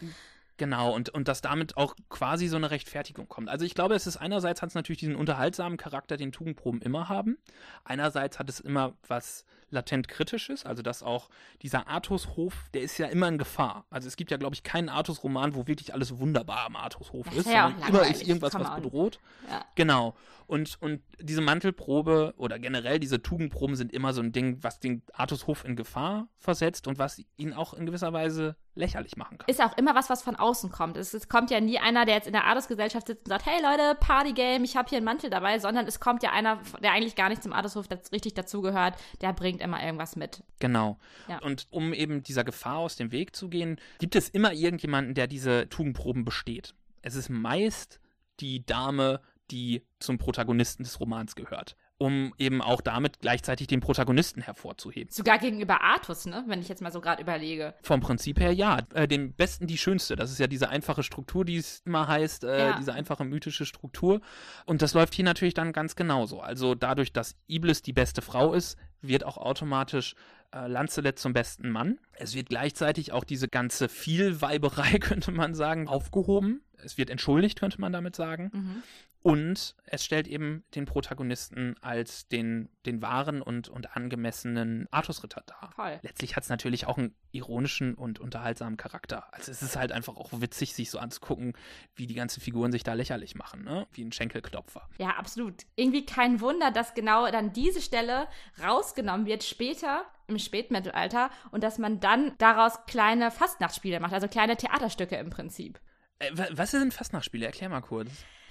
Genau, 0.58 0.94
und, 0.94 1.10
und 1.10 1.28
dass 1.28 1.42
damit 1.42 1.78
auch 1.78 1.96
quasi 2.10 2.48
so 2.48 2.56
eine 2.56 2.72
Rechtfertigung 2.72 3.28
kommt. 3.28 3.48
Also 3.48 3.64
ich 3.64 3.76
glaube, 3.76 3.94
es 3.94 4.08
ist 4.08 4.18
einerseits 4.18 4.64
hat 4.64 4.70
es 4.70 4.76
natürlich 4.76 5.00
diesen 5.00 5.16
unterhaltsamen 5.16 5.78
Charakter, 5.78 6.18
den 6.18 6.32
Tugendproben 6.32 6.82
immer 6.82 7.10
haben. 7.10 7.38
Einerseits 7.84 8.40
hat 8.40 8.50
es 8.50 8.60
immer 8.60 8.96
was 9.08 9.46
latent 9.70 10.08
kritisches, 10.08 10.66
also 10.66 10.82
dass 10.82 11.04
auch 11.04 11.30
dieser 11.62 11.88
Artushof, 11.88 12.54
der 12.74 12.82
ist 12.82 12.98
ja 12.98 13.08
immer 13.08 13.28
in 13.28 13.38
Gefahr. 13.38 13.86
Also 13.90 14.08
es 14.08 14.16
gibt 14.16 14.32
ja, 14.32 14.38
glaube 14.38 14.56
ich, 14.56 14.64
keinen 14.64 14.90
Artus-Roman, 14.90 15.56
wo 15.56 15.68
wirklich 15.68 15.94
alles 15.94 16.18
wunderbar 16.20 16.66
am 16.66 16.76
Artushof 16.76 17.28
ist, 17.28 17.40
ist 17.40 17.52
ja 17.52 17.72
sondern 17.72 17.90
immer 17.90 18.08
ist 18.08 18.28
irgendwas, 18.28 18.54
was 18.54 18.76
bedroht. 18.76 19.20
Ja. 19.50 19.66
Genau. 19.76 20.16
Und, 20.48 20.82
und 20.82 21.02
diese 21.20 21.42
Mantelprobe 21.42 22.34
oder 22.38 22.58
generell 22.58 23.00
diese 23.02 23.22
Tugendproben 23.22 23.76
sind 23.76 23.92
immer 23.92 24.14
so 24.14 24.22
ein 24.22 24.32
Ding, 24.32 24.60
was 24.62 24.80
den 24.80 25.04
Artushof 25.14 25.66
in 25.66 25.76
Gefahr 25.76 26.30
versetzt 26.38 26.88
und 26.88 26.98
was 26.98 27.22
ihn 27.36 27.52
auch 27.52 27.74
in 27.74 27.86
gewisser 27.86 28.14
Weise 28.14 28.56
lächerlich 28.74 29.18
machen 29.18 29.40
kann. 29.40 29.50
Ist 29.50 29.62
auch 29.62 29.78
immer 29.78 29.94
was, 29.94 30.10
was 30.10 30.22
von 30.22 30.38
außen 30.38 30.72
kommt. 30.72 30.96
Es, 30.96 31.14
es 31.14 31.28
kommt 31.28 31.52
ja 31.52 31.60
nie 31.60 31.80
einer, 31.80 32.06
der 32.06 32.16
jetzt 32.16 32.28
in 32.28 32.34
der 32.34 32.48
Adelsgesellschaft 32.48 33.08
sitzt 33.08 33.26
und 33.26 33.30
sagt, 33.30 33.46
hey 33.46 33.62
Leute, 33.62 33.98
Partygame, 34.00 34.64
ich 34.64 34.78
habe 34.78 34.88
hier 34.88 34.98
einen 34.98 35.06
Mantel 35.06 35.30
dabei, 35.30 35.60
sondern 35.60 35.86
es 35.86 36.00
kommt 36.00 36.24
ja 36.24 36.32
einer, 36.32 36.60
der 36.82 36.94
eigentlich 36.94 37.16
gar 37.16 37.28
nicht 37.28 37.44
zum 37.44 37.52
Adelshof 37.52 37.88
das 37.90 38.12
richtig 38.14 38.36
dazugehört, 38.36 38.96
der 39.20 39.34
bringt 39.34 39.57
immer 39.62 39.84
irgendwas 39.84 40.16
mit. 40.16 40.44
Genau. 40.60 40.98
Ja. 41.28 41.40
Und 41.40 41.68
um 41.70 41.94
eben 41.94 42.24
dieser 42.24 42.44
Gefahr 42.44 42.78
aus 42.78 42.96
dem 42.96 43.12
Weg 43.12 43.36
zu 43.36 43.50
gehen, 43.50 43.80
gibt 44.00 44.16
es 44.16 44.30
immer 44.30 44.54
irgendjemanden, 44.54 45.14
der 45.14 45.28
diese 45.28 45.70
Tugendproben 45.70 46.26
besteht. 46.26 46.74
Es 47.02 47.16
ist 47.16 47.30
meist 47.30 48.00
die 48.40 48.66
Dame, 48.66 49.22
die 49.52 49.84
zum 50.00 50.18
Protagonisten 50.18 50.84
des 50.84 51.00
Romans 51.00 51.36
gehört, 51.36 51.76
um 52.00 52.34
eben 52.38 52.62
auch 52.62 52.82
damit 52.82 53.20
gleichzeitig 53.22 53.68
den 53.68 53.80
Protagonisten 53.80 54.42
hervorzuheben. 54.42 55.12
Sogar 55.12 55.40
gegenüber 55.40 55.82
Artus, 55.82 56.26
ne? 56.26 56.44
Wenn 56.48 56.62
ich 56.62 56.70
jetzt 56.70 56.82
mal 56.82 56.92
so 56.92 57.02
gerade 57.02 57.22
überlege. 57.22 57.74
Vom 57.82 58.02
Prinzip 58.02 58.40
her 58.40 58.54
ja. 58.54 58.80
Äh, 58.94 59.08
dem 59.08 59.34
Besten 59.34 59.66
die 59.68 59.78
schönste. 59.78 60.16
Das 60.16 60.32
ist 60.32 60.40
ja 60.40 60.48
diese 60.48 60.70
einfache 60.70 61.02
Struktur, 61.04 61.44
die 61.44 61.58
es 61.58 61.82
immer 61.86 62.08
heißt, 62.08 62.44
äh, 62.44 62.58
Ja. 62.70 62.78
diese 62.78 62.94
einfache 62.94 63.24
mythische 63.26 63.66
Struktur. 63.66 64.22
Und 64.66 64.82
das 64.82 64.94
läuft 64.94 65.16
hier 65.16 65.26
natürlich 65.26 65.56
dann 65.56 65.72
ganz 65.74 65.96
genauso. 65.96 66.40
Also 66.40 66.76
dadurch, 66.76 67.14
dass 67.14 67.36
Iblis 67.48 67.82
die 67.82 67.94
beste 67.94 68.22
Frau 68.22 68.54
ist, 68.54 68.78
wird 69.02 69.24
auch 69.24 69.38
automatisch 69.38 70.16
äh, 70.54 70.68
Lancelot 70.68 71.20
zum 71.20 71.34
besten 71.34 71.70
Mann. 71.72 72.00
Es 72.14 72.34
wird 72.36 72.50
gleichzeitig 72.50 73.12
auch 73.12 73.24
diese 73.24 73.48
ganze 73.48 73.90
Vielweiberei, 73.90 74.98
könnte 75.00 75.32
man 75.32 75.56
sagen, 75.56 75.88
aufgehoben. 75.88 76.62
Es 76.84 76.98
wird 76.98 77.10
entschuldigt, 77.10 77.60
könnte 77.60 77.82
man 77.82 77.92
damit 77.92 78.16
sagen. 78.16 78.52
Mhm. 78.54 78.84
Und 79.28 79.76
es 79.86 80.06
stellt 80.06 80.26
eben 80.28 80.64
den 80.74 80.86
Protagonisten 80.86 81.76
als 81.82 82.30
den, 82.30 82.70
den 82.86 83.02
wahren 83.02 83.42
und, 83.42 83.68
und 83.68 83.96
angemessenen 83.98 84.88
Artusritter 84.90 85.44
dar. 85.46 85.72
Voll. 85.76 86.00
Letztlich 86.02 86.38
hat 86.38 86.44
es 86.44 86.50
natürlich 86.50 86.88
auch 86.88 86.98
einen 86.98 87.14
ironischen 87.32 87.96
und 87.96 88.20
unterhaltsamen 88.20 88.78
Charakter. 88.78 89.34
Also 89.34 89.52
es 89.52 89.62
ist 89.62 89.76
halt 89.76 89.92
einfach 89.92 90.16
auch 90.16 90.30
witzig, 90.32 90.74
sich 90.74 90.90
so 90.90 91.00
anzugucken, 91.00 91.54
wie 91.96 92.08
die 92.08 92.14
ganzen 92.14 92.40
Figuren 92.40 92.72
sich 92.72 92.84
da 92.84 92.94
lächerlich 92.94 93.36
machen, 93.36 93.66
ne? 93.66 93.86
Wie 93.92 94.04
ein 94.04 94.14
Schenkelklopfer. 94.14 94.88
Ja, 94.98 95.10
absolut. 95.18 95.66
Irgendwie 95.76 96.06
kein 96.06 96.40
Wunder, 96.40 96.72
dass 96.72 96.94
genau 96.94 97.30
dann 97.30 97.52
diese 97.52 97.82
Stelle 97.82 98.28
rausgenommen 98.64 99.26
wird 99.26 99.44
später 99.44 100.06
im 100.28 100.40
Spätmittelalter 100.40 101.32
und 101.52 101.64
dass 101.64 101.80
man 101.80 102.00
dann 102.00 102.34
daraus 102.38 102.86
kleine 102.86 103.32
Fastnachtsspiele 103.32 104.00
macht, 104.00 104.14
also 104.14 104.30
kleine 104.30 104.56
Theaterstücke 104.56 105.18
im 105.18 105.32
Prinzip. 105.32 105.82
Äh, 106.20 106.32
wa- 106.38 106.48
was 106.52 106.72
sind 106.72 106.94
Fastnachspiele? 106.94 107.46
Erklär 107.46 107.70
mal 107.70 107.82
kurz. 107.82 108.10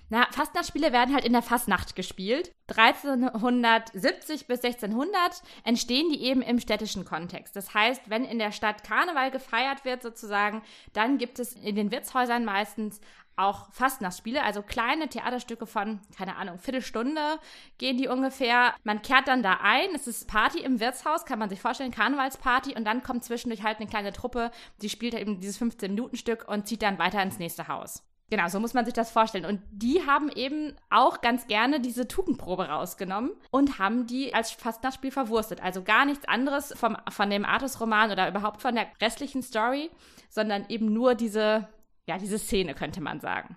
Na, 0.09 0.29
Fastnachtsspiele 0.31 0.93
werden 0.93 1.13
halt 1.13 1.25
in 1.25 1.33
der 1.33 1.43
Fastnacht 1.43 1.97
gespielt. 1.97 2.53
1370 2.69 4.47
bis 4.47 4.63
1600 4.63 5.43
entstehen 5.65 6.11
die 6.13 6.23
eben 6.23 6.43
im 6.43 6.61
städtischen 6.61 7.05
Kontext. 7.05 7.57
Das 7.57 7.75
heißt, 7.75 8.03
wenn 8.09 8.25
in 8.25 8.39
der 8.39 8.53
Stadt 8.53 8.85
Karneval 8.85 9.33
gefeiert 9.33 9.85
wird 9.85 10.03
sozusagen, 10.03 10.63
dann 10.93 11.19
gibt 11.19 11.41
es 11.41 11.55
in 11.55 11.75
den 11.75 11.91
Wirtshäusern 11.91 12.45
meistens 12.45 13.01
auch 13.37 13.71
Fastnachtsspiele, 13.73 14.43
also 14.43 14.63
kleine 14.63 15.09
Theaterstücke 15.09 15.67
von, 15.67 16.01
keine 16.17 16.37
Ahnung, 16.37 16.59
Viertelstunde 16.59 17.39
gehen 17.79 17.99
die 17.99 18.09
ungefähr. 18.09 18.75
Man 18.85 19.03
kehrt 19.03 19.29
dann 19.29 19.43
da 19.43 19.59
ein, 19.63 19.95
es 19.95 20.07
ist 20.07 20.29
Party 20.29 20.61
im 20.61 20.81
Wirtshaus, 20.81 21.25
kann 21.25 21.39
man 21.39 21.49
sich 21.49 21.61
vorstellen, 21.61 21.91
Karnevalsparty 21.91 22.75
und 22.75 22.85
dann 22.85 23.03
kommt 23.03 23.25
zwischendurch 23.25 23.63
halt 23.63 23.79
eine 23.79 23.89
kleine 23.89 24.13
Truppe, 24.13 24.51
die 24.83 24.89
spielt 24.89 25.15
halt 25.15 25.23
eben 25.23 25.41
dieses 25.41 25.61
15-Minuten-Stück 25.61 26.49
und 26.49 26.67
zieht 26.67 26.83
dann 26.83 26.99
weiter 26.99 27.23
ins 27.23 27.39
nächste 27.39 27.69
Haus. 27.69 28.03
Genau, 28.29 28.49
so 28.49 28.59
muss 28.59 28.75
man 28.75 28.85
sich 28.85 28.95
das 28.95 29.13
vorstellen. 29.13 29.45
Und 29.45 29.61
die 29.71 30.05
haben 30.05 30.31
eben 30.31 30.75
auch 30.91 31.21
ganz 31.21 31.47
gerne 31.47 31.79
diese 31.79 32.09
Tugendprobe 32.09 32.69
rausgenommen 32.69 33.31
und 33.51 33.79
haben 33.79 34.09
die 34.09 34.35
als 34.35 34.51
Fastnachtsspiel 34.51 35.13
verwurstet. 35.13 35.63
Also 35.63 35.85
gar 35.85 36.05
nichts 36.05 36.27
anderes 36.27 36.75
vom, 36.77 36.97
von 37.09 37.31
dem 37.31 37.45
Artus-Roman 37.45 38.11
oder 38.11 38.29
überhaupt 38.29 38.63
von 38.63 38.75
der 38.75 38.89
restlichen 39.01 39.43
Story, 39.43 39.91
sondern 40.29 40.67
eben 40.69 40.93
nur 40.93 41.15
diese, 41.15 41.69
ja, 42.07 42.19
diese 42.19 42.39
Szene, 42.39 42.75
könnte 42.75 43.01
man 43.01 43.21
sagen. 43.21 43.57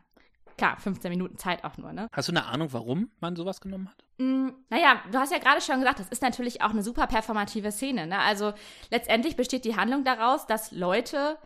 Klar, 0.58 0.78
15 0.78 1.10
Minuten 1.10 1.38
Zeit 1.38 1.64
auch 1.64 1.78
nur, 1.78 1.94
ne? 1.94 2.10
Hast 2.12 2.28
du 2.28 2.34
eine 2.34 2.46
Ahnung, 2.46 2.74
warum 2.74 3.12
man 3.22 3.36
sowas 3.36 3.62
genommen 3.62 3.88
hat? 3.90 4.04
Mm, 4.18 4.50
Naja, 4.70 5.02
du 5.12 5.18
hast 5.18 5.32
ja 5.32 5.38
gerade 5.38 5.62
schon 5.62 5.80
gesagt, 5.80 6.00
das 6.00 6.10
ist 6.10 6.22
natürlich 6.22 6.62
auch 6.62 6.72
eine 6.72 6.84
super 6.84 7.08
performative 7.08 7.72
Szene. 7.72 8.08
Ne? 8.08 8.20
Also 8.20 8.54
letztendlich 8.92 9.38
besteht 9.38 9.64
die 9.64 9.78
Handlung 9.78 10.04
daraus, 10.04 10.48
dass 10.48 10.72
Leute 10.72 11.38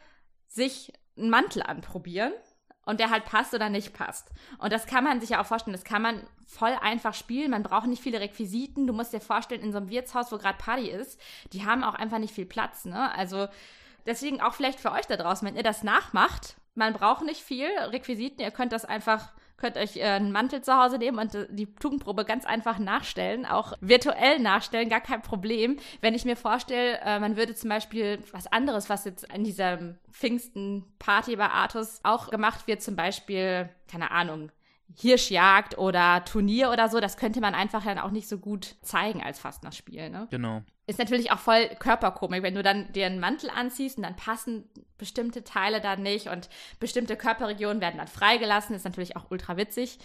sich 0.48 0.92
einen 1.16 1.30
Mantel 1.30 1.62
anprobieren 1.62 2.34
und 2.86 3.00
der 3.00 3.12
halt 3.12 3.26
passt 3.26 3.54
oder 3.54 3.70
nicht 3.70 3.94
passt. 3.94 4.32
Und 4.58 4.74
das 4.74 4.88
kann 4.88 5.04
man 5.04 5.22
sich 5.22 5.30
ja 5.30 5.42
auch 5.42 5.46
vorstellen, 5.46 5.76
das 5.76 5.84
kann 5.84 6.02
man 6.02 6.26
voll 6.48 6.76
einfach 6.82 7.14
spielen. 7.14 7.52
Man 7.52 7.64
braucht 7.64 7.88
nicht 7.88 8.02
viele 8.02 8.20
Requisiten. 8.20 8.88
Du 8.88 8.94
musst 8.94 9.14
dir 9.14 9.22
vorstellen, 9.22 9.62
in 9.62 9.72
so 9.72 9.78
einem 9.78 9.90
Wirtshaus, 9.90 10.32
wo 10.32 10.38
gerade 10.38 10.58
Party 10.58 10.90
ist, 10.90 11.22
die 11.54 11.66
haben 11.66 11.84
auch 11.84 11.94
einfach 11.94 12.18
nicht 12.18 12.34
viel 12.34 12.46
Platz. 12.48 12.86
Ne? 12.86 13.14
Also 13.16 13.48
deswegen 14.06 14.42
auch 14.42 14.54
vielleicht 14.54 14.80
für 14.80 14.92
euch 14.92 15.06
da 15.08 15.18
draußen, 15.18 15.48
wenn 15.48 15.56
ihr 15.56 15.64
das 15.64 15.84
nachmacht, 15.84 16.56
man 16.76 16.94
braucht 16.94 17.24
nicht 17.24 17.42
viel 17.42 17.68
Requisiten. 17.68 18.42
Ihr 18.42 18.52
könnt 18.52 18.72
das 18.72 18.86
einfach, 18.86 19.32
könnt 19.58 19.78
euch 19.78 19.98
äh, 19.98 20.04
einen 20.04 20.32
Mantel 20.32 20.62
zu 20.62 20.76
Hause 20.76 20.98
nehmen 20.98 21.20
und 21.20 21.36
äh, 21.36 21.48
die 21.50 21.74
Tugendprobe 21.76 22.26
ganz 22.26 22.46
einfach 22.46 22.80
nachstellen, 22.80 23.46
auch 23.46 23.74
virtuell 23.80 24.40
nachstellen, 24.40 24.90
gar 24.90 25.02
kein 25.02 25.22
Problem. 25.22 25.78
Wenn 26.02 26.16
ich 26.16 26.26
mir 26.26 26.36
vorstelle, 26.36 27.00
äh, 27.02 27.20
man 27.20 27.38
würde 27.38 27.54
zum 27.56 27.70
Beispiel 27.70 28.20
was 28.32 28.48
anderes, 28.48 28.90
was 28.90 29.06
jetzt 29.06 29.30
an 29.32 29.44
dieser 29.44 29.96
Pfingsten-Party 30.12 31.36
bei 31.36 31.50
Artus 31.50 32.00
auch 32.04 32.30
gemacht 32.32 32.66
wird, 32.68 32.82
zum 32.82 32.96
Beispiel, 32.96 33.70
keine 33.88 34.12
Ahnung, 34.12 34.52
Hirschjagd 34.96 35.78
oder 35.78 36.24
Turnier 36.26 36.72
oder 36.72 36.90
so, 36.90 37.00
das 37.00 37.18
könnte 37.18 37.42
man 37.42 37.56
einfach 37.56 37.84
dann 37.84 38.00
auch 38.00 38.12
nicht 38.12 38.28
so 38.28 38.38
gut 38.38 38.76
zeigen 38.82 39.24
als 39.24 39.40
Fastnachtsspiel, 39.40 40.10
ne? 40.10 40.28
Genau. 40.30 40.62
Ist 40.86 41.00
natürlich 41.00 41.32
auch 41.32 41.40
voll 41.40 41.68
Körperkomik, 41.80 42.44
wenn 42.44 42.56
du 42.56 42.64
dann 42.64 42.92
dir 42.92 43.06
einen 43.06 43.20
Mantel 43.20 43.50
anziehst 43.50 43.98
und 43.98 44.04
dann 44.04 44.18
passen 44.18 44.70
bestimmte 44.98 45.44
Teile 45.44 45.80
da 45.80 45.96
nicht 45.96 46.28
und 46.28 46.50
bestimmte 46.80 47.16
Körperregionen 47.16 47.82
werden 47.82 47.98
dann 47.98 48.08
freigelassen. 48.08 48.76
Ist 48.76 48.84
natürlich 48.84 49.16
auch 49.16 49.32
ultra 49.32 49.56
witzig. 49.56 49.98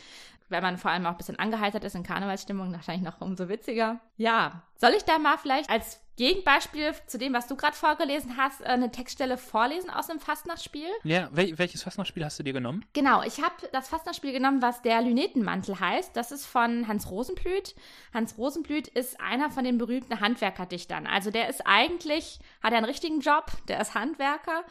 Wenn 0.49 0.63
man 0.63 0.79
vor 0.79 0.93
allem 0.93 1.05
auch 1.05 1.11
ein 1.11 1.17
bisschen 1.17 1.39
angeheitert 1.39 1.85
ist 1.85 1.97
in 1.97 2.05
Karnevalsstimmung, 2.05 2.73
wahrscheinlich 2.73 3.05
noch 3.05 3.21
umso 3.21 3.49
witziger. 3.49 4.01
Ja, 4.17 4.63
soll 4.77 4.93
ich 4.97 5.05
da 5.05 5.19
mal 5.19 5.37
vielleicht 5.37 5.69
als 5.69 6.01
Gegenbeispiel 6.19 6.95
zu 7.07 7.17
dem, 7.17 7.33
was 7.33 7.47
du 7.47 7.55
gerade 7.55 7.77
vorgelesen 7.77 8.37
hast, 8.37 8.61
äh, 8.61 8.65
eine 8.65 8.91
Textstelle 8.91 9.39
vorlesen 9.39 9.89
aus 9.89 10.11
einem 10.11 10.19
Fastnachtsspiel? 10.19 10.89
Ja, 11.05 11.29
wel 11.33 11.57
welches 11.59 11.85
Fastnachspiel 11.85 12.25
hast 12.25 12.41
du 12.41 12.43
dir 12.43 12.53
genommen? 12.53 12.85
Genau, 12.93 13.23
ich 13.23 13.41
habe 13.41 13.55
das 13.73 13.89
Fastnachtsspiel 13.89 14.33
genommen, 14.33 14.61
was 14.61 14.83
der 14.83 15.01
Lünetenmantel 15.01 15.79
heißt. 15.79 16.17
Das 16.17 16.33
ist 16.33 16.45
von 16.45 16.89
Hans 16.89 17.09
Rosenblüt. 17.09 17.77
Hans 18.13 18.37
Rosenblüt 18.37 18.89
ist 18.89 19.21
einer 19.21 19.51
von 19.51 19.63
den 19.63 19.79
berühmten 19.79 20.21
Handwerkerdichtern. 20.21 21.07
Also 21.07 21.31
der 21.31 21.49
ist 21.49 21.63
eigentlich, 21.65 22.41
hat 22.63 22.73
er 22.73 22.79
einen 22.79 22.87
richtigen 22.87 23.21
Job, 23.21 23.53
der 23.69 23.81
ist 23.81 23.95
Handwerker, 23.95 24.65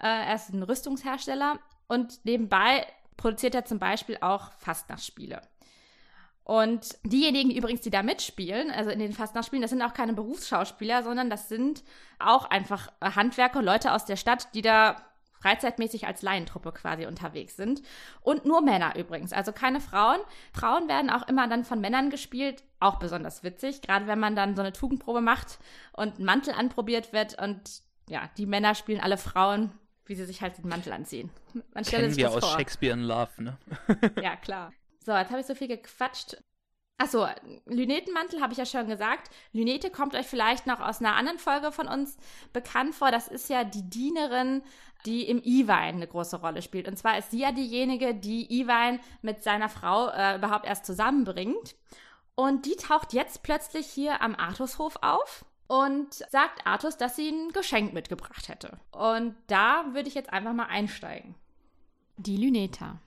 äh, 0.00 0.06
er 0.06 0.34
ist 0.34 0.54
ein 0.54 0.62
Rüstungshersteller 0.62 1.58
und 1.86 2.24
nebenbei 2.24 2.86
produziert 3.18 3.54
er 3.54 3.66
zum 3.66 3.78
Beispiel 3.78 4.16
auch 4.22 4.52
Fastnachtsspiele. 4.58 5.42
Und 6.44 6.98
diejenigen 7.04 7.50
übrigens, 7.50 7.80
die 7.80 7.90
da 7.90 8.02
mitspielen, 8.02 8.70
also 8.70 8.90
in 8.90 8.98
den 8.98 9.12
Fastnachtsspielen, 9.12 9.62
das 9.62 9.70
sind 9.70 9.82
auch 9.82 9.94
keine 9.94 10.12
Berufsschauspieler, 10.12 11.02
sondern 11.02 11.30
das 11.30 11.48
sind 11.48 11.82
auch 12.18 12.50
einfach 12.50 12.92
Handwerker, 13.02 13.62
Leute 13.62 13.92
aus 13.92 14.04
der 14.04 14.16
Stadt, 14.16 14.54
die 14.54 14.60
da 14.60 14.96
freizeitmäßig 15.40 16.06
als 16.06 16.22
Laientruppe 16.22 16.72
quasi 16.72 17.06
unterwegs 17.06 17.56
sind. 17.56 17.82
Und 18.22 18.46
nur 18.46 18.62
Männer 18.62 18.96
übrigens, 18.96 19.32
also 19.32 19.52
keine 19.52 19.80
Frauen. 19.80 20.18
Frauen 20.52 20.88
werden 20.88 21.10
auch 21.10 21.28
immer 21.28 21.48
dann 21.48 21.64
von 21.64 21.80
Männern 21.80 22.08
gespielt, 22.08 22.62
auch 22.80 22.98
besonders 22.98 23.42
witzig, 23.42 23.82
gerade 23.82 24.06
wenn 24.06 24.18
man 24.18 24.36
dann 24.36 24.54
so 24.54 24.62
eine 24.62 24.72
Tugendprobe 24.72 25.20
macht 25.20 25.58
und 25.92 26.18
ein 26.18 26.24
Mantel 26.24 26.54
anprobiert 26.54 27.12
wird 27.12 27.40
und 27.40 27.82
ja, 28.08 28.30
die 28.36 28.46
Männer 28.46 28.74
spielen 28.74 29.00
alle 29.00 29.18
Frauen, 29.18 29.72
wie 30.06 30.14
sie 30.14 30.24
sich 30.24 30.42
halt 30.42 30.58
den 30.58 30.68
Mantel 30.68 30.92
anziehen. 30.92 31.30
Man 31.74 31.84
Kennen 31.84 32.14
wir 32.16 32.30
aus 32.30 32.44
vor. 32.44 32.58
Shakespeare 32.58 32.94
in 32.94 33.02
Love, 33.02 33.42
ne? 33.42 33.58
ja, 34.22 34.36
klar. 34.36 34.72
So, 35.04 35.12
jetzt 35.12 35.30
habe 35.30 35.40
ich 35.40 35.46
so 35.46 35.54
viel 35.54 35.68
gequatscht. 35.68 36.36
Achso, 36.96 37.26
Lünetenmantel 37.66 38.40
habe 38.40 38.52
ich 38.52 38.58
ja 38.58 38.64
schon 38.64 38.86
gesagt. 38.86 39.30
Lünete 39.52 39.90
kommt 39.90 40.14
euch 40.14 40.26
vielleicht 40.26 40.66
noch 40.66 40.80
aus 40.80 41.00
einer 41.00 41.16
anderen 41.16 41.38
Folge 41.38 41.72
von 41.72 41.88
uns 41.88 42.16
bekannt 42.52 42.94
vor. 42.94 43.10
Das 43.10 43.28
ist 43.28 43.50
ja 43.50 43.64
die 43.64 43.82
Dienerin, 43.82 44.62
die 45.04 45.28
im 45.28 45.42
Iwein 45.42 45.96
eine 45.96 46.06
große 46.06 46.36
Rolle 46.36 46.62
spielt. 46.62 46.88
Und 46.88 46.96
zwar 46.96 47.18
ist 47.18 47.32
sie 47.32 47.40
ja 47.40 47.52
diejenige, 47.52 48.14
die 48.14 48.50
Iwein 48.60 49.00
mit 49.22 49.42
seiner 49.42 49.68
Frau 49.68 50.08
äh, 50.08 50.36
überhaupt 50.36 50.66
erst 50.66 50.86
zusammenbringt. 50.86 51.74
Und 52.36 52.64
die 52.64 52.76
taucht 52.76 53.12
jetzt 53.12 53.42
plötzlich 53.42 53.86
hier 53.86 54.22
am 54.22 54.34
Artushof 54.34 54.96
auf 55.02 55.44
und 55.66 56.14
sagt 56.14 56.66
Artus, 56.66 56.96
dass 56.96 57.16
sie 57.16 57.28
ein 57.28 57.50
Geschenk 57.52 57.92
mitgebracht 57.92 58.48
hätte. 58.48 58.78
Und 58.92 59.36
da 59.48 59.84
würde 59.92 60.08
ich 60.08 60.14
jetzt 60.14 60.32
einfach 60.32 60.52
mal 60.52 60.66
einsteigen. 60.66 61.34
Die 62.16 62.36
Lüneta. 62.36 63.00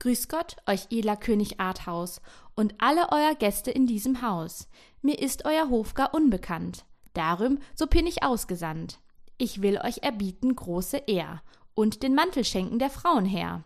Grüß 0.00 0.28
Gott, 0.28 0.56
euch 0.66 0.86
edler 0.90 1.16
König 1.16 1.58
Arthaus 1.58 2.20
und 2.54 2.74
alle 2.78 3.10
euer 3.10 3.34
Gäste 3.34 3.72
in 3.72 3.86
diesem 3.86 4.22
Haus. 4.22 4.68
Mir 5.02 5.18
ist 5.18 5.44
euer 5.44 5.68
Hof 5.70 5.94
gar 5.94 6.14
unbekannt. 6.14 6.84
Darum 7.14 7.58
so 7.74 7.88
bin 7.88 8.06
ich 8.06 8.22
ausgesandt. 8.22 9.00
Ich 9.38 9.60
will 9.60 9.78
euch 9.78 10.02
erbieten 10.02 10.54
große 10.54 10.98
Ehr 11.08 11.42
und 11.74 12.02
den 12.02 12.14
Mantel 12.14 12.44
schenken 12.44 12.78
der 12.78 12.90
Frauen 12.90 13.24
her. 13.24 13.64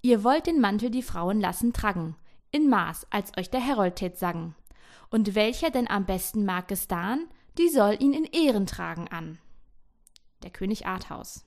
Ihr 0.00 0.22
wollt 0.22 0.46
den 0.46 0.60
Mantel 0.60 0.90
die 0.90 1.02
Frauen 1.02 1.40
lassen 1.40 1.72
tragen, 1.72 2.14
in 2.52 2.68
Maß, 2.68 3.08
als 3.10 3.36
euch 3.36 3.50
der 3.50 3.60
Herold 3.60 3.96
tät 3.96 4.16
sagen. 4.16 4.54
Und 5.10 5.34
welcher 5.34 5.70
denn 5.70 5.88
am 5.88 6.04
besten 6.04 6.44
mag 6.44 6.70
es 6.70 6.86
dann, 6.86 7.26
die 7.58 7.68
soll 7.68 7.96
ihn 7.98 8.12
in 8.12 8.24
Ehren 8.24 8.66
tragen 8.66 9.08
an. 9.08 9.38
Der 10.42 10.50
König 10.50 10.86
Arthaus. 10.86 11.44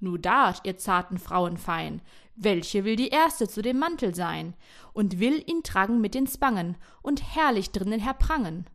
Nu 0.00 0.18
dart, 0.18 0.60
ihr 0.64 0.76
zarten 0.76 1.18
Frauen 1.18 1.56
fein, 1.56 2.02
welche 2.34 2.84
will 2.84 2.96
die 2.96 3.08
erste 3.08 3.48
zu 3.48 3.62
dem 3.62 3.78
Mantel 3.78 4.14
sein, 4.14 4.54
und 4.92 5.18
will 5.18 5.42
ihn 5.46 5.62
tragen 5.62 6.00
mit 6.00 6.14
den 6.14 6.26
Spangen 6.26 6.76
und 7.02 7.34
herrlich 7.34 7.70
drinnen 7.70 8.00
herprangen, 8.00 8.66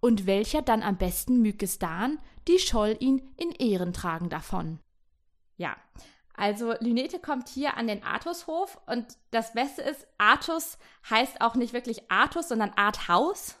und 0.00 0.26
welcher 0.26 0.62
dann 0.62 0.82
am 0.82 0.96
besten 0.96 1.42
müg 1.42 1.62
es 1.62 1.78
dan, 1.78 2.18
die 2.48 2.58
scholl 2.58 2.96
ihn 3.00 3.20
in 3.36 3.52
Ehren 3.52 3.92
tragen 3.92 4.30
davon. 4.30 4.78
Ja, 5.56 5.76
also 6.34 6.72
Lynete 6.80 7.18
kommt 7.18 7.50
hier 7.50 7.76
an 7.76 7.86
den 7.86 8.02
Artushof 8.02 8.80
und 8.86 9.04
das 9.30 9.52
Beste 9.52 9.82
ist, 9.82 10.06
Artus 10.16 10.78
heißt 11.10 11.42
auch 11.42 11.54
nicht 11.54 11.74
wirklich 11.74 12.10
Artus, 12.10 12.48
sondern 12.48 12.72
Arthaus. 12.76 13.56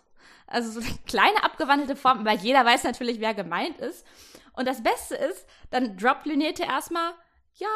Also 0.50 0.80
so 0.80 0.86
eine 0.86 0.98
kleine 1.06 1.42
abgewandelte 1.42 1.96
Form, 1.96 2.24
weil 2.24 2.38
jeder 2.38 2.64
weiß 2.64 2.84
natürlich, 2.84 3.20
wer 3.20 3.32
gemeint 3.34 3.78
ist. 3.78 4.04
Und 4.52 4.66
das 4.66 4.82
Beste 4.82 5.14
ist, 5.14 5.46
dann 5.70 5.96
droppt 5.96 6.26
Lynete 6.26 6.64
erstmal, 6.64 7.12
ja, 7.54 7.68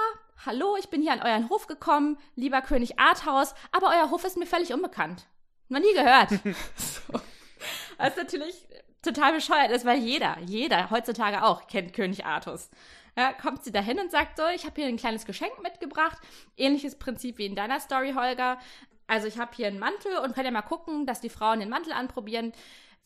hallo, 0.45 0.77
ich 0.79 0.91
bin 0.91 1.01
hier 1.01 1.13
an 1.13 1.23
euren 1.23 1.49
Hof 1.49 1.67
gekommen, 1.67 2.19
lieber 2.35 2.61
König 2.61 2.99
Arthaus, 2.99 3.55
aber 3.73 3.89
euer 3.89 4.11
Hof 4.11 4.25
ist 4.25 4.37
mir 4.37 4.47
völlig 4.47 4.75
unbekannt. 4.75 5.27
Noch 5.69 5.81
nie 5.81 5.95
gehört. 5.95 6.31
so. 6.77 7.21
Was 7.97 8.17
natürlich 8.17 8.69
total 9.03 9.35
bescheuert 9.35 9.71
ist, 9.71 9.85
weil 9.85 9.99
jeder, 9.99 10.39
jeder 10.41 10.91
heutzutage 10.91 11.45
auch 11.45 11.67
kennt 11.69 11.93
König 11.95 12.27
Artus. 12.27 12.71
Ja, 13.17 13.33
kommt 13.33 13.63
sie 13.63 13.71
dahin 13.71 14.01
und 14.01 14.11
sagt 14.11 14.37
so, 14.37 14.43
ich 14.55 14.65
habe 14.65 14.75
hier 14.75 14.87
ein 14.87 14.97
kleines 14.97 15.25
Geschenk 15.25 15.63
mitgebracht. 15.63 16.19
Ähnliches 16.57 16.99
Prinzip 16.99 17.39
wie 17.39 17.47
in 17.47 17.55
deiner 17.55 17.79
Story, 17.79 18.13
Holger. 18.17 18.59
Also 19.07 19.27
ich 19.27 19.39
habe 19.39 19.55
hier 19.55 19.67
einen 19.67 19.79
Mantel 19.79 20.17
und 20.23 20.35
könnt 20.35 20.47
ihr 20.47 20.53
mal 20.53 20.63
gucken, 20.63 21.07
dass 21.07 21.21
die 21.21 21.29
Frauen 21.29 21.61
den 21.61 21.69
Mantel 21.69 21.93
anprobieren. 21.93 22.53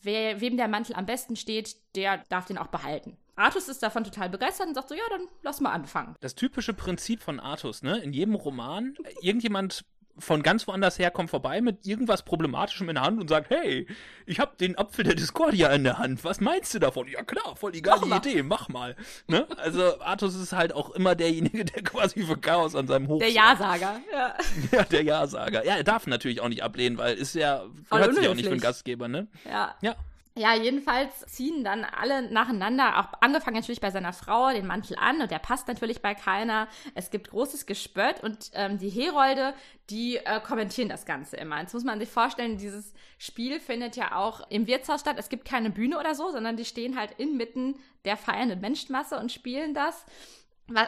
Wer, 0.01 0.39
wem 0.39 0.55
der 0.55 0.69
Mantel 0.69 0.95
am 0.95 1.05
besten 1.05 1.35
steht, 1.35 1.75
der 1.95 2.23
darf 2.29 2.45
den 2.45 2.57
auch 2.57 2.67
behalten. 2.67 3.17
Artus 3.35 3.67
ist 3.69 3.83
davon 3.83 4.03
total 4.03 4.29
begeistert 4.29 4.67
und 4.67 4.73
sagt 4.73 4.89
so, 4.89 4.95
ja, 4.95 5.03
dann 5.09 5.27
lass 5.41 5.61
mal 5.61 5.71
anfangen. 5.71 6.15
Das 6.19 6.35
typische 6.35 6.73
Prinzip 6.73 7.21
von 7.21 7.39
Artus, 7.39 7.83
ne? 7.83 7.97
In 7.99 8.13
jedem 8.13 8.35
Roman, 8.35 8.95
irgendjemand 9.21 9.85
von 10.19 10.43
ganz 10.43 10.67
woanders 10.67 10.99
her 10.99 11.11
kommt 11.11 11.29
vorbei 11.29 11.61
mit 11.61 11.85
irgendwas 11.85 12.23
Problematischem 12.23 12.89
in 12.89 12.95
der 12.95 13.03
Hand 13.03 13.19
und 13.19 13.27
sagt, 13.27 13.49
hey, 13.49 13.87
ich 14.25 14.39
habe 14.39 14.51
den 14.59 14.77
Apfel 14.77 15.03
der 15.03 15.15
Discordia 15.15 15.69
in 15.69 15.83
der 15.83 15.97
Hand. 15.97 16.23
Was 16.23 16.39
meinst 16.39 16.73
du 16.73 16.79
davon? 16.79 17.07
Ja 17.07 17.23
klar, 17.23 17.55
voll 17.55 17.71
die 17.71 17.81
geile 17.81 18.05
mach 18.05 18.17
Idee, 18.17 18.43
mach 18.43 18.69
mal. 18.69 18.95
Ne? 19.27 19.47
Also 19.57 19.99
Artus 20.01 20.35
ist 20.35 20.53
halt 20.53 20.73
auch 20.73 20.91
immer 20.91 21.15
derjenige, 21.15 21.65
der 21.65 21.83
quasi 21.83 22.23
für 22.23 22.37
Chaos 22.37 22.75
an 22.75 22.87
seinem 22.87 23.07
Hof 23.07 23.19
Der 23.19 23.31
Ja-Sager, 23.31 23.99
ja. 24.13 24.35
Ja, 24.71 24.83
der 24.83 25.03
Ja-Sager. 25.03 25.65
Ja, 25.65 25.75
er 25.75 25.83
darf 25.83 26.07
natürlich 26.07 26.41
auch 26.41 26.49
nicht 26.49 26.63
ablehnen, 26.63 26.97
weil 26.97 27.15
ist 27.15 27.35
ja, 27.35 27.63
gehört 27.89 28.15
sich 28.15 28.27
auch 28.27 28.35
nicht 28.35 28.45
für 28.45 28.51
einen 28.51 28.61
Gastgeber, 28.61 29.07
ne? 29.07 29.27
Ja. 29.49 29.75
Ja. 29.81 29.95
Ja, 30.39 30.55
jedenfalls 30.55 31.25
ziehen 31.25 31.65
dann 31.65 31.83
alle 31.83 32.31
nacheinander, 32.31 32.97
auch 32.97 33.19
angefangen 33.19 33.57
natürlich 33.57 33.81
bei 33.81 33.91
seiner 33.91 34.13
Frau, 34.13 34.51
den 34.51 34.67
Mantel 34.67 34.95
an 34.97 35.21
und 35.21 35.31
der 35.31 35.39
passt 35.39 35.67
natürlich 35.67 36.01
bei 36.01 36.15
keiner. 36.15 36.69
Es 36.95 37.11
gibt 37.11 37.31
großes 37.31 37.65
Gespött 37.65 38.23
und 38.23 38.49
ähm, 38.53 38.77
die 38.77 38.87
Herolde, 38.87 39.53
die 39.89 40.15
äh, 40.15 40.39
kommentieren 40.39 40.87
das 40.87 41.05
Ganze 41.05 41.35
immer. 41.35 41.59
Jetzt 41.59 41.73
muss 41.73 41.83
man 41.83 41.99
sich 41.99 42.07
vorstellen, 42.07 42.57
dieses 42.57 42.93
Spiel 43.17 43.59
findet 43.59 43.97
ja 43.97 44.15
auch 44.15 44.49
im 44.49 44.65
Wirtshaus 44.65 45.01
statt. 45.01 45.17
Es 45.19 45.27
gibt 45.27 45.43
keine 45.43 45.71
Bühne 45.71 45.99
oder 45.99 46.15
so, 46.15 46.31
sondern 46.31 46.55
die 46.55 46.63
stehen 46.63 46.97
halt 46.97 47.11
inmitten 47.17 47.75
der 48.05 48.15
feiernden 48.15 48.61
Menschenmasse 48.61 49.19
und 49.19 49.33
spielen 49.33 49.73
das 49.73 50.05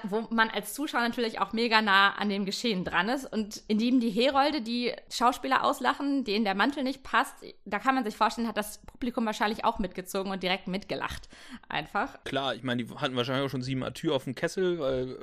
wo 0.04 0.28
man 0.30 0.50
als 0.50 0.74
Zuschauer 0.74 1.02
natürlich 1.02 1.40
auch 1.40 1.54
mega 1.54 1.82
nah 1.82 2.14
an 2.14 2.30
dem 2.30 2.46
Geschehen 2.46 2.84
dran 2.84 3.10
ist 3.10 3.26
und 3.26 3.64
indem 3.68 4.00
die 4.00 4.10
Herolde 4.10 4.62
die 4.62 4.94
Schauspieler 5.10 5.64
auslachen, 5.64 6.24
denen 6.24 6.46
der 6.46 6.56
Mantel 6.56 6.84
nicht 6.84 7.04
passt, 7.04 7.36
da 7.66 7.80
kann 7.80 7.96
man 7.96 8.04
sich 8.04 8.16
vorstellen, 8.16 8.48
hat 8.48 8.58
das 8.58 8.80
Publikum 8.86 9.26
wahrscheinlich 9.26 9.66
auch 9.66 9.80
mitgezogen 9.80 10.32
und 10.32 10.44
direkt 10.44 10.68
mitgelacht. 10.68 11.30
Einfach. 11.70 12.24
Klar, 12.24 12.56
ich 12.56 12.64
meine, 12.64 12.84
die 12.84 12.96
hatten 12.96 13.16
wahrscheinlich 13.16 13.46
auch 13.46 13.50
schon 13.50 13.62
sieben 13.62 13.84
Atür 13.84 14.16
auf 14.16 14.26
dem 14.26 14.36
Kessel, 14.36 14.80
weil, 14.80 15.12
äh, 15.12 15.16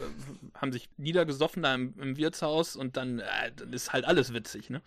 haben 0.55 0.73
sich 0.73 0.89
niedergesoffen 0.97 1.63
da 1.63 1.75
im, 1.75 1.95
im 2.01 2.17
Wirtshaus 2.17 2.77
und 2.77 2.97
dann, 2.97 3.21
äh, 3.21 3.53
ist 3.71 3.93
halt 3.93 4.05
alles 4.05 4.33
witzig, 4.33 4.71
ne? 4.71 4.83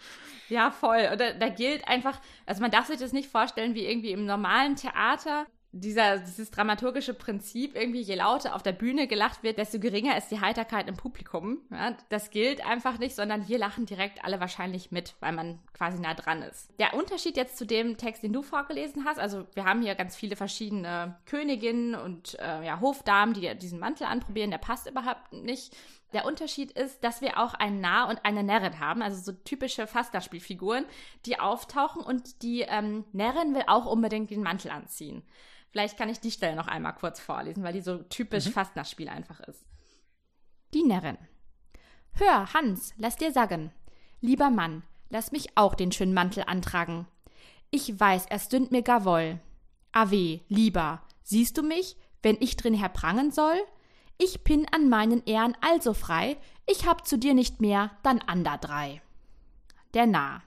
Ja, 0.50 0.72
voll. 0.72 1.10
Und 1.12 1.20
da, 1.22 1.34
da 1.34 1.50
gilt 1.50 1.88
einfach, 1.88 2.20
also 2.46 2.62
man 2.62 2.72
darf 2.72 2.88
sich 2.88 3.00
das 3.00 3.14
nicht 3.14 3.30
vorstellen 3.30 3.76
wie 3.76 3.86
irgendwie 3.86 4.12
im 4.12 4.26
normalen 4.26 4.76
Theater 4.76 5.46
dieser, 5.74 6.20
dieses 6.20 6.52
dramaturgische 6.52 7.14
Prinzip, 7.14 7.76
irgendwie 7.76 8.02
je 8.02 8.16
lauter 8.16 8.56
auf 8.56 8.64
der 8.64 8.74
Bühne 8.74 9.08
gelacht 9.08 9.44
wird, 9.44 9.58
desto 9.58 9.80
geringer 9.80 10.18
ist 10.18 10.30
die 10.30 10.42
Heiterkeit 10.42 10.88
im 10.90 10.98
Publikum. 10.98 11.60
Ja, 11.70 11.96
das 12.10 12.30
gilt 12.30 12.66
einfach 12.66 13.00
nicht, 13.00 13.16
sondern 13.16 13.42
hier 13.42 13.58
lachen 13.58 13.86
direkt 13.86 14.24
alle 14.24 14.40
wahrscheinlich 14.40 14.92
mit, 14.92 15.16
weil 15.22 15.32
man 15.32 15.60
quasi 15.74 16.00
nah 16.00 16.14
dran 16.14 16.42
ist. 16.42 16.70
Der 16.80 16.94
Unterschied 16.94 17.38
jetzt 17.38 17.58
zu 17.58 17.66
dem 17.66 17.98
Text, 17.98 18.24
den 18.24 18.34
du 18.34 18.42
vorgelesen 18.42 19.06
hast, 19.06 19.20
also 19.20 19.46
wir 19.54 19.66
haben 19.66 19.82
hier 19.82 19.96
ganz 19.96 20.16
viele 20.16 20.36
verschiedene 20.36 21.18
Königinnen 21.26 21.96
und 21.96 22.38
äh, 22.40 22.66
ja, 22.66 22.82
Hofdamen, 22.82 23.34
die 23.34 23.56
diesen 23.56 23.80
Mantel 23.80 24.08
anprobieren, 24.08 24.52
der 24.52 24.58
passt 24.58 24.90
überhaupt 24.90 25.32
nicht. 25.32 25.76
Der 26.14 26.26
Unterschied 26.26 26.72
ist, 26.72 27.04
dass 27.04 27.22
wir 27.22 27.40
auch 27.40 27.54
einen 27.54 27.80
Narr 27.80 28.10
und 28.10 28.26
eine 28.26 28.44
Närrin 28.44 28.80
haben, 28.80 29.02
also 29.02 29.22
so 29.22 29.32
typische 29.32 29.88
Fasterspielfiguren, 29.88 30.86
die 31.26 31.40
auftauchen 31.40 32.02
und 32.02 32.42
die 32.44 32.62
ähm, 32.62 33.06
Närrin 33.14 33.56
will 33.56 33.64
auch 33.68 33.86
unbedingt 33.86 34.30
den 34.30 34.44
Mantel 34.44 34.72
anziehen. 34.72 35.24
Vielleicht 35.72 35.98
kann 35.98 36.10
ich 36.10 36.20
die 36.20 36.32
Stelle 36.32 36.56
noch 36.56 36.68
einmal 36.68 36.94
kurz 36.94 37.20
vorlesen, 37.22 37.64
weil 37.64 37.74
die 37.74 37.82
so 37.82 37.98
typisch 37.98 38.48
mhm. 38.48 38.52
Fastnachtsspiel 38.52 39.08
einfach 39.08 39.40
ist. 39.42 39.64
Die 40.74 40.84
Närrin. 40.84 41.18
Hör, 42.14 42.54
Hans, 42.54 42.94
lass 42.98 43.16
dir 43.16 43.32
sagen. 43.32 43.72
Lieber 44.20 44.50
Mann, 44.50 44.84
lass 45.10 45.32
mich 45.32 45.58
auch 45.58 45.76
den 45.76 45.94
schönen 45.94 46.14
Mantel 46.14 46.44
antragen. 46.46 47.08
Ich 47.72 47.98
weiß, 47.98 48.26
er 48.26 48.40
stünd 48.40 48.72
mir 48.72 48.82
gar 48.82 49.06
woll. 49.06 49.40
Ave, 49.94 50.42
lieber, 50.50 51.02
siehst 51.24 51.58
du 51.58 51.64
mich, 51.64 51.96
wenn 52.22 52.38
ich 52.42 52.58
drin 52.58 52.74
herprangen 52.74 53.32
soll? 53.32 53.56
Ich 54.24 54.44
bin 54.44 54.68
an 54.72 54.88
meinen 54.88 55.26
Ehren 55.26 55.58
also 55.62 55.96
frei, 55.96 56.38
ich 56.68 56.86
hab 56.86 57.08
zu 57.08 57.18
dir 57.18 57.34
nicht 57.34 57.60
mehr, 57.60 57.90
dann 58.04 58.20
ander 58.20 58.60
drei. 58.60 59.02
Der 59.96 60.06
Narr. 60.06 60.44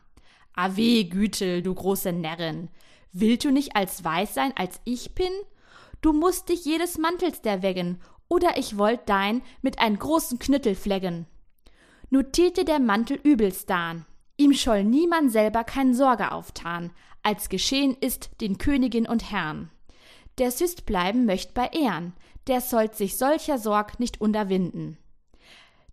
Ave, 0.54 1.04
Gütel, 1.06 1.60
du 1.60 1.74
große 1.74 2.12
Närrin, 2.12 2.68
Willst 3.12 3.44
du 3.44 3.50
nicht 3.50 3.74
als 3.74 4.04
weiß 4.04 4.32
sein, 4.32 4.52
als 4.56 4.80
ich 4.84 5.16
bin? 5.16 5.32
Du 6.02 6.12
musst 6.12 6.50
dich 6.50 6.64
jedes 6.64 6.98
Mantels 6.98 7.42
der 7.42 7.62
weggen, 7.62 8.00
oder 8.28 8.58
ich 8.58 8.78
wollt 8.78 9.08
dein 9.08 9.42
mit 9.60 9.80
ein 9.80 9.98
großen 9.98 10.38
Knüttel 10.38 10.76
fleggen. 10.76 11.26
Notierte 12.10 12.64
der 12.64 12.78
Mantel 12.78 13.18
übelst 13.24 13.68
dan. 13.70 14.06
Ihm 14.36 14.52
scholl 14.52 14.84
niemand 14.84 15.32
selber 15.32 15.64
kein 15.64 15.94
Sorge 15.94 16.30
auftan, 16.30 16.92
als 17.24 17.48
geschehen 17.48 17.96
ist 18.00 18.40
den 18.40 18.56
Königin 18.58 19.08
und 19.08 19.32
Herrn. 19.32 19.70
Der 20.38 20.52
süßt 20.52 20.86
bleiben 20.86 21.26
möcht 21.26 21.54
bei 21.54 21.68
Ehren, 21.68 22.12
der 22.46 22.60
sollt 22.60 22.94
sich 22.94 23.16
solcher 23.16 23.58
Sorg 23.58 24.00
nicht 24.00 24.20
unterwinden. 24.20 24.98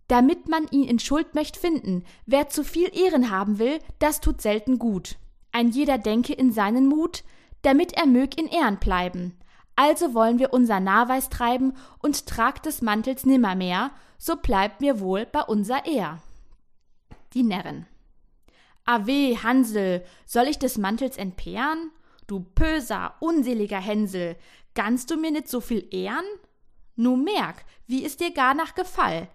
Damit 0.08 0.48
man 0.48 0.66
ihn 0.70 0.84
in 0.84 0.98
Schuld 0.98 1.34
möcht 1.34 1.56
finden, 1.56 2.04
wer 2.26 2.48
zu 2.48 2.64
viel 2.64 2.90
Ehren 2.96 3.30
haben 3.30 3.58
will, 3.58 3.78
das 3.98 4.20
tut 4.20 4.42
selten 4.42 4.78
gut 4.78 5.16
ein 5.52 5.70
jeder 5.70 5.98
denke 5.98 6.32
in 6.32 6.50
seinen 6.50 6.86
Mut, 6.86 7.22
damit 7.60 7.92
er 7.92 8.06
mög 8.06 8.38
in 8.38 8.48
Ehren 8.48 8.78
bleiben. 8.78 9.38
Also 9.76 10.14
wollen 10.14 10.38
wir 10.38 10.52
unser 10.52 10.80
Nahweis 10.80 11.28
treiben 11.28 11.74
und 12.00 12.26
trag 12.26 12.62
des 12.62 12.82
Mantels 12.82 13.24
nimmermehr, 13.24 13.90
so 14.18 14.36
bleibt 14.36 14.80
mir 14.80 15.00
wohl 15.00 15.26
bei 15.26 15.42
unser 15.42 15.86
Ehr. 15.86 16.20
Die 17.34 17.42
Närrin. 17.42 17.86
Ave, 18.84 19.42
Hansel, 19.42 20.04
soll 20.26 20.48
ich 20.48 20.58
des 20.58 20.76
Mantels 20.76 21.16
entbehren? 21.16 21.90
Du 22.26 22.40
böser, 22.40 23.14
unseliger 23.20 23.80
Hänsel, 23.80 24.36
kannst 24.74 25.10
du 25.10 25.16
mir 25.16 25.30
nit 25.30 25.48
so 25.48 25.60
viel 25.60 25.86
ehren? 25.90 26.24
Nu 26.96 27.16
merk, 27.16 27.64
wie 27.86 28.04
ist 28.04 28.20
dir 28.20 28.32
gar 28.32 28.54
nach 28.54 28.74
Gefall. 28.74 29.28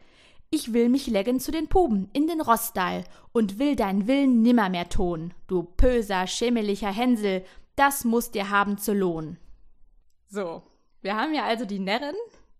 Ich 0.49 0.71
will 0.73 0.87
mich 0.87 1.07
leggen 1.07 1.39
zu 1.39 1.51
den 1.51 1.67
Puben 1.67 2.09
in 2.13 2.27
den 2.27 2.39
Rostall 2.39 3.03
und 3.33 3.59
will 3.59 3.75
dein 3.75 4.07
Willen 4.07 4.41
nimmermehr 4.41 4.87
tun, 4.87 5.33
du 5.47 5.63
böser, 5.63 6.25
schimmeliger 6.25 6.91
Hänsel, 6.91 7.43
das 7.75 8.05
musst 8.05 8.33
dir 8.33 8.49
haben 8.49 8.77
zu 8.77 8.93
Lohn. 8.93 9.37
So, 10.29 10.63
wir 11.01 11.15
haben 11.15 11.33
ja 11.33 11.45
also 11.45 11.65
die 11.65 11.79
Närrin, 11.79 12.15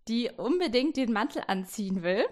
die 0.07 0.30
unbedingt 0.36 0.97
den 0.97 1.13
Mantel 1.13 1.43
anziehen 1.47 2.03
will, 2.03 2.25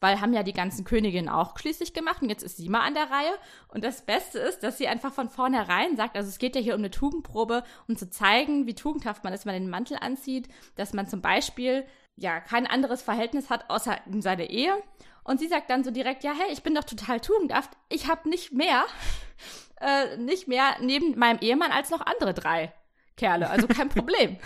weil 0.00 0.20
haben 0.20 0.32
ja 0.32 0.42
die 0.42 0.52
ganzen 0.52 0.84
Königinnen 0.84 1.28
auch 1.28 1.58
schließlich 1.58 1.92
gemacht 1.92 2.22
und 2.22 2.28
jetzt 2.30 2.42
ist 2.42 2.56
sie 2.56 2.68
mal 2.68 2.80
an 2.80 2.94
der 2.94 3.10
Reihe. 3.10 3.32
Und 3.68 3.84
das 3.84 4.02
Beste 4.02 4.38
ist, 4.38 4.62
dass 4.62 4.78
sie 4.78 4.88
einfach 4.88 5.12
von 5.12 5.28
vornherein 5.28 5.96
sagt, 5.96 6.16
also 6.16 6.28
es 6.28 6.38
geht 6.38 6.56
ja 6.56 6.60
hier 6.60 6.74
um 6.74 6.80
eine 6.80 6.90
Tugendprobe, 6.90 7.62
um 7.86 7.96
zu 7.96 8.10
zeigen, 8.10 8.66
wie 8.66 8.74
tugendhaft 8.74 9.24
man 9.24 9.32
ist, 9.32 9.46
wenn 9.46 9.54
man 9.54 9.62
den 9.62 9.70
Mantel 9.70 9.98
anzieht, 10.00 10.48
dass 10.76 10.92
man 10.92 11.06
zum 11.06 11.20
Beispiel 11.20 11.84
ja 12.16 12.40
kein 12.40 12.66
anderes 12.66 13.02
Verhältnis 13.02 13.50
hat 13.50 13.68
außer 13.68 13.98
in 14.06 14.22
seine 14.22 14.50
Ehe. 14.50 14.74
Und 15.22 15.38
sie 15.38 15.48
sagt 15.48 15.70
dann 15.70 15.84
so 15.84 15.90
direkt, 15.90 16.24
ja, 16.24 16.32
hey, 16.32 16.52
ich 16.52 16.62
bin 16.62 16.74
doch 16.74 16.84
total 16.84 17.20
tugendhaft, 17.20 17.70
ich 17.88 18.08
habe 18.08 18.28
nicht 18.28 18.52
mehr, 18.52 18.84
äh, 19.80 20.16
nicht 20.16 20.48
mehr 20.48 20.76
neben 20.80 21.18
meinem 21.18 21.38
Ehemann 21.40 21.72
als 21.72 21.90
noch 21.90 22.00
andere 22.00 22.34
drei 22.34 22.72
Kerle, 23.16 23.50
also 23.50 23.68
kein 23.68 23.88
Problem. 23.90 24.38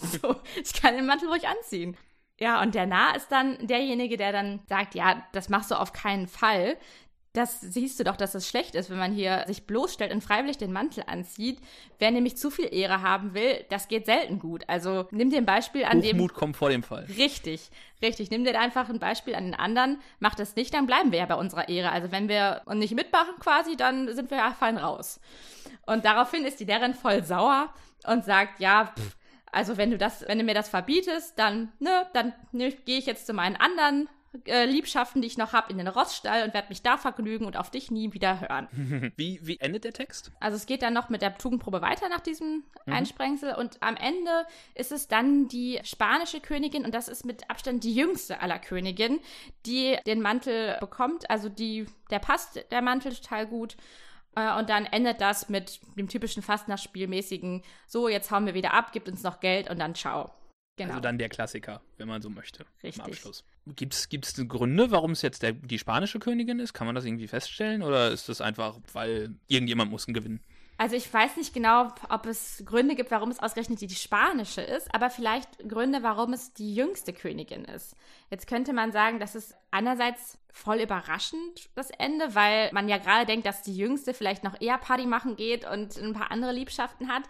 so, 0.00 0.36
ich 0.62 0.74
kann 0.74 0.96
den 0.96 1.06
Mantel 1.06 1.28
ruhig 1.28 1.46
anziehen. 1.46 1.96
Ja, 2.38 2.60
und 2.60 2.74
der 2.74 2.86
Nah 2.86 3.12
ist 3.12 3.32
dann 3.32 3.66
derjenige, 3.66 4.16
der 4.16 4.32
dann 4.32 4.60
sagt, 4.68 4.94
ja, 4.94 5.22
das 5.32 5.48
machst 5.48 5.70
du 5.70 5.74
auf 5.74 5.92
keinen 5.92 6.28
Fall. 6.28 6.76
Das 7.32 7.60
siehst 7.60 8.00
du 8.00 8.04
doch, 8.04 8.16
dass 8.16 8.34
es 8.34 8.48
schlecht 8.48 8.74
ist, 8.74 8.88
wenn 8.88 8.96
man 8.96 9.12
hier 9.12 9.44
sich 9.46 9.66
bloßstellt 9.66 10.10
und 10.10 10.24
freiwillig 10.24 10.56
den 10.56 10.72
Mantel 10.72 11.04
anzieht. 11.06 11.60
Wer 11.98 12.10
nämlich 12.10 12.38
zu 12.38 12.50
viel 12.50 12.72
Ehre 12.72 13.02
haben 13.02 13.34
will, 13.34 13.64
das 13.68 13.88
geht 13.88 14.06
selten 14.06 14.38
gut. 14.38 14.64
Also 14.68 15.06
nimm 15.10 15.28
dir 15.28 15.38
ein 15.38 15.44
Beispiel 15.44 15.84
an 15.84 15.98
Hochmut 15.98 16.04
dem. 16.04 16.16
Hochmut 16.16 16.34
kommt 16.34 16.56
vor 16.56 16.70
dem 16.70 16.82
Fall. 16.82 17.06
Richtig, 17.18 17.70
richtig. 18.00 18.30
Nimm 18.30 18.44
dir 18.44 18.58
einfach 18.58 18.88
ein 18.88 18.98
Beispiel 18.98 19.34
an 19.34 19.44
den 19.44 19.54
anderen. 19.54 20.00
Mach 20.18 20.34
das 20.34 20.56
nicht, 20.56 20.72
dann 20.72 20.86
bleiben 20.86 21.12
wir 21.12 21.18
ja 21.18 21.26
bei 21.26 21.34
unserer 21.34 21.68
Ehre. 21.68 21.92
Also 21.92 22.10
wenn 22.10 22.28
wir 22.28 22.62
und 22.64 22.78
nicht 22.78 22.94
mitmachen 22.94 23.34
quasi, 23.38 23.76
dann 23.76 24.14
sind 24.14 24.30
wir 24.30 24.38
ja 24.38 24.52
fein 24.58 24.78
raus. 24.78 25.20
Und 25.84 26.06
daraufhin 26.06 26.44
ist 26.44 26.58
die 26.58 26.66
Derrin 26.66 26.94
voll 26.94 27.22
sauer 27.22 27.68
und 28.06 28.24
sagt, 28.24 28.60
ja, 28.60 28.94
pff, 28.98 29.16
also 29.56 29.78
wenn 29.78 29.90
du 29.90 29.96
das, 29.96 30.22
wenn 30.28 30.36
du 30.36 30.44
mir 30.44 30.52
das 30.52 30.68
verbietest, 30.68 31.38
dann, 31.38 31.72
ne, 31.78 32.06
dann 32.12 32.34
ne, 32.52 32.72
gehe 32.72 32.98
ich 32.98 33.06
jetzt 33.06 33.26
zu 33.26 33.32
meinen 33.32 33.56
anderen 33.56 34.06
äh, 34.44 34.66
Liebschaften, 34.66 35.22
die 35.22 35.28
ich 35.28 35.38
noch 35.38 35.54
habe, 35.54 35.72
in 35.72 35.78
den 35.78 35.88
Roststall 35.88 36.44
und 36.44 36.52
werde 36.52 36.68
mich 36.68 36.82
da 36.82 36.98
vergnügen 36.98 37.46
und 37.46 37.56
auf 37.56 37.70
dich 37.70 37.90
nie 37.90 38.12
wieder 38.12 38.38
hören. 38.38 38.68
Wie, 39.16 39.40
wie 39.42 39.58
endet 39.58 39.84
der 39.84 39.94
Text? 39.94 40.30
Also 40.40 40.56
es 40.56 40.66
geht 40.66 40.82
dann 40.82 40.92
noch 40.92 41.08
mit 41.08 41.22
der 41.22 41.38
Tugendprobe 41.38 41.80
weiter 41.80 42.10
nach 42.10 42.20
diesem 42.20 42.64
mhm. 42.84 42.92
Einsprengsel 42.92 43.54
und 43.54 43.82
am 43.82 43.96
Ende 43.96 44.46
ist 44.74 44.92
es 44.92 45.08
dann 45.08 45.48
die 45.48 45.80
spanische 45.84 46.40
Königin 46.40 46.84
und 46.84 46.94
das 46.94 47.08
ist 47.08 47.24
mit 47.24 47.48
Abstand 47.48 47.82
die 47.82 47.94
jüngste 47.94 48.42
aller 48.42 48.58
Königinnen, 48.58 49.20
die 49.64 49.96
den 50.06 50.20
Mantel 50.20 50.76
bekommt. 50.80 51.30
Also 51.30 51.48
die, 51.48 51.86
der 52.10 52.18
passt 52.18 52.62
der 52.70 52.82
Mantel 52.82 53.14
total 53.14 53.46
gut 53.46 53.78
und 54.36 54.68
dann 54.68 54.84
endet 54.84 55.20
das 55.20 55.48
mit 55.48 55.80
dem 55.96 56.08
typischen 56.08 56.42
Fastnachtsspielmäßigen, 56.42 57.62
so, 57.86 58.08
jetzt 58.08 58.30
hauen 58.30 58.44
wir 58.46 58.54
wieder 58.54 58.74
ab, 58.74 58.92
gibt 58.92 59.08
uns 59.08 59.22
noch 59.22 59.40
Geld 59.40 59.70
und 59.70 59.78
dann 59.78 59.94
ciao. 59.94 60.30
Genau. 60.76 60.90
Also 60.90 61.00
dann 61.00 61.16
der 61.16 61.30
Klassiker, 61.30 61.80
wenn 61.96 62.06
man 62.06 62.20
so 62.20 62.28
möchte. 62.28 62.66
Richtig. 62.82 63.02
Im 63.02 63.10
Abschluss. 63.10 63.44
Gibt 63.74 63.94
es 63.94 64.48
Gründe, 64.48 64.90
warum 64.90 65.12
es 65.12 65.22
jetzt 65.22 65.42
der, 65.42 65.52
die 65.52 65.78
spanische 65.78 66.18
Königin 66.18 66.60
ist? 66.60 66.74
Kann 66.74 66.86
man 66.86 66.94
das 66.94 67.06
irgendwie 67.06 67.28
feststellen? 67.28 67.82
Oder 67.82 68.10
ist 68.10 68.28
das 68.28 68.42
einfach, 68.42 68.78
weil 68.92 69.34
irgendjemand 69.48 69.90
muss 69.90 70.06
gewinnen? 70.06 70.42
Also 70.78 70.94
ich 70.94 71.12
weiß 71.12 71.36
nicht 71.36 71.54
genau, 71.54 71.88
ob 72.10 72.26
es 72.26 72.62
Gründe 72.66 72.96
gibt, 72.96 73.10
warum 73.10 73.30
es 73.30 73.40
ausgerechnet 73.40 73.80
die, 73.80 73.86
die 73.86 73.94
spanische 73.94 74.60
ist, 74.60 74.94
aber 74.94 75.08
vielleicht 75.08 75.58
Gründe, 75.66 76.02
warum 76.02 76.34
es 76.34 76.52
die 76.52 76.74
jüngste 76.74 77.14
Königin 77.14 77.64
ist. 77.64 77.96
Jetzt 78.30 78.46
könnte 78.46 78.74
man 78.74 78.92
sagen, 78.92 79.18
das 79.18 79.34
ist 79.34 79.56
einerseits 79.70 80.38
voll 80.50 80.80
überraschend, 80.80 81.70
das 81.74 81.90
Ende, 81.90 82.34
weil 82.34 82.70
man 82.72 82.88
ja 82.88 82.98
gerade 82.98 83.24
denkt, 83.24 83.46
dass 83.46 83.62
die 83.62 83.76
jüngste 83.76 84.12
vielleicht 84.12 84.44
noch 84.44 84.60
eher 84.60 84.76
Party 84.76 85.06
machen 85.06 85.36
geht 85.36 85.66
und 85.66 85.96
ein 85.96 86.12
paar 86.12 86.30
andere 86.30 86.52
Liebschaften 86.52 87.08
hat. 87.08 87.22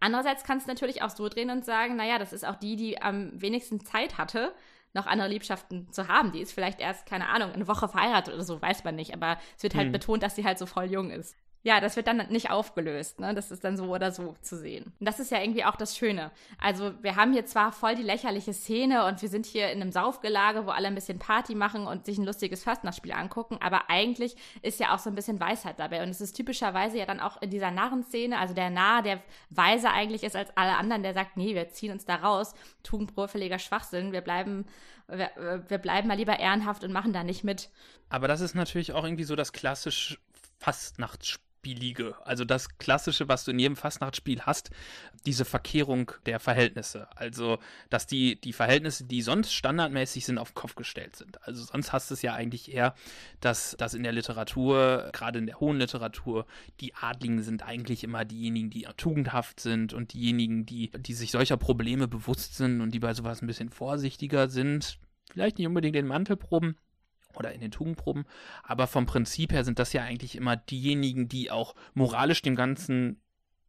Andererseits 0.00 0.44
kann 0.44 0.58
es 0.58 0.66
natürlich 0.66 1.02
auch 1.02 1.10
so 1.10 1.28
drehen 1.28 1.50
und 1.50 1.66
sagen, 1.66 1.96
naja, 1.96 2.18
das 2.18 2.32
ist 2.32 2.46
auch 2.46 2.56
die, 2.56 2.76
die 2.76 3.00
am 3.00 3.30
wenigsten 3.34 3.84
Zeit 3.84 4.16
hatte, 4.16 4.54
noch 4.94 5.06
andere 5.06 5.28
Liebschaften 5.28 5.92
zu 5.92 6.08
haben. 6.08 6.32
Die 6.32 6.40
ist 6.40 6.52
vielleicht 6.52 6.80
erst, 6.80 7.04
keine 7.04 7.28
Ahnung, 7.28 7.52
eine 7.52 7.68
Woche 7.68 7.88
verheiratet 7.88 8.32
oder 8.32 8.44
so, 8.44 8.60
weiß 8.60 8.84
man 8.84 8.96
nicht. 8.96 9.12
Aber 9.12 9.38
es 9.56 9.62
wird 9.62 9.74
halt 9.74 9.86
hm. 9.86 9.92
betont, 9.92 10.22
dass 10.22 10.36
sie 10.36 10.44
halt 10.44 10.58
so 10.58 10.64
voll 10.64 10.86
jung 10.86 11.10
ist 11.10 11.36
ja, 11.66 11.80
das 11.80 11.96
wird 11.96 12.06
dann 12.06 12.18
nicht 12.28 12.48
aufgelöst. 12.48 13.18
Ne? 13.18 13.34
Das 13.34 13.50
ist 13.50 13.64
dann 13.64 13.76
so 13.76 13.86
oder 13.86 14.12
so 14.12 14.36
zu 14.40 14.56
sehen. 14.56 14.92
Und 15.00 15.04
das 15.08 15.18
ist 15.18 15.32
ja 15.32 15.40
irgendwie 15.40 15.64
auch 15.64 15.74
das 15.74 15.96
Schöne. 15.96 16.30
Also 16.58 16.92
wir 17.02 17.16
haben 17.16 17.32
hier 17.32 17.44
zwar 17.44 17.72
voll 17.72 17.96
die 17.96 18.04
lächerliche 18.04 18.52
Szene 18.52 19.04
und 19.06 19.20
wir 19.20 19.28
sind 19.28 19.46
hier 19.46 19.72
in 19.72 19.82
einem 19.82 19.90
Saufgelage, 19.90 20.64
wo 20.64 20.70
alle 20.70 20.86
ein 20.86 20.94
bisschen 20.94 21.18
Party 21.18 21.56
machen 21.56 21.88
und 21.88 22.06
sich 22.06 22.18
ein 22.18 22.24
lustiges 22.24 22.62
Fastnachtsspiel 22.62 23.10
angucken, 23.10 23.58
aber 23.60 23.90
eigentlich 23.90 24.36
ist 24.62 24.78
ja 24.78 24.94
auch 24.94 25.00
so 25.00 25.10
ein 25.10 25.16
bisschen 25.16 25.40
Weisheit 25.40 25.80
dabei. 25.80 26.04
Und 26.04 26.10
es 26.10 26.20
ist 26.20 26.34
typischerweise 26.34 26.98
ja 26.98 27.04
dann 27.04 27.18
auch 27.18 27.42
in 27.42 27.50
dieser 27.50 27.72
Narrenszene, 27.72 28.38
also 28.38 28.54
der 28.54 28.70
Narr, 28.70 29.02
der 29.02 29.20
weiser 29.50 29.92
eigentlich 29.92 30.22
ist 30.22 30.36
als 30.36 30.56
alle 30.56 30.76
anderen, 30.76 31.02
der 31.02 31.14
sagt, 31.14 31.36
nee, 31.36 31.56
wir 31.56 31.70
ziehen 31.70 31.90
uns 31.90 32.04
da 32.04 32.14
raus, 32.14 32.54
tugendbrotverleger 32.84 33.58
Schwachsinn, 33.58 34.12
wir 34.12 34.20
bleiben 34.20 34.66
wir, 35.08 35.64
wir, 35.66 35.78
bleiben 35.78 36.06
mal 36.06 36.16
lieber 36.16 36.38
ehrenhaft 36.38 36.84
und 36.84 36.92
machen 36.92 37.12
da 37.12 37.24
nicht 37.24 37.42
mit. 37.42 37.70
Aber 38.08 38.28
das 38.28 38.40
ist 38.40 38.54
natürlich 38.54 38.92
auch 38.92 39.02
irgendwie 39.02 39.24
so 39.24 39.34
das 39.34 39.52
klassische 39.52 40.18
Fastnachtsspiel 40.58 41.45
Spielige. 41.66 42.14
Also 42.24 42.44
das 42.44 42.78
Klassische, 42.78 43.28
was 43.28 43.44
du 43.44 43.50
in 43.50 43.58
jedem 43.58 43.74
Fastnachtsspiel 43.74 44.42
hast, 44.42 44.70
diese 45.26 45.44
Verkehrung 45.44 46.12
der 46.24 46.38
Verhältnisse. 46.38 47.08
Also, 47.16 47.58
dass 47.90 48.06
die, 48.06 48.40
die 48.40 48.52
Verhältnisse, 48.52 49.04
die 49.04 49.20
sonst 49.20 49.52
standardmäßig 49.52 50.24
sind, 50.24 50.38
auf 50.38 50.52
den 50.52 50.54
Kopf 50.54 50.76
gestellt 50.76 51.16
sind. 51.16 51.42
Also 51.42 51.64
sonst 51.64 51.92
hast 51.92 52.08
du 52.08 52.14
es 52.14 52.22
ja 52.22 52.34
eigentlich 52.34 52.72
eher, 52.72 52.94
dass, 53.40 53.74
dass 53.78 53.94
in 53.94 54.04
der 54.04 54.12
Literatur, 54.12 55.10
gerade 55.12 55.40
in 55.40 55.46
der 55.46 55.58
hohen 55.58 55.78
Literatur, 55.78 56.46
die 56.80 56.94
Adligen 56.94 57.42
sind 57.42 57.64
eigentlich 57.64 58.04
immer 58.04 58.24
diejenigen, 58.24 58.70
die 58.70 58.86
tugendhaft 58.96 59.58
sind 59.58 59.92
und 59.92 60.12
diejenigen, 60.12 60.66
die, 60.66 60.92
die 60.92 61.14
sich 61.14 61.32
solcher 61.32 61.56
Probleme 61.56 62.06
bewusst 62.06 62.54
sind 62.54 62.80
und 62.80 62.92
die 62.94 63.00
bei 63.00 63.12
sowas 63.12 63.42
ein 63.42 63.48
bisschen 63.48 63.70
vorsichtiger 63.70 64.48
sind. 64.48 65.00
Vielleicht 65.32 65.58
nicht 65.58 65.66
unbedingt 65.66 65.96
den 65.96 66.06
Mantelproben, 66.06 66.76
oder 67.36 67.52
in 67.52 67.60
den 67.60 67.70
Tugendproben. 67.70 68.24
Aber 68.62 68.86
vom 68.86 69.06
Prinzip 69.06 69.52
her 69.52 69.64
sind 69.64 69.78
das 69.78 69.92
ja 69.92 70.02
eigentlich 70.02 70.36
immer 70.36 70.56
diejenigen, 70.56 71.28
die 71.28 71.50
auch 71.50 71.74
moralisch 71.94 72.42
dem 72.42 72.56
Ganzen 72.56 73.20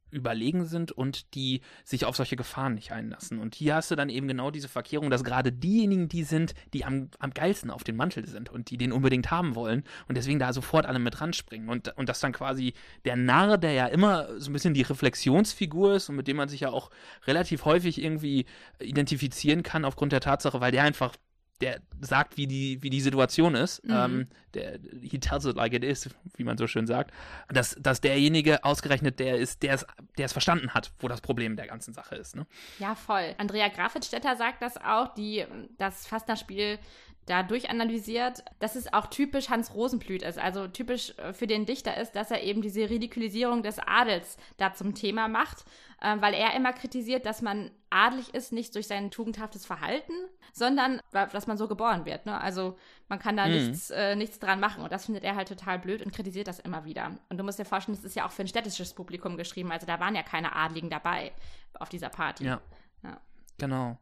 überlegen 0.10 0.66
sind 0.66 0.92
und 0.92 1.34
die 1.36 1.62
sich 1.84 2.06
auf 2.06 2.16
solche 2.16 2.36
Gefahren 2.36 2.76
nicht 2.76 2.92
einlassen. 2.92 3.40
Und 3.40 3.56
hier 3.56 3.76
hast 3.76 3.92
du 3.92 3.96
dann 3.96 4.10
eben 4.10 4.28
genau 4.28 4.52
diese 4.52 4.70
Verkehrung, 4.70 5.10
dass 5.10 5.24
gerade 5.24 5.52
diejenigen 5.52 6.08
die 6.08 6.24
sind, 6.24 6.54
die 6.74 6.86
am, 6.86 7.10
am 7.20 7.32
geilsten 7.32 7.72
auf 7.72 7.84
den 7.84 7.96
Mantel 7.96 8.26
sind 8.26 8.50
und 8.50 8.70
die 8.70 8.78
den 8.78 8.92
unbedingt 8.92 9.32
haben 9.32 9.56
wollen 9.56 9.84
und 10.08 10.16
deswegen 10.18 10.40
da 10.40 10.54
sofort 10.54 10.86
alle 10.86 11.00
mit 11.00 11.20
ranspringen. 11.20 11.70
Und, 11.70 11.96
und 11.98 12.10
dass 12.10 12.20
dann 12.20 12.32
quasi 12.32 12.74
der 13.06 13.16
Narr, 13.16 13.58
der 13.58 13.74
ja 13.74 13.88
immer 13.88 14.40
so 14.40 14.50
ein 14.50 14.54
bisschen 14.54 14.74
die 14.74 14.82
Reflexionsfigur 14.82 15.96
ist 15.96 16.10
und 16.10 16.16
mit 16.16 16.28
dem 16.28 16.38
man 16.38 16.50
sich 16.50 16.62
ja 16.62 16.70
auch 16.70 16.90
relativ 17.26 17.66
häufig 17.66 18.02
irgendwie 18.02 18.46
identifizieren 18.80 19.64
kann 19.64 19.86
aufgrund 19.86 20.12
der 20.12 20.22
Tatsache, 20.22 20.62
weil 20.62 20.72
der 20.72 20.84
einfach 20.84 21.16
der 21.62 21.80
sagt, 22.02 22.38
wie 22.38 22.48
die, 22.48 22.82
wie 22.84 22.90
die 22.90 23.02
Situation 23.02 23.56
ist. 23.56 23.84
Mhm. 23.84 23.94
Ähm, 23.94 24.28
der, 24.54 24.80
he 25.02 25.20
tells 25.20 25.46
it 25.46 25.56
like 25.56 25.74
it 25.74 25.84
is, 25.84 26.10
wie 26.36 26.44
man 26.44 26.58
so 26.58 26.68
schön 26.68 26.86
sagt. 26.86 27.12
Dass, 27.50 27.76
dass 27.80 28.02
derjenige 28.02 28.64
ausgerechnet 28.64 29.20
der 29.20 29.38
ist, 29.38 29.64
der 29.64 29.74
es, 29.74 29.86
der 30.18 30.26
es 30.26 30.32
verstanden 30.32 30.74
hat, 30.74 30.92
wo 31.00 31.08
das 31.08 31.22
Problem 31.22 31.56
der 31.56 31.68
ganzen 31.68 31.94
Sache 31.94 32.16
ist. 32.16 32.36
Ne? 32.36 32.46
Ja, 32.80 32.96
voll. 32.96 33.34
Andrea 33.38 33.70
Grafitstetter 33.70 34.36
sagt 34.36 34.62
das 34.62 34.78
auch, 34.78 35.14
die 35.16 35.46
das 35.78 36.06
Fastner-Spiel 36.08 36.80
da 37.28 37.44
durchanalysiert, 37.44 38.44
dass 38.60 38.76
es 38.76 38.92
auch 38.92 39.08
typisch 39.08 39.50
Hans 39.50 39.74
Rosenblüt 39.74 40.24
ist, 40.24 40.40
also 40.40 40.68
typisch 40.68 41.14
äh, 41.18 41.34
für 41.34 41.46
den 41.46 41.66
Dichter 41.66 41.98
ist, 41.98 42.14
dass 42.14 42.32
er 42.32 42.42
eben 42.42 42.62
diese 42.62 42.90
Ridikulisierung 42.90 43.64
des 43.64 43.80
Adels 43.80 44.38
da 44.56 44.74
zum 44.74 44.96
Thema 44.96 45.28
macht, 45.28 45.66
äh, 46.02 46.16
weil 46.20 46.34
er 46.34 46.56
immer 46.56 46.72
kritisiert, 46.72 47.26
dass 47.26 47.42
man 47.42 47.70
adlig 47.90 48.34
ist, 48.34 48.54
nicht 48.54 48.74
durch 48.76 48.88
sein 48.88 49.12
tugendhaftes 49.12 49.66
Verhalten, 49.66 50.14
sondern 50.54 51.02
dass 51.12 51.48
man 51.48 51.58
so 51.58 51.68
geboren 51.68 52.06
wird. 52.06 52.26
Ne? 52.26 52.40
Also 52.40 52.78
man 53.10 53.20
kann 53.20 53.36
da 53.36 53.46
mhm. 53.46 53.54
nichts, 53.54 53.90
äh, 53.90 54.16
nichts 54.16 54.40
dran 54.40 54.62
machen 54.62 54.82
und 54.82 54.92
das 54.92 55.06
findet 55.06 55.26
er 55.26 55.36
halt 55.36 55.50
total 55.50 55.80
blöd 55.80 56.02
und 56.02 56.14
kritisiert 56.14 56.48
das 56.48 56.60
immer 56.60 56.86
wieder. 56.86 57.12
Und 57.30 57.38
du 57.38 57.44
musst 57.44 57.60
dir 57.60 57.66
vorstellen, 57.66 57.98
das 57.98 58.06
ist 58.06 58.16
ja 58.16 58.26
auch 58.26 58.32
für 58.32 58.44
ein 58.44 58.48
städtisches 58.48 58.94
Publikum 58.94 59.36
geschrieben, 59.36 59.72
also 59.72 59.86
da 59.86 60.00
waren 60.00 60.16
ja 60.16 60.24
keine 60.24 60.56
Adligen 60.56 60.90
dabei 60.90 61.34
auf 61.74 61.90
dieser 61.90 62.10
Party. 62.10 62.46
Ja. 62.46 62.62
ja. 63.04 63.20
Genau. 63.58 63.98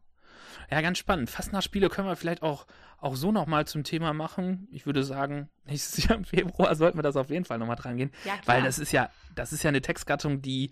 Ja, 0.70 0.80
ganz 0.80 0.98
spannend. 0.98 1.30
Fastnachtsspiele 1.30 1.88
können 1.88 2.08
wir 2.08 2.16
vielleicht 2.16 2.42
auch, 2.42 2.66
auch 2.98 3.16
so 3.16 3.32
nochmal 3.32 3.66
zum 3.66 3.84
Thema 3.84 4.12
machen. 4.12 4.68
Ich 4.70 4.86
würde 4.86 5.02
sagen, 5.02 5.48
nächstes 5.64 6.04
Jahr 6.04 6.18
im 6.18 6.24
Februar 6.24 6.74
sollten 6.74 6.98
wir 6.98 7.02
das 7.02 7.16
auf 7.16 7.30
jeden 7.30 7.44
Fall 7.44 7.58
nochmal 7.58 7.76
dran 7.76 7.96
gehen. 7.96 8.12
Ja. 8.24 8.34
Weil 8.44 8.62
das 8.62 8.78
ist 8.78 8.92
ja, 8.92 9.10
das 9.34 9.52
ist 9.52 9.62
ja 9.62 9.68
eine 9.68 9.82
Textgattung, 9.82 10.42
die 10.42 10.70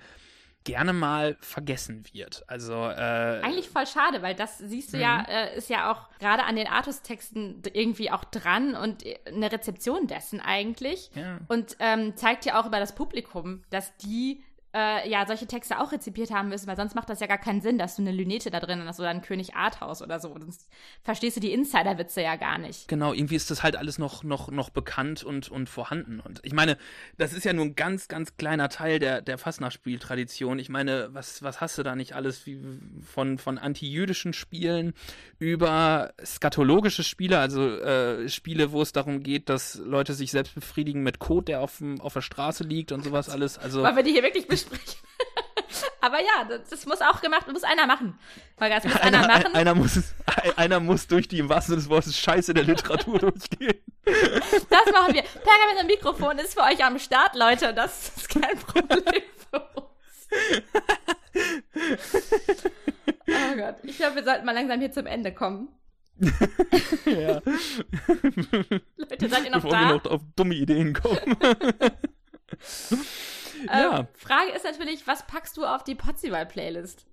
gerne 0.64 0.92
mal 0.92 1.36
vergessen 1.40 2.04
wird. 2.12 2.42
Also 2.46 2.72
äh, 2.72 3.40
eigentlich 3.42 3.68
voll 3.68 3.86
schade, 3.86 4.22
weil 4.22 4.34
das 4.34 4.58
siehst 4.58 4.94
du 4.94 4.98
ja, 4.98 5.18
mhm. 5.18 5.24
äh, 5.28 5.56
ist 5.56 5.68
ja 5.68 5.92
auch 5.92 6.08
gerade 6.18 6.44
an 6.44 6.56
den 6.56 6.66
Artus-Texten 6.66 7.62
irgendwie 7.72 8.10
auch 8.10 8.24
dran 8.24 8.74
und 8.74 9.04
äh, 9.04 9.18
eine 9.26 9.52
Rezeption 9.52 10.06
dessen 10.06 10.40
eigentlich. 10.40 11.10
Ja. 11.14 11.38
Und 11.48 11.76
ähm, 11.80 12.16
zeigt 12.16 12.46
ja 12.46 12.58
auch 12.58 12.66
über 12.66 12.80
das 12.80 12.94
Publikum, 12.94 13.62
dass 13.70 13.94
die 13.98 14.42
äh, 14.74 15.08
ja 15.08 15.24
solche 15.26 15.46
Texte 15.46 15.80
auch 15.80 15.92
rezipiert 15.92 16.32
haben 16.32 16.48
müssen, 16.48 16.66
weil 16.66 16.76
sonst 16.76 16.94
macht 16.94 17.08
das 17.08 17.20
ja 17.20 17.26
gar 17.26 17.38
keinen 17.38 17.60
Sinn, 17.60 17.78
dass 17.78 17.96
du 17.96 18.02
eine 18.02 18.10
Lünete 18.10 18.50
da 18.50 18.58
drin 18.58 18.82
hast 18.84 18.98
oder 18.98 19.10
ein 19.10 19.22
König 19.22 19.54
Arthaus 19.54 20.02
oder 20.02 20.18
so. 20.18 20.34
Sonst 20.36 20.68
verstehst 21.02 21.36
du 21.36 21.40
die 21.40 21.52
Insider-Witze 21.52 22.22
ja 22.22 22.36
gar 22.36 22.58
nicht. 22.58 22.88
Genau, 22.88 23.12
irgendwie 23.12 23.36
ist 23.36 23.50
das 23.50 23.62
halt 23.62 23.76
alles 23.76 23.98
noch, 23.98 24.24
noch, 24.24 24.50
noch 24.50 24.70
bekannt 24.70 25.22
und, 25.22 25.48
und 25.48 25.68
vorhanden. 25.68 26.18
Und 26.18 26.40
ich 26.42 26.52
meine, 26.52 26.76
das 27.16 27.32
ist 27.32 27.44
ja 27.44 27.52
nur 27.52 27.66
ein 27.66 27.76
ganz, 27.76 28.08
ganz 28.08 28.36
kleiner 28.36 28.68
Teil 28.68 28.98
der, 28.98 29.22
der 29.22 29.38
Fastnachtsspieltradition. 29.38 30.58
Ich 30.58 30.68
meine, 30.68 31.08
was, 31.12 31.42
was 31.42 31.60
hast 31.60 31.78
du 31.78 31.84
da 31.84 31.94
nicht 31.94 32.14
alles 32.14 32.44
wie, 32.46 32.60
von, 33.04 33.38
von 33.38 33.58
antijüdischen 33.58 34.32
Spielen 34.32 34.92
über 35.38 36.12
skatologische 36.24 37.04
Spiele, 37.04 37.38
also 37.38 37.68
äh, 37.68 38.28
Spiele, 38.28 38.72
wo 38.72 38.82
es 38.82 38.92
darum 38.92 39.22
geht, 39.22 39.48
dass 39.48 39.76
Leute 39.76 40.14
sich 40.14 40.32
selbst 40.32 40.54
befriedigen 40.54 41.02
mit 41.02 41.20
Code, 41.20 41.44
der 41.44 41.60
auf, 41.60 41.82
auf 42.00 42.14
der 42.14 42.22
Straße 42.22 42.64
liegt 42.64 42.90
und 42.90 43.04
sowas 43.04 43.28
alles. 43.28 43.58
Also, 43.58 43.82
Wollen 43.82 43.96
wir 43.96 44.02
die 44.02 44.12
hier 44.12 44.22
wirklich 44.22 44.48
besprechen? 44.68 45.00
Aber 46.00 46.20
ja, 46.20 46.44
das, 46.48 46.68
das 46.68 46.86
muss 46.86 47.00
auch 47.00 47.20
gemacht, 47.20 47.50
muss 47.50 47.64
einer 47.64 47.86
machen. 47.86 48.18
Holger, 48.60 48.76
das 48.76 48.84
muss 48.84 48.96
einer, 48.96 49.18
einer, 49.18 49.28
machen. 49.28 49.54
einer, 49.54 49.74
muss, 49.74 49.98
einer 50.56 50.80
muss 50.80 51.06
durch 51.06 51.28
die 51.28 51.38
im 51.38 51.48
wahrsten 51.48 51.72
Sinne 51.72 51.82
des 51.82 51.90
Wortes 51.90 52.18
Scheiße 52.18 52.54
der 52.54 52.64
Literatur 52.64 53.18
durchgehen. 53.20 53.80
Das 54.04 54.92
machen 54.92 55.14
wir. 55.14 55.22
Pergament 55.22 55.80
und 55.80 55.86
Mikrofon 55.86 56.38
ist 56.38 56.54
für 56.54 56.62
euch 56.62 56.84
am 56.84 56.98
Start, 56.98 57.34
Leute. 57.34 57.72
Das 57.74 58.12
ist 58.16 58.28
kein 58.28 58.58
Problem 58.58 59.22
für 59.50 59.60
uns. 59.74 60.28
Oh 63.26 63.56
Gott. 63.56 63.76
Ich 63.82 63.96
glaube, 63.96 64.16
wir 64.16 64.24
sollten 64.24 64.44
mal 64.44 64.52
langsam 64.52 64.80
hier 64.80 64.92
zum 64.92 65.06
Ende 65.06 65.32
kommen. 65.32 65.68
ja. 67.06 67.40
Leute, 68.96 69.28
seid 69.28 69.44
ihr 69.44 69.50
noch 69.50 69.62
Bevor 69.62 69.70
da? 69.70 69.80
wir 69.80 69.94
noch 69.94 70.04
auf 70.06 70.20
dumme 70.36 70.54
Ideen 70.54 70.92
kommen. 70.92 71.36
ja. 73.66 74.00
Ähm, 74.00 74.06
Frage 74.14 74.50
ist 74.50 74.64
natürlich, 74.64 75.06
was 75.06 75.26
packst 75.26 75.56
du 75.56 75.64
auf 75.64 75.84
die 75.84 75.94
Potzival-Playlist? 75.94 77.06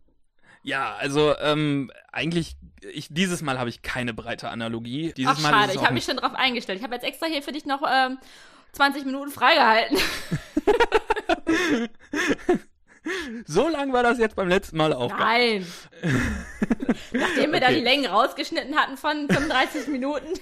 Ja, 0.64 0.96
also 0.96 1.36
ähm, 1.40 1.92
eigentlich, 2.12 2.56
ich, 2.82 3.08
dieses 3.10 3.42
Mal 3.42 3.58
habe 3.58 3.70
ich 3.70 3.82
keine 3.82 4.14
breite 4.14 4.50
Analogie. 4.50 5.12
Dieses 5.18 5.38
Ach, 5.38 5.42
Mal 5.42 5.50
schade. 5.52 5.74
Ich 5.74 5.82
habe 5.82 5.94
mich 5.94 6.06
schon 6.06 6.18
drauf 6.18 6.36
eingestellt. 6.36 6.78
Ich 6.78 6.84
habe 6.84 6.94
jetzt 6.94 7.04
extra 7.04 7.26
hier 7.28 7.42
für 7.42 7.52
dich 7.52 7.66
noch 7.66 7.82
ähm, 7.92 8.20
20 8.74 9.06
Minuten 9.06 9.32
freigehalten. 9.32 9.98
so 13.46 13.68
lang 13.68 13.92
war 13.92 14.04
das 14.04 14.20
jetzt 14.20 14.36
beim 14.36 14.48
letzten 14.50 14.78
Mal 14.78 14.94
auch. 14.94 15.10
Nein. 15.18 15.66
Nachdem 17.12 17.52
wir 17.52 17.60
da 17.60 17.68
Okay. 17.68 17.76
die 17.76 17.82
Längen 17.82 18.06
rausgeschnitten 18.06 18.76
hatten 18.76 18.98
von 18.98 19.28
35 19.30 19.88
Minuten. 19.88 20.28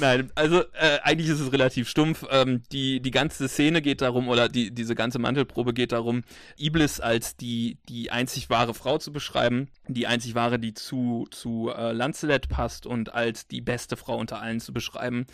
Nein, 0.00 0.32
also 0.34 0.62
äh, 0.72 0.98
eigentlich 1.02 1.28
ist 1.28 1.40
es 1.40 1.52
relativ 1.52 1.88
stumpf. 1.88 2.24
Ähm, 2.30 2.62
die, 2.72 3.00
die 3.00 3.10
ganze 3.10 3.48
Szene 3.48 3.82
geht 3.82 4.00
darum, 4.00 4.28
oder 4.28 4.48
die, 4.48 4.70
diese 4.70 4.94
ganze 4.94 5.18
Mantelprobe 5.18 5.74
geht 5.74 5.92
darum, 5.92 6.22
Iblis 6.58 7.00
als 7.00 7.36
die, 7.36 7.76
die 7.88 8.10
einzig 8.10 8.48
wahre 8.48 8.72
Frau 8.72 8.96
zu 8.96 9.12
beschreiben, 9.12 9.68
die 9.88 10.06
einzig 10.06 10.34
wahre, 10.34 10.58
die 10.58 10.72
zu, 10.72 11.26
zu 11.30 11.70
äh, 11.70 11.92
Lancelot 11.92 12.48
passt 12.48 12.86
und 12.86 13.12
als 13.12 13.46
die 13.46 13.60
beste 13.60 13.96
Frau 13.96 14.16
unter 14.16 14.40
allen 14.40 14.60
zu 14.60 14.72
beschreiben. 14.72 15.26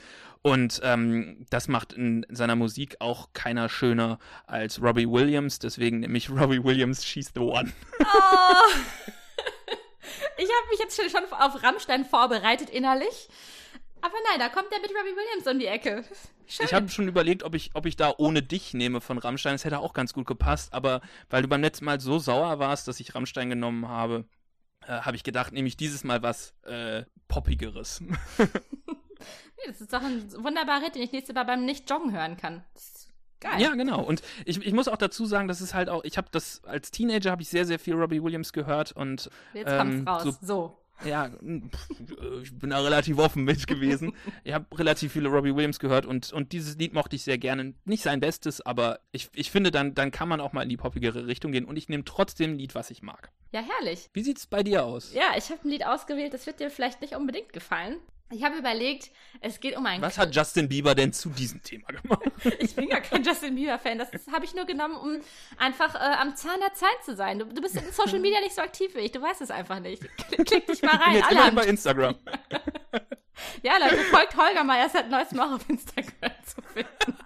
Und 0.43 0.81
ähm, 0.83 1.47
das 1.49 1.69
macht 1.69 1.93
in 1.93 2.27
seiner 2.29 2.57
Musik 2.57 2.97
auch 2.99 3.29
keiner 3.33 3.69
schöner 3.69 4.19
als 4.47 4.83
Robbie 4.83 5.09
Williams, 5.09 5.61
deswegen 5.61 6.01
nehme 6.01 6.19
ich 6.19 6.29
Robbie 6.31 6.63
Williams 6.63 7.05
She's 7.05 7.31
the 7.35 7.41
One. 7.41 7.73
Oh. 8.01 8.05
Ich 10.39 10.45
habe 10.45 10.69
mich 10.71 10.79
jetzt 10.79 10.97
schon 10.97 11.25
auf 11.33 11.63
Rammstein 11.63 12.05
vorbereitet 12.05 12.69
innerlich. 12.69 13.29
Aber 14.03 14.15
nein, 14.31 14.39
da 14.39 14.49
kommt 14.49 14.71
der 14.71 14.81
mit 14.81 14.91
Robbie 14.91 15.17
Williams 15.17 15.47
um 15.51 15.59
die 15.59 15.67
Ecke. 15.67 16.05
Schön. 16.47 16.67
Ich 16.67 16.75
habe 16.75 16.89
schon 16.89 17.09
überlegt, 17.09 17.43
ob 17.43 17.55
ich, 17.55 17.71
ob 17.75 17.87
ich 17.87 17.97
da 17.97 18.15
ohne 18.19 18.43
dich 18.43 18.73
nehme 18.75 19.01
von 19.01 19.19
Rammstein. 19.19 19.55
Das 19.55 19.65
hätte 19.65 19.81
auch 19.81 19.95
ganz 19.95 20.13
gut 20.13 20.27
gepasst, 20.27 20.73
aber 20.73 21.01
weil 21.31 21.43
du 21.43 21.49
beim 21.49 21.61
letzten 21.63 21.85
Mal 21.87 21.99
so 22.01 22.19
sauer 22.19 22.59
warst, 22.61 22.87
dass 22.89 23.01
ich 23.01 23.15
Rammstein 23.15 23.51
genommen 23.51 23.89
habe, 23.89 24.25
äh, 24.87 25.01
habe 25.01 25.17
ich 25.17 25.25
gedacht, 25.25 25.53
nehme 25.53 25.67
ich 25.67 25.77
dieses 25.77 26.05
Mal 26.05 26.23
was 26.23 26.55
äh, 26.65 27.05
Poppigeres. 27.29 28.03
Das 29.67 29.81
ist 29.81 29.93
doch 29.93 30.03
ein 30.03 30.31
wunderbarer 30.45 30.85
Hit, 30.85 30.95
den 30.95 31.03
ich 31.03 31.13
nächstes 31.13 31.35
Mal 31.35 31.45
beim 31.45 31.65
Nicht-Joggen 31.65 32.13
hören 32.13 32.37
kann. 32.37 32.63
Das 32.75 32.85
ist 32.85 33.09
geil. 33.41 33.61
ja, 33.61 33.75
genau. 33.75 34.01
Und 34.03 34.23
ich, 34.45 34.59
ich 34.65 34.73
muss 34.73 34.87
auch 34.87 34.99
dazu 34.99 35.25
sagen, 35.27 35.49
das 35.49 35.61
ist 35.61 35.75
halt 35.75 35.89
auch, 35.89 36.05
ich 36.05 36.19
habe 36.19 36.29
das, 36.31 36.63
als 36.65 36.91
Teenager 36.91 37.31
habe 37.31 37.43
ich 37.43 37.49
sehr, 37.49 37.65
sehr 37.65 37.79
viel 37.79 37.95
Robbie 37.95 38.23
Williams 38.23 38.53
gehört 38.53 38.93
und 38.93 39.31
Jetzt 39.55 39.71
ähm, 39.73 40.05
kommt's 40.05 40.07
raus. 40.27 40.39
so- 40.41 40.47
So. 40.47 40.79
Ja, 41.05 41.31
ich 42.43 42.59
bin 42.59 42.71
da 42.71 42.81
relativ 42.81 43.19
offen 43.19 43.45
mit 43.45 43.67
gewesen. 43.67 44.15
Ich 44.45 44.53
habe 44.53 44.67
relativ 44.79 45.13
viele 45.13 45.29
Robbie 45.29 45.55
Williams 45.55 45.79
gehört 45.79 46.07
und, 46.07 46.33
und 46.33 46.53
dieses 46.53 46.77
Lied 46.77 46.95
mochte 46.95 47.17
ich 47.17 47.25
sehr 47.25 47.39
gerne. 47.39 47.75
Nicht 47.85 48.03
sein 48.03 48.21
Bestes, 48.21 48.61
aber 48.61 49.01
ich, 49.13 49.29
ich 49.35 49.51
finde, 49.51 49.71
dann, 49.71 49.95
dann 49.95 50.11
kann 50.11 50.29
man 50.29 50.41
auch 50.41 50.53
mal 50.53 50.63
in 50.63 50.69
die 50.69 50.77
poppigere 50.77 51.27
Richtung 51.27 51.53
gehen 51.53 51.65
und 51.65 51.77
ich 51.77 51.89
nehme 51.89 52.05
trotzdem 52.05 52.53
ein 52.53 52.59
Lied, 52.59 52.75
was 52.75 52.91
ich 52.91 53.03
mag. 53.03 53.31
Ja, 53.53 53.63
herrlich. 53.63 54.09
Wie 54.13 54.23
sieht's 54.23 54.47
bei 54.47 54.63
dir 54.63 54.85
aus? 54.85 55.13
Ja, 55.15 55.35
ich 55.37 55.51
habe 55.51 55.61
ein 55.65 55.71
Lied 55.71 55.87
ausgewählt, 55.87 56.35
das 56.35 56.47
wird 56.47 56.61
dir 56.61 56.71
vielleicht 56.71 57.01
nicht 57.01 57.15
unbedingt 57.15 57.53
gefallen. 57.53 57.97
Ich 58.31 58.43
habe 58.43 58.57
überlegt, 58.57 59.13
es 59.41 59.61
geht 59.61 59.77
um 59.77 59.87
ein 59.87 60.03
Was 60.03 60.19
hat 60.19 60.35
Justin 60.35 60.69
Bieber 60.69 60.97
denn 60.97 61.13
zu 61.13 61.29
diesem 61.31 61.63
Thema 61.63 61.87
gemacht? 61.89 62.25
Ich 62.59 62.75
bin 62.75 62.89
gar 62.89 63.01
kein 63.01 63.23
Justin 63.23 63.55
Bieber-Fan. 63.55 63.99
Das 63.99 64.09
habe 64.33 64.45
ich 64.45 64.55
nur 64.55 64.65
genommen, 64.65 64.97
um 64.97 65.21
einfach 65.59 65.95
äh, 65.95 65.99
am 65.99 66.35
Zahn 66.35 66.59
der 66.61 66.75
Zeit 66.75 67.05
zu 67.05 67.15
sein. 67.15 67.39
Du, 67.39 67.45
du 67.47 67.61
bist 67.63 67.77
in 67.77 67.85
Social 67.93 68.19
Media 68.19 68.41
nicht 68.41 68.55
so 68.55 68.63
aktiv 68.63 68.95
wie 68.95 69.01
ich. 69.01 69.13
Du 69.13 69.23
weißt 69.23 69.43
es 69.43 69.51
einfach 69.53 69.79
nicht. 69.79 70.03
Klick, 70.45 70.67
dich 70.67 70.83
mal 70.83 70.95
Ich 71.15 71.25
bin 71.29 71.39
rein. 71.39 71.45
jetzt 71.47 71.55
bei 71.55 71.67
Instagram. 71.67 72.17
ja, 73.63 73.79
Leute, 73.79 73.97
folgt 74.11 74.37
Holger 74.37 74.65
mal. 74.65 74.79
Er 74.79 74.87
ist 74.87 74.93
seit 74.93 75.09
neuestem 75.09 75.39
auch 75.41 75.53
auf 75.53 75.69
Instagram 75.69 76.33
zu 76.45 76.63
finden. 76.63 77.19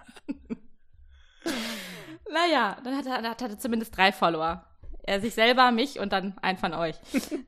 naja, 2.31 2.77
dann 2.83 2.95
hat 2.95 3.05
er, 3.07 3.29
hat 3.29 3.41
er 3.41 3.57
zumindest 3.57 3.97
drei 3.97 4.11
Follower. 4.11 4.65
Er 5.03 5.19
sich 5.19 5.33
selber, 5.33 5.71
mich 5.71 5.99
und 5.99 6.13
dann 6.13 6.37
einen 6.43 6.59
von 6.59 6.75
euch. 6.75 6.95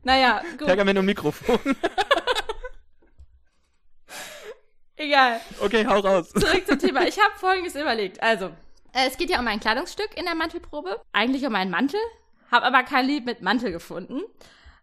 Naja, 0.03 0.41
gut. 0.57 0.65
Pergament 0.65 0.97
und 0.97 1.05
Mikrofon. 1.05 1.59
Egal. 4.95 5.39
Okay, 5.61 5.85
hau 5.87 5.99
raus. 5.99 6.29
Zurück 6.31 6.65
zum 6.67 6.79
Thema. 6.79 7.07
Ich 7.07 7.19
habe 7.19 7.33
Folgendes 7.37 7.75
überlegt. 7.75 8.21
Also, 8.21 8.45
äh, 8.93 9.07
es 9.07 9.17
geht 9.17 9.29
ja 9.29 9.39
um 9.39 9.47
ein 9.47 9.59
Kleidungsstück 9.59 10.15
in 10.17 10.25
der 10.25 10.35
Mantelprobe. 10.35 11.01
Eigentlich 11.13 11.45
um 11.45 11.55
einen 11.55 11.71
Mantel. 11.71 11.99
Habe 12.51 12.65
aber 12.65 12.83
kein 12.83 13.05
Lied 13.07 13.25
mit 13.25 13.41
Mantel 13.41 13.71
gefunden. 13.71 14.21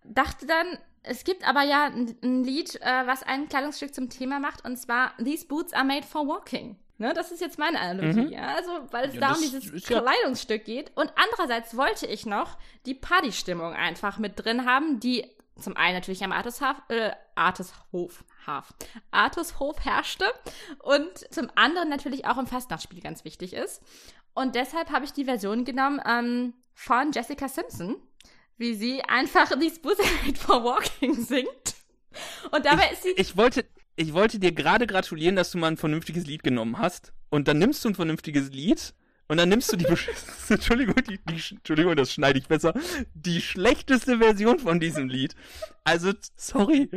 Dachte 0.03 0.47
dann, 0.47 0.79
es 1.05 1.23
gibt 1.25 1.47
aber 1.49 1.63
ja 1.63 1.85
ein, 1.85 2.17
ein 2.23 2.43
Lied, 2.45 2.75
äh, 2.83 3.07
was 3.07 3.23
ein 3.23 3.49
Kleidungsstück 3.49 3.95
zum 3.95 4.11
Thema 4.11 4.41
macht. 4.41 4.65
Und 4.65 4.77
zwar 4.77 5.17
These 5.23 5.47
Boots 5.47 5.73
are 5.73 5.85
made 5.85 6.07
for 6.07 6.27
walking. 6.27 6.77
Ne, 6.99 7.15
das 7.15 7.31
ist 7.33 7.41
jetzt 7.41 7.59
meine 7.59 7.81
Analogie. 7.81 8.35
Ja? 8.35 8.57
Also, 8.57 8.73
weil 8.91 9.09
es 9.09 9.15
Ja, 9.15 9.21
da 9.21 9.33
um 9.33 9.41
dieses 9.41 9.89
ja- 9.89 10.01
Kleidungsstück 10.03 10.65
geht. 10.67 10.91
Und 10.97 11.11
andererseits 11.17 11.75
wollte 11.77 12.07
ich 12.07 12.27
noch 12.27 12.59
die 12.85 12.93
Partystimmung 12.95 13.73
einfach 13.73 14.19
mit 14.19 14.45
drin 14.45 14.67
haben, 14.67 15.01
die 15.01 15.25
zum 15.59 15.77
einen 15.79 15.95
natürlich 15.95 16.23
am 16.25 16.33
Artushof, 16.33 16.77
äh, 16.89 17.13
Artushof, 17.37 18.25
Haf, 18.47 18.73
Artushof 19.11 19.85
herrschte 19.85 20.25
und 20.79 21.33
zum 21.33 21.49
anderen 21.55 21.89
natürlich 21.89 22.27
auch 22.27 22.39
im 22.39 22.47
Fastnachtsspiel 22.47 23.01
ganz 23.01 23.25
wichtig 23.25 23.53
ist. 23.53 23.83
Und 24.35 24.55
deshalb 24.55 24.91
habe 24.91 25.05
ich 25.05 25.13
die 25.13 25.25
Version 25.25 25.65
genommen 25.65 26.01
ähm, 26.07 26.55
von 26.75 27.13
Jessica 27.13 27.49
Simpson, 27.49 27.97
wie 28.57 28.75
sie 28.75 29.03
einfach 29.03 29.51
These 29.51 29.81
made 29.83 30.39
for 30.39 30.65
walking 30.65 31.15
singt. 31.15 31.75
Und 32.51 32.65
dabei 32.65 32.91
ist 32.93 33.03
sie 33.03 33.11
Ich 33.17 33.37
wollte, 33.37 33.67
ich 33.97 34.13
wollte 34.15 34.39
dir 34.39 34.53
gerade 34.53 34.87
gratulieren, 34.87 35.37
dass 35.37 35.51
du 35.51 35.59
mal 35.59 35.69
ein 35.69 35.77
vernünftiges 35.77 36.27
Lied 36.27 36.43
genommen 36.43 36.79
hast. 36.79 37.13
Und 37.29 37.49
dann 37.49 37.59
nimmst 37.59 37.85
du 37.85 37.91
ein 37.91 37.95
vernünftiges 37.95 38.51
Lied 38.51 38.95
und 39.31 39.37
dann 39.37 39.49
nimmst 39.49 39.73
du 39.73 39.77
die 39.77 39.87
Entschuldigung, 40.49 40.97
die, 41.09 41.19
die, 41.19 41.55
Entschuldigung, 41.55 41.95
das 41.95 42.13
schneide 42.13 42.41
ich 42.41 42.49
besser, 42.49 42.75
die 43.15 43.41
schlechteste 43.41 44.19
Version 44.19 44.59
von 44.59 44.81
diesem 44.81 45.09
Lied. 45.09 45.37
Also, 45.85 46.13
sorry. 46.35 46.91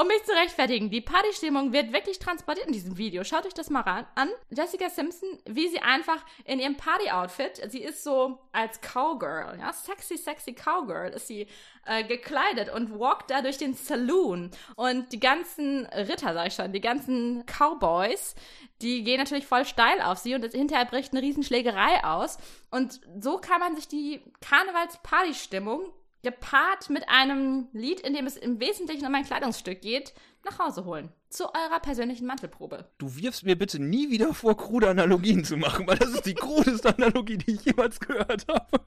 Um 0.00 0.06
mich 0.06 0.24
zu 0.24 0.32
rechtfertigen, 0.32 0.88
die 0.88 1.02
Partystimmung 1.02 1.74
wird 1.74 1.92
wirklich 1.92 2.18
transportiert 2.18 2.66
in 2.66 2.72
diesem 2.72 2.96
Video. 2.96 3.22
Schaut 3.22 3.44
euch 3.44 3.52
das 3.52 3.68
mal 3.68 3.82
an. 4.14 4.30
Jessica 4.48 4.88
Simpson, 4.88 5.28
wie 5.44 5.68
sie 5.68 5.80
einfach 5.80 6.24
in 6.46 6.58
ihrem 6.58 6.78
Party-Outfit, 6.78 7.70
sie 7.70 7.82
ist 7.82 8.02
so 8.02 8.38
als 8.50 8.80
Cowgirl, 8.80 9.58
ja, 9.58 9.74
sexy, 9.74 10.16
sexy 10.16 10.54
Cowgirl, 10.54 11.10
ist 11.10 11.26
sie 11.26 11.46
äh, 11.84 12.02
gekleidet 12.04 12.72
und 12.72 12.98
walkt 12.98 13.30
da 13.30 13.42
durch 13.42 13.58
den 13.58 13.74
Saloon. 13.74 14.50
Und 14.74 15.12
die 15.12 15.20
ganzen 15.20 15.84
Ritter, 15.84 16.32
sag 16.32 16.46
ich 16.46 16.54
schon, 16.54 16.72
die 16.72 16.80
ganzen 16.80 17.44
Cowboys, 17.44 18.34
die 18.80 19.04
gehen 19.04 19.18
natürlich 19.18 19.46
voll 19.46 19.66
steil 19.66 20.00
auf 20.00 20.16
sie 20.16 20.34
und 20.34 20.50
hinterher 20.50 20.86
bricht 20.86 21.12
eine 21.12 21.20
Riesenschlägerei 21.20 22.04
aus. 22.04 22.38
Und 22.70 23.02
so 23.20 23.36
kann 23.36 23.60
man 23.60 23.76
sich 23.76 23.86
die 23.86 24.22
Karnevals-Party-Stimmung 24.40 25.92
gepaart 26.22 26.90
mit 26.90 27.08
einem 27.08 27.68
Lied, 27.72 28.00
in 28.00 28.14
dem 28.14 28.26
es 28.26 28.36
im 28.36 28.60
Wesentlichen 28.60 29.06
um 29.06 29.14
ein 29.14 29.24
Kleidungsstück 29.24 29.80
geht, 29.80 30.14
nach 30.44 30.58
Hause 30.58 30.84
holen. 30.84 31.12
zu 31.28 31.44
eurer 31.44 31.78
persönlichen 31.78 32.26
Mantelprobe. 32.26 32.90
Du 32.98 33.14
wirfst 33.14 33.44
mir 33.44 33.56
bitte 33.56 33.80
nie 33.80 34.10
wieder 34.10 34.34
vor, 34.34 34.56
krude 34.56 34.88
Analogien 34.90 35.44
zu 35.44 35.56
machen, 35.56 35.86
weil 35.86 35.96
das 35.96 36.08
ist 36.08 36.26
die 36.26 36.34
krudeste 36.34 36.92
Analogie, 36.96 37.38
die 37.38 37.52
ich 37.52 37.64
jemals 37.66 38.00
gehört 38.00 38.48
habe. 38.48 38.66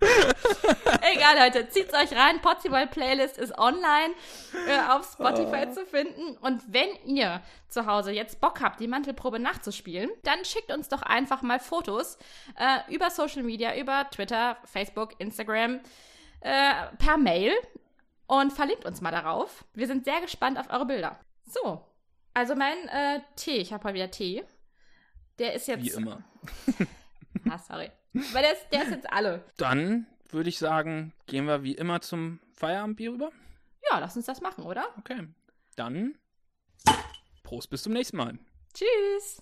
Egal, 1.16 1.38
Leute, 1.40 1.70
zieht's 1.70 1.94
euch 1.94 2.12
rein. 2.12 2.42
Potziboy 2.42 2.86
Playlist 2.88 3.38
ist 3.38 3.58
online 3.58 4.14
äh, 4.68 4.92
auf 4.92 5.10
Spotify 5.14 5.72
zu 5.72 5.86
finden. 5.86 6.36
Und 6.42 6.62
wenn 6.68 6.90
ihr 7.06 7.42
zu 7.70 7.86
Hause 7.86 8.12
jetzt 8.12 8.42
Bock 8.42 8.60
habt, 8.60 8.82
die 8.82 8.90
Mantelprobe 8.90 9.40
nachzuspielen, 9.40 10.10
dann 10.24 10.44
schickt 10.44 10.70
uns 10.70 10.90
doch 10.90 11.02
einfach 11.02 11.44
mal 11.44 11.62
Fotos 11.62 12.18
äh, 12.58 12.94
über 12.94 13.10
Social 13.10 13.44
Media, 13.44 13.74
über 13.78 14.10
Twitter, 14.12 14.58
Facebook, 14.66 15.12
Instagram, 15.18 15.80
äh, 16.44 16.88
per 16.98 17.18
Mail 17.18 17.54
und 18.28 18.52
verlinkt 18.54 18.86
uns 18.86 19.02
mal 19.02 19.12
darauf. 19.12 19.66
Wir 19.74 19.88
sind 19.88 20.06
sehr 20.06 20.22
gespannt 20.22 20.60
auf 20.60 20.70
eure 20.70 20.86
Bilder. 20.86 21.20
So, 21.46 21.86
also 22.34 22.56
mein 22.56 22.88
äh, 22.90 23.22
Tee, 23.36 23.58
ich 23.58 23.74
habe 23.74 23.84
mal 23.84 23.94
wieder 23.94 24.12
Tee. 24.12 24.44
Der 25.40 25.54
ist 25.54 25.68
jetzt. 25.68 25.84
Wie 25.84 25.90
immer. 25.90 26.24
ah, 27.50 27.58
sorry. 27.58 27.92
Weil 28.14 28.44
der 28.44 28.54
ist, 28.54 28.68
der 28.72 28.84
ist 28.84 28.92
jetzt 28.92 29.12
alle. 29.12 29.44
Dann 29.58 30.06
würde 30.30 30.50
ich 30.50 30.58
sagen, 30.58 31.14
gehen 31.26 31.46
wir 31.46 31.64
wie 31.64 31.74
immer 31.74 32.02
zum 32.02 32.40
Feierabendbier 32.54 33.12
rüber. 33.12 33.32
Ja, 33.90 34.00
lass 34.00 34.16
uns 34.16 34.26
das 34.26 34.42
machen, 34.42 34.64
oder? 34.64 34.86
Okay. 34.98 35.28
Dann 35.76 36.16
Prost, 37.44 37.70
bis 37.70 37.84
zum 37.84 37.94
nächsten 37.94 38.18
Mal. 38.18 38.38
Tschüss. 38.74 39.42